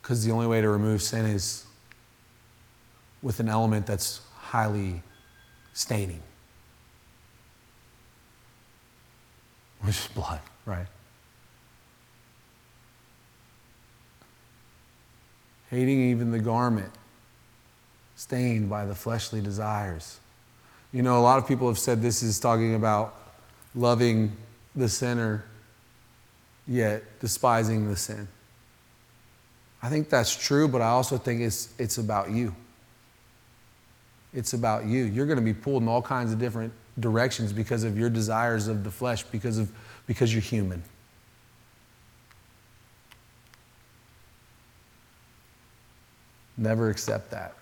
Because 0.04 0.22
the 0.22 0.32
only 0.32 0.46
way 0.46 0.60
to 0.60 0.68
remove 0.68 1.00
sin 1.00 1.24
is 1.24 1.64
with 3.22 3.40
an 3.40 3.48
element 3.48 3.86
that's 3.86 4.20
highly 4.36 5.02
staining, 5.72 6.20
which 9.80 9.98
is 9.98 10.08
blood, 10.08 10.40
right? 10.66 10.88
Hating 15.70 16.10
even 16.10 16.32
the 16.32 16.38
garment 16.38 16.92
stained 18.14 18.68
by 18.68 18.84
the 18.84 18.94
fleshly 18.94 19.40
desires. 19.40 20.20
You 20.92 21.00
know, 21.00 21.18
a 21.18 21.22
lot 21.22 21.38
of 21.38 21.48
people 21.48 21.66
have 21.66 21.78
said 21.78 22.02
this 22.02 22.22
is 22.22 22.38
talking 22.38 22.74
about 22.74 23.14
loving 23.74 24.36
the 24.76 24.90
sinner, 24.90 25.46
yet 26.68 27.20
despising 27.20 27.88
the 27.88 27.96
sin. 27.96 28.28
I 29.84 29.90
think 29.90 30.08
that's 30.08 30.34
true, 30.34 30.66
but 30.66 30.80
I 30.80 30.86
also 30.86 31.18
think 31.18 31.42
it's, 31.42 31.68
it's 31.78 31.98
about 31.98 32.30
you. 32.30 32.54
It's 34.32 34.54
about 34.54 34.86
you. 34.86 35.04
You're 35.04 35.26
going 35.26 35.38
to 35.38 35.44
be 35.44 35.52
pulled 35.52 35.82
in 35.82 35.88
all 35.88 36.00
kinds 36.00 36.32
of 36.32 36.38
different 36.38 36.72
directions 36.98 37.52
because 37.52 37.84
of 37.84 37.98
your 37.98 38.08
desires 38.08 38.66
of 38.66 38.82
the 38.82 38.90
flesh, 38.90 39.24
because, 39.24 39.58
of, 39.58 39.70
because 40.06 40.32
you're 40.32 40.40
human. 40.40 40.82
Never 46.56 46.88
accept 46.88 47.30
that. 47.32 47.52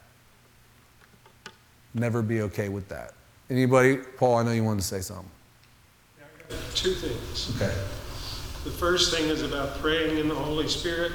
Never 1.92 2.22
be 2.22 2.42
okay 2.42 2.68
with 2.68 2.88
that. 2.88 3.14
Anybody? 3.50 3.96
Paul, 3.96 4.36
I 4.36 4.44
know 4.44 4.52
you 4.52 4.62
wanted 4.62 4.82
to 4.82 4.86
say 4.86 5.00
something. 5.00 5.28
Two 6.76 6.94
things. 6.94 7.52
Okay. 7.56 7.74
The 8.62 8.70
first 8.70 9.12
thing 9.12 9.28
is 9.28 9.42
about 9.42 9.78
praying 9.80 10.18
in 10.18 10.28
the 10.28 10.36
Holy 10.36 10.68
Spirit. 10.68 11.10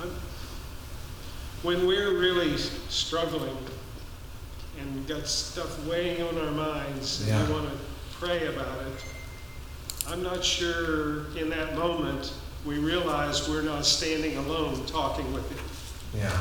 I'm, 0.00 0.10
when 1.62 1.86
we're 1.86 2.18
really 2.18 2.56
struggling 2.56 3.56
and 4.80 4.94
we've 4.94 5.06
got 5.06 5.26
stuff 5.26 5.86
weighing 5.86 6.22
on 6.22 6.38
our 6.38 6.50
minds 6.52 7.26
Yeah. 7.26 7.38
and 7.38 7.48
we 7.48 7.54
want 7.54 7.68
to 7.70 7.76
pray 8.18 8.46
about 8.46 8.80
it, 8.86 9.04
I'm 10.08 10.22
not 10.22 10.42
sure 10.44 11.26
in 11.36 11.50
that 11.50 11.74
moment 11.76 12.32
we 12.64 12.78
realize 12.78 13.48
we're 13.48 13.62
not 13.62 13.84
standing 13.84 14.36
alone 14.38 14.84
talking 14.86 15.30
with 15.32 15.48
Him. 15.50 16.20
Yeah. 16.22 16.38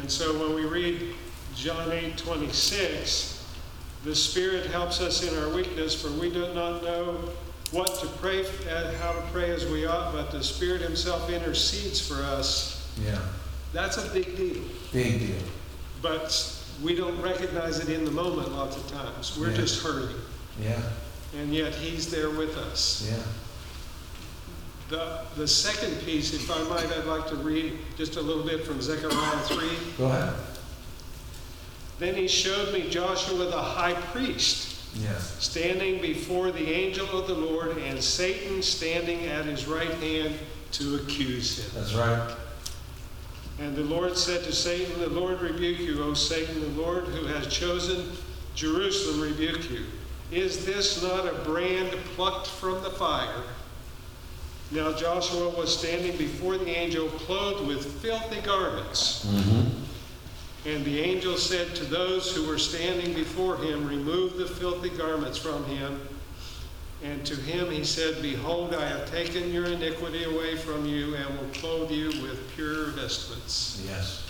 And 0.00 0.10
so 0.10 0.38
when 0.38 0.54
we 0.54 0.64
read 0.66 1.14
John 1.54 1.90
8 1.90 2.16
26, 2.18 3.46
the 4.04 4.14
Spirit 4.14 4.66
helps 4.66 5.00
us 5.00 5.22
in 5.26 5.36
our 5.42 5.48
weakness, 5.54 6.00
for 6.00 6.10
we 6.20 6.30
do 6.30 6.52
not 6.54 6.82
know 6.84 7.18
what 7.72 7.98
to 8.00 8.06
pray, 8.06 8.44
uh, 8.70 8.92
how 8.98 9.12
to 9.12 9.20
pray 9.32 9.50
as 9.50 9.66
we 9.66 9.86
ought, 9.86 10.12
but 10.12 10.30
the 10.30 10.42
Spirit 10.42 10.80
Himself 10.82 11.28
intercedes 11.30 12.06
for 12.06 12.22
us. 12.22 12.77
Yeah. 13.04 13.18
That's 13.72 13.96
a 13.98 14.08
big 14.12 14.36
deal. 14.36 14.62
Big 14.92 15.18
deal. 15.20 15.36
But 16.02 16.54
we 16.82 16.94
don't 16.94 17.20
recognize 17.20 17.78
it 17.80 17.88
in 17.88 18.04
the 18.04 18.10
moment 18.10 18.52
lots 18.52 18.76
of 18.76 18.88
times. 18.90 19.36
We're 19.38 19.50
Yeah. 19.50 19.56
just 19.56 19.82
hurting. 19.82 20.16
Yeah. 20.62 20.80
And 21.38 21.52
yet 21.54 21.74
He's 21.74 22.10
there 22.10 22.30
with 22.30 22.56
us. 22.56 23.06
Yeah. 23.10 23.22
The, 24.88 25.20
the 25.36 25.46
second 25.46 26.00
piece, 26.06 26.32
if 26.32 26.50
I 26.50 26.62
might, 26.64 26.90
I'd 26.96 27.04
like 27.04 27.26
to 27.28 27.36
read 27.36 27.78
just 27.98 28.16
a 28.16 28.22
little 28.22 28.42
bit 28.44 28.64
from 28.64 28.80
Zechariah 28.80 29.38
3. 29.44 29.68
Go 29.98 30.06
ahead. 30.06 30.32
Then 31.98 32.14
he 32.14 32.26
showed 32.28 32.72
me 32.72 32.88
Joshua 32.88 33.44
the 33.46 33.60
high 33.60 33.94
priest 33.94 34.76
Yes. 34.94 35.36
standing 35.44 36.00
before 36.00 36.50
the 36.50 36.72
angel 36.72 37.06
of 37.10 37.26
the 37.26 37.34
Lord, 37.34 37.76
and 37.76 38.02
Satan 38.02 38.62
standing 38.62 39.26
at 39.26 39.44
his 39.44 39.66
right 39.66 39.92
hand 39.94 40.34
to 40.72 40.94
accuse 40.96 41.58
him. 41.58 41.70
That's 41.74 41.92
right. 41.94 42.34
And 43.60 43.74
the 43.74 43.82
Lord 43.82 44.16
said 44.16 44.44
to 44.44 44.52
Satan, 44.52 45.00
The 45.00 45.08
Lord 45.08 45.40
rebuke 45.40 45.80
you, 45.80 46.02
O 46.04 46.14
Satan, 46.14 46.60
the 46.60 46.80
Lord 46.80 47.04
who 47.04 47.26
has 47.26 47.48
chosen 47.48 48.12
Jerusalem 48.54 49.20
rebuke 49.20 49.70
you. 49.70 49.84
Is 50.30 50.64
this 50.64 51.02
not 51.02 51.26
a 51.26 51.34
brand 51.44 51.90
plucked 52.14 52.46
from 52.46 52.82
the 52.82 52.90
fire? 52.90 53.42
Now 54.70 54.92
Joshua 54.92 55.48
was 55.48 55.76
standing 55.76 56.16
before 56.16 56.58
the 56.58 56.68
angel, 56.68 57.08
clothed 57.08 57.66
with 57.66 57.84
filthy 58.02 58.40
garments. 58.42 59.24
Mm-hmm. 59.24 60.68
And 60.68 60.84
the 60.84 61.00
angel 61.00 61.36
said 61.36 61.74
to 61.76 61.84
those 61.84 62.34
who 62.34 62.46
were 62.46 62.58
standing 62.58 63.14
before 63.14 63.56
him, 63.56 63.86
Remove 63.86 64.36
the 64.36 64.46
filthy 64.46 64.90
garments 64.90 65.38
from 65.38 65.64
him. 65.64 66.00
And 67.02 67.24
to 67.26 67.36
him 67.36 67.70
he 67.70 67.84
said, 67.84 68.20
Behold, 68.20 68.74
I 68.74 68.86
have 68.86 69.08
taken 69.10 69.52
your 69.52 69.66
iniquity 69.66 70.24
away 70.24 70.56
from 70.56 70.84
you 70.84 71.14
and 71.14 71.38
will 71.38 71.48
clothe 71.54 71.90
you 71.90 72.08
with 72.22 72.50
pure 72.54 72.86
vestments. 72.86 73.82
Yes. 73.86 74.24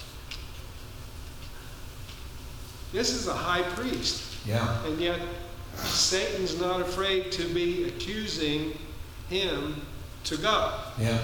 This 2.92 3.10
is 3.10 3.26
a 3.26 3.34
high 3.34 3.62
priest, 3.62 4.22
Yeah. 4.46 4.84
and 4.86 4.98
yet 5.00 5.20
Satan's 5.76 6.58
not 6.60 6.80
afraid 6.80 7.30
to 7.32 7.44
be 7.48 7.84
accusing 7.84 8.78
him 9.28 9.82
to 10.24 10.36
God. 10.36 10.80
Yeah. 10.98 11.18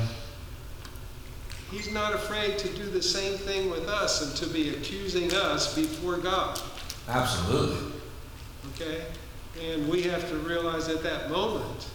He's 1.71 1.91
not 1.91 2.15
afraid 2.15 2.59
to 2.59 2.69
do 2.69 2.85
the 2.89 3.03
same 3.03 3.37
thing 3.37 3.71
with 3.71 3.89
us 3.89 4.23
and 4.23 4.37
to 4.37 4.47
be 4.47 4.71
accusing 4.71 5.33
us 5.35 5.75
before 5.75 6.19
God. 6.19 6.61
Absolutely. 7.09 7.93
Okay? 8.75 9.05
And 9.63 9.89
we 9.89 10.03
have 10.03 10.29
to 10.31 10.37
realize 10.39 10.89
at 10.89 11.03
that 11.03 11.31
moment 11.31 11.89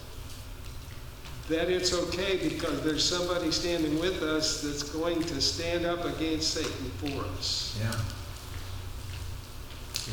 that 1.48 1.68
it's 1.68 1.92
okay 1.92 2.48
because 2.48 2.82
there's 2.82 3.04
somebody 3.04 3.50
standing 3.50 3.98
with 3.98 4.22
us 4.22 4.62
that's 4.62 4.82
going 4.84 5.22
to 5.22 5.40
stand 5.40 5.84
up 5.84 6.04
against 6.04 6.54
Satan 6.54 6.90
for 6.98 7.24
us. 7.38 7.78
Yeah. 7.80 7.92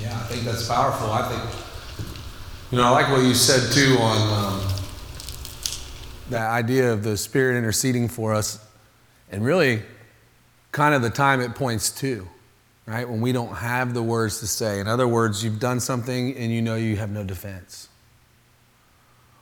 Yeah, 0.02 0.16
I 0.16 0.24
think 0.24 0.44
that's 0.44 0.68
powerful. 0.68 1.12
I 1.12 1.30
think, 1.30 1.44
you 2.72 2.78
know, 2.78 2.84
I 2.84 2.90
like 2.90 3.10
what 3.10 3.24
you 3.24 3.34
said 3.34 3.72
too 3.72 3.98
on 4.00 4.62
um, 4.62 4.74
that 6.30 6.50
idea 6.52 6.92
of 6.92 7.04
the 7.04 7.18
Spirit 7.18 7.58
interceding 7.58 8.08
for 8.08 8.34
us, 8.34 8.60
and 9.32 9.44
really 9.44 9.82
kind 10.72 10.94
of 10.94 11.02
the 11.02 11.10
time 11.10 11.42
it 11.42 11.56
points 11.56 11.90
to, 12.00 12.28
right? 12.88 13.08
When 13.08 13.22
we 13.22 13.34
don't 13.34 13.54
have 13.54 13.94
the 13.94 14.02
words 14.02 14.40
to 14.40 14.48
say. 14.48 14.80
In 14.80 14.88
other 14.88 15.08
words, 15.08 15.44
you've 15.44 15.60
done 15.60 15.80
something 15.80 16.36
and 16.36 16.52
you 16.52 16.62
know 16.62 16.76
you 16.76 16.96
have 16.96 17.12
no 17.12 17.24
defense. 17.24 17.90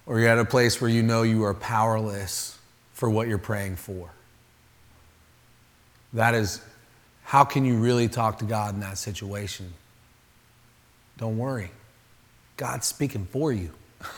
Or 0.07 0.19
you're 0.19 0.29
at 0.29 0.39
a 0.39 0.45
place 0.45 0.81
where 0.81 0.89
you 0.89 1.03
know 1.03 1.21
you 1.21 1.43
are 1.43 1.53
powerless 1.53 2.57
for 2.93 3.09
what 3.09 3.27
you're 3.27 3.37
praying 3.37 3.75
for. 3.77 4.09
That 6.13 6.33
is, 6.33 6.61
how 7.23 7.43
can 7.43 7.65
you 7.65 7.77
really 7.77 8.07
talk 8.07 8.39
to 8.39 8.45
God 8.45 8.73
in 8.73 8.79
that 8.81 8.97
situation? 8.97 9.73
Don't 11.17 11.37
worry. 11.37 11.71
God's 12.57 12.87
speaking 12.87 13.25
for 13.25 13.51
you. 13.51 13.71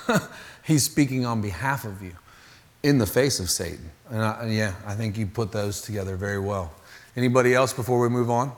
He's 0.64 0.84
speaking 0.84 1.26
on 1.26 1.42
behalf 1.42 1.86
of 1.86 2.02
you 2.02 2.14
in 2.84 2.98
the 2.98 3.06
face 3.06 3.40
of 3.40 3.50
Satan. 3.50 3.92
And, 4.10 4.22
I, 4.22 4.44
and 4.44 4.54
yeah, 4.54 4.74
I 4.86 4.96
think 4.96 5.18
you 5.18 5.26
put 5.26 5.52
those 5.52 5.82
together 5.82 6.16
very 6.16 6.40
well. 6.40 6.74
Anybody 7.16 7.54
else 7.54 7.74
before 7.74 8.00
we 8.00 8.10
move 8.10 8.30
on? 8.30 8.52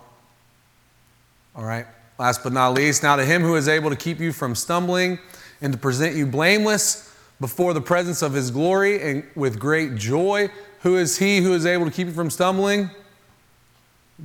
All 1.59 1.65
right. 1.65 1.85
Last 2.17 2.41
but 2.41 2.53
not 2.53 2.73
least, 2.73 3.03
now 3.03 3.17
to 3.17 3.25
him 3.25 3.41
who 3.41 3.57
is 3.57 3.67
able 3.67 3.89
to 3.89 3.95
keep 3.97 4.21
you 4.21 4.31
from 4.31 4.55
stumbling 4.55 5.19
and 5.59 5.73
to 5.73 5.79
present 5.79 6.15
you 6.15 6.25
blameless 6.25 7.13
before 7.41 7.73
the 7.73 7.81
presence 7.81 8.21
of 8.21 8.31
his 8.31 8.49
glory 8.49 9.01
and 9.01 9.25
with 9.35 9.59
great 9.59 9.95
joy. 9.95 10.49
Who 10.83 10.95
is 10.95 11.17
he 11.17 11.39
who 11.39 11.53
is 11.53 11.65
able 11.65 11.83
to 11.83 11.91
keep 11.91 12.07
you 12.07 12.13
from 12.13 12.29
stumbling? 12.29 12.89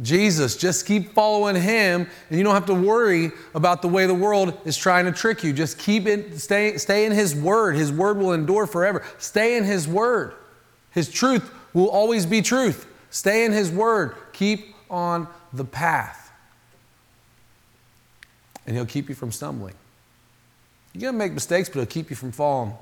Jesus. 0.00 0.56
Just 0.56 0.86
keep 0.86 1.12
following 1.12 1.56
him, 1.56 2.06
and 2.28 2.38
you 2.38 2.44
don't 2.44 2.54
have 2.54 2.66
to 2.66 2.74
worry 2.74 3.32
about 3.56 3.82
the 3.82 3.88
way 3.88 4.06
the 4.06 4.14
world 4.14 4.56
is 4.64 4.76
trying 4.76 5.04
to 5.06 5.12
trick 5.12 5.42
you. 5.42 5.52
Just 5.52 5.76
keep 5.76 6.06
it, 6.06 6.38
stay, 6.38 6.76
stay 6.76 7.04
in 7.04 7.10
his 7.10 7.34
word. 7.34 7.74
His 7.74 7.90
word 7.90 8.16
will 8.16 8.32
endure 8.32 8.68
forever. 8.68 9.02
Stay 9.18 9.56
in 9.56 9.64
his 9.64 9.88
word. 9.88 10.34
His 10.92 11.10
truth 11.10 11.52
will 11.72 11.88
always 11.88 12.26
be 12.26 12.42
truth. 12.42 12.86
Stay 13.10 13.44
in 13.44 13.50
his 13.50 13.72
word. 13.72 14.14
Keep 14.32 14.72
on 14.88 15.26
the 15.52 15.64
path. 15.64 16.23
And 18.66 18.76
he'll 18.76 18.86
keep 18.86 19.08
you 19.08 19.14
from 19.14 19.32
stumbling. 19.32 19.74
You're 20.92 21.02
going 21.02 21.14
to 21.14 21.18
make 21.18 21.32
mistakes, 21.32 21.68
but 21.68 21.80
he'll 21.80 21.86
keep 21.86 22.10
you 22.10 22.16
from 22.16 22.32
falling. 22.32 22.72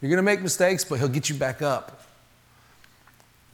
You're 0.00 0.10
going 0.10 0.18
to 0.18 0.22
make 0.22 0.42
mistakes, 0.42 0.84
but 0.84 0.98
he'll 0.98 1.08
get 1.08 1.28
you 1.28 1.34
back 1.34 1.62
up. 1.62 2.02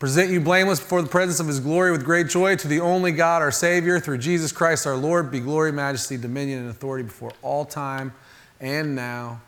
Present 0.01 0.33
you 0.33 0.41
blameless 0.41 0.81
before 0.81 1.01
the 1.01 1.09
presence 1.09 1.39
of 1.39 1.47
his 1.47 1.61
glory 1.61 1.93
with 1.93 2.05
great 2.05 2.29
joy 2.29 2.57
to 2.57 2.67
the 2.67 2.81
only 2.81 3.13
God, 3.13 3.41
our 3.41 3.53
Savior, 3.53 4.01
through 4.01 4.19
Jesus 4.19 4.51
Christ 4.51 4.85
our 4.85 4.97
Lord, 4.97 5.31
be 5.31 5.39
glory, 5.39 5.71
majesty, 5.71 6.17
dominion, 6.17 6.63
and 6.63 6.71
authority 6.71 7.05
before 7.05 7.31
all 7.41 7.65
time 7.65 8.13
and 8.61 8.97
now 8.97 9.41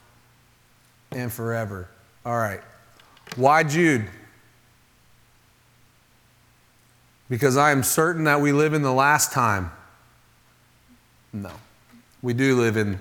and 1.11 1.33
forever. 1.33 1.89
All 2.25 2.37
right. 2.37 2.61
Why 3.35 3.65
Jude? 3.65 4.09
Because 7.29 7.57
I 7.57 7.73
am 7.73 7.83
certain 7.83 8.23
that 8.25 8.41
we 8.41 8.53
live 8.53 8.75
in 8.75 8.83
the 8.83 8.93
last 8.93 9.33
time. 9.33 9.73
No. 11.33 11.51
We 12.25 12.33
do 12.33 12.59
live 12.59 12.79
in 12.79 12.99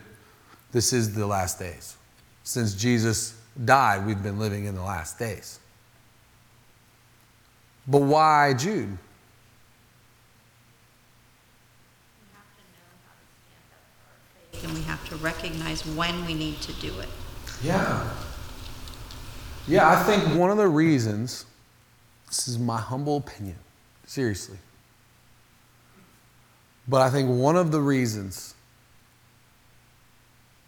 this 0.74 0.92
is 0.92 1.16
the 1.16 1.26
last 1.26 1.58
days. 1.58 1.96
Since 2.44 2.76
Jesus 2.76 3.40
died, 3.64 4.06
we've 4.06 4.22
been 4.22 4.38
living 4.38 4.66
in 4.66 4.76
the 4.76 4.84
last 4.84 5.18
days. 5.18 5.62
But 7.88 8.02
why 8.02 8.54
Jude? 8.54 8.98
And 14.62 14.74
we 14.74 14.82
have 14.82 15.08
to 15.08 15.16
recognize 15.16 15.86
when 15.86 16.26
we 16.26 16.34
need 16.34 16.60
to 16.60 16.74
do 16.74 17.00
it. 17.00 17.08
Yeah. 17.64 18.10
Yeah, 19.70 19.90
I 19.90 20.04
think 20.04 20.38
one 20.38 20.50
of 20.52 20.58
the 20.58 20.68
reasons, 20.68 21.46
this 22.28 22.50
is 22.50 22.60
my 22.60 22.78
humble 22.78 23.16
opinion, 23.16 23.56
seriously, 24.06 24.58
but 26.90 27.02
I 27.02 27.10
think 27.10 27.30
one 27.30 27.56
of 27.56 27.72
the 27.72 27.80
reasons 27.80 28.56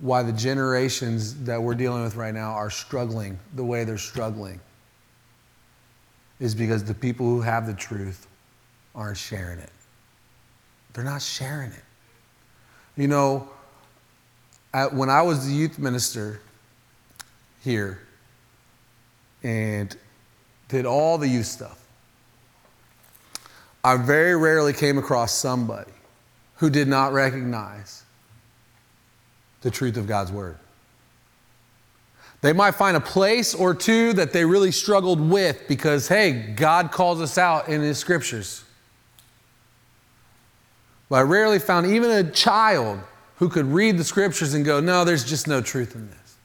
why 0.05 0.21
the 0.21 0.31
generations 0.31 1.33
that 1.45 1.59
we're 1.61 1.73
dealing 1.73 2.03
with 2.03 2.15
right 2.15 2.33
now 2.33 2.51
are 2.51 2.69
struggling 2.69 3.39
the 3.55 3.65
way 3.65 3.83
they're 3.83 3.97
struggling 3.97 4.59
is 6.39 6.53
because 6.53 6.83
the 6.83 6.93
people 6.93 7.25
who 7.25 7.41
have 7.41 7.65
the 7.65 7.73
truth 7.73 8.27
aren't 8.93 9.17
sharing 9.17 9.57
it. 9.57 9.71
They're 10.93 11.03
not 11.03 11.23
sharing 11.23 11.71
it. 11.71 11.83
You 12.95 13.07
know, 13.07 13.49
when 14.91 15.09
I 15.09 15.23
was 15.23 15.47
the 15.47 15.53
youth 15.53 15.79
minister 15.79 16.39
here 17.63 17.99
and 19.41 19.97
did 20.67 20.85
all 20.85 21.17
the 21.17 21.27
youth 21.27 21.47
stuff, 21.47 21.83
I 23.83 23.97
very 23.97 24.35
rarely 24.35 24.71
came 24.71 24.99
across 24.99 25.33
somebody 25.33 25.93
who 26.57 26.69
did 26.69 26.87
not 26.87 27.11
recognize 27.11 28.04
the 29.65 29.71
truth 29.71 29.97
of 29.97 30.05
God's 30.05 30.31
word. 30.31 30.57
They 32.41 32.53
might 32.53 32.75
find 32.75 32.95
a 32.95 33.01
place 33.01 33.55
or 33.55 33.73
two 33.73 34.13
that 34.13 34.31
they 34.31 34.45
really 34.45 34.71
struggled 34.71 35.19
with 35.19 35.67
because, 35.67 36.07
hey, 36.07 36.53
God 36.55 36.91
calls 36.91 37.19
us 37.19 37.39
out 37.39 37.67
in 37.67 37.81
His 37.81 37.97
scriptures. 37.97 38.63
But 41.09 41.15
I 41.15 41.21
rarely 41.21 41.57
found 41.57 41.87
even 41.87 42.11
a 42.11 42.29
child 42.29 42.99
who 43.37 43.49
could 43.49 43.65
read 43.65 43.97
the 43.97 44.03
scriptures 44.03 44.53
and 44.53 44.63
go, 44.63 44.79
no, 44.79 45.03
there's 45.03 45.25
just 45.25 45.47
no 45.47 45.61
truth 45.61 45.95
in 45.95 46.11
this. 46.11 46.37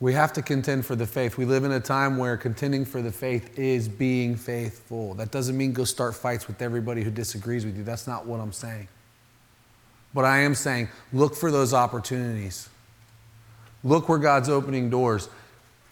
We 0.00 0.12
have 0.14 0.32
to 0.32 0.42
contend 0.42 0.84
for 0.84 0.96
the 0.96 1.06
faith. 1.06 1.38
We 1.38 1.44
live 1.44 1.62
in 1.62 1.70
a 1.70 1.80
time 1.80 2.18
where 2.18 2.36
contending 2.36 2.84
for 2.84 3.00
the 3.00 3.12
faith 3.12 3.56
is 3.56 3.88
being 3.88 4.34
faithful. 4.34 5.14
That 5.14 5.30
doesn't 5.30 5.56
mean 5.56 5.72
go 5.72 5.84
start 5.84 6.16
fights 6.16 6.48
with 6.48 6.62
everybody 6.62 7.04
who 7.04 7.12
disagrees 7.12 7.64
with 7.64 7.76
you. 7.76 7.84
That's 7.84 8.08
not 8.08 8.26
what 8.26 8.40
I'm 8.40 8.52
saying. 8.52 8.88
But 10.18 10.24
I 10.24 10.38
am 10.38 10.56
saying 10.56 10.88
look 11.12 11.36
for 11.36 11.52
those 11.52 11.72
opportunities. 11.72 12.68
Look 13.84 14.08
where 14.08 14.18
God's 14.18 14.48
opening 14.48 14.90
doors 14.90 15.28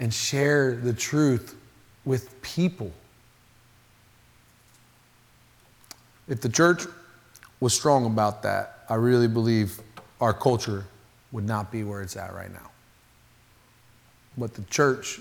and 0.00 0.12
share 0.12 0.74
the 0.74 0.92
truth 0.92 1.54
with 2.04 2.42
people. 2.42 2.90
If 6.26 6.40
the 6.40 6.48
church 6.48 6.86
was 7.60 7.72
strong 7.72 8.04
about 8.04 8.42
that, 8.42 8.84
I 8.88 8.96
really 8.96 9.28
believe 9.28 9.78
our 10.20 10.32
culture 10.32 10.86
would 11.30 11.46
not 11.46 11.70
be 11.70 11.84
where 11.84 12.02
it's 12.02 12.16
at 12.16 12.34
right 12.34 12.52
now. 12.52 12.70
But 14.36 14.54
the 14.54 14.62
church 14.62 15.20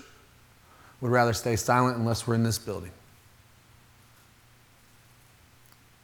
would 1.00 1.12
rather 1.12 1.32
stay 1.32 1.54
silent 1.54 1.96
unless 1.96 2.26
we're 2.26 2.34
in 2.34 2.42
this 2.42 2.58
building. 2.58 2.90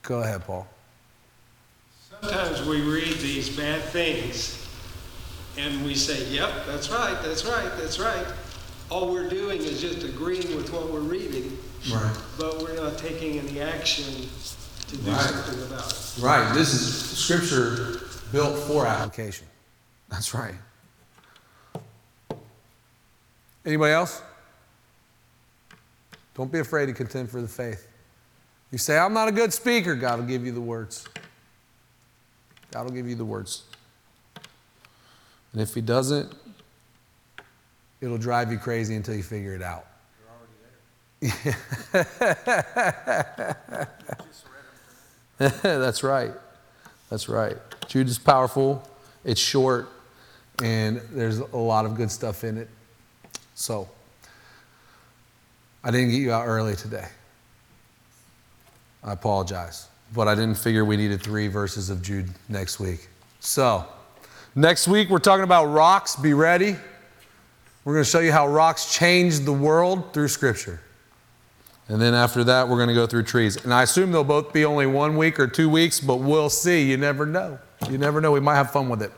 Go 0.02 0.20
ahead, 0.20 0.44
Paul. 0.44 0.68
Sometimes 2.22 2.64
we 2.64 2.80
read 2.82 3.14
these 3.18 3.54
bad 3.56 3.82
things 3.82 4.64
and 5.58 5.84
we 5.84 5.96
say, 5.96 6.24
yep, 6.26 6.50
that's 6.66 6.88
right, 6.88 7.18
that's 7.20 7.44
right, 7.44 7.70
that's 7.76 7.98
right. 7.98 8.24
All 8.90 9.10
we're 9.12 9.28
doing 9.28 9.60
is 9.60 9.80
just 9.80 10.04
agreeing 10.04 10.54
with 10.56 10.72
what 10.72 10.88
we're 10.92 11.00
reading, 11.00 11.58
Right. 11.92 12.16
but 12.38 12.62
we're 12.62 12.76
not 12.76 12.96
taking 12.96 13.40
any 13.40 13.60
action 13.60 14.04
to 14.88 14.96
do 14.98 15.10
Right. 15.10 15.20
something 15.20 15.62
about 15.64 15.90
it. 15.90 16.22
Right. 16.22 16.54
This 16.54 16.72
is 16.74 17.18
scripture 17.18 18.00
built 18.30 18.56
for 18.68 18.86
application. 18.86 19.48
That's 20.08 20.32
right. 20.32 20.54
Anybody 23.66 23.92
else? 23.94 24.22
Don't 26.34 26.52
be 26.52 26.60
afraid 26.60 26.86
to 26.86 26.92
contend 26.92 27.30
for 27.30 27.40
the 27.42 27.48
faith. 27.48 27.88
You 28.70 28.78
say, 28.78 28.96
I'm 28.96 29.12
not 29.12 29.26
a 29.26 29.32
good 29.32 29.52
speaker, 29.52 29.96
God 29.96 30.20
will 30.20 30.26
give 30.26 30.46
you 30.46 30.52
the 30.52 30.60
words. 30.60 31.04
God 32.72 32.84
will 32.86 32.92
give 32.92 33.06
you 33.06 33.14
the 33.14 33.24
words. 33.24 33.62
And 35.52 35.60
if 35.60 35.74
He 35.74 35.82
doesn't, 35.82 36.34
it'll 38.00 38.18
drive 38.18 38.50
you 38.50 38.58
crazy 38.58 38.96
until 38.96 39.14
you 39.14 39.22
figure 39.22 39.54
it 39.54 39.62
out. 39.62 39.86
That's 45.38 46.02
right. 46.02 46.32
That's 47.10 47.28
right. 47.28 47.56
Jude 47.86 48.08
is 48.08 48.18
powerful, 48.18 48.82
it's 49.24 49.40
short, 49.40 49.88
and 50.62 51.00
there's 51.12 51.38
a 51.38 51.56
lot 51.56 51.84
of 51.84 51.94
good 51.94 52.10
stuff 52.10 52.42
in 52.42 52.56
it. 52.56 52.68
So, 53.54 53.88
I 55.84 55.90
didn't 55.90 56.10
get 56.10 56.16
you 56.16 56.32
out 56.32 56.46
early 56.46 56.74
today. 56.74 57.06
I 59.04 59.12
apologize. 59.12 59.88
But 60.14 60.28
I 60.28 60.34
didn't 60.34 60.56
figure 60.56 60.84
we 60.84 60.96
needed 60.96 61.22
three 61.22 61.48
verses 61.48 61.90
of 61.90 62.02
Jude 62.02 62.28
next 62.48 62.78
week. 62.78 63.08
So, 63.40 63.86
next 64.54 64.86
week 64.88 65.08
we're 65.08 65.18
talking 65.18 65.44
about 65.44 65.66
rocks. 65.66 66.16
Be 66.16 66.34
ready. 66.34 66.76
We're 67.84 67.94
going 67.94 68.04
to 68.04 68.10
show 68.10 68.20
you 68.20 68.30
how 68.30 68.46
rocks 68.46 68.94
changed 68.94 69.44
the 69.44 69.52
world 69.52 70.12
through 70.12 70.28
Scripture. 70.28 70.80
And 71.88 72.00
then 72.00 72.14
after 72.14 72.44
that, 72.44 72.68
we're 72.68 72.76
going 72.76 72.88
to 72.88 72.94
go 72.94 73.06
through 73.06 73.24
trees. 73.24 73.62
And 73.64 73.74
I 73.74 73.82
assume 73.82 74.12
they'll 74.12 74.22
both 74.22 74.52
be 74.52 74.64
only 74.64 74.86
one 74.86 75.16
week 75.16 75.40
or 75.40 75.46
two 75.46 75.68
weeks, 75.68 75.98
but 75.98 76.16
we'll 76.16 76.48
see. 76.48 76.88
You 76.88 76.96
never 76.96 77.26
know. 77.26 77.58
You 77.90 77.98
never 77.98 78.20
know. 78.20 78.30
We 78.30 78.40
might 78.40 78.54
have 78.54 78.70
fun 78.70 78.88
with 78.88 79.02
it. 79.02 79.10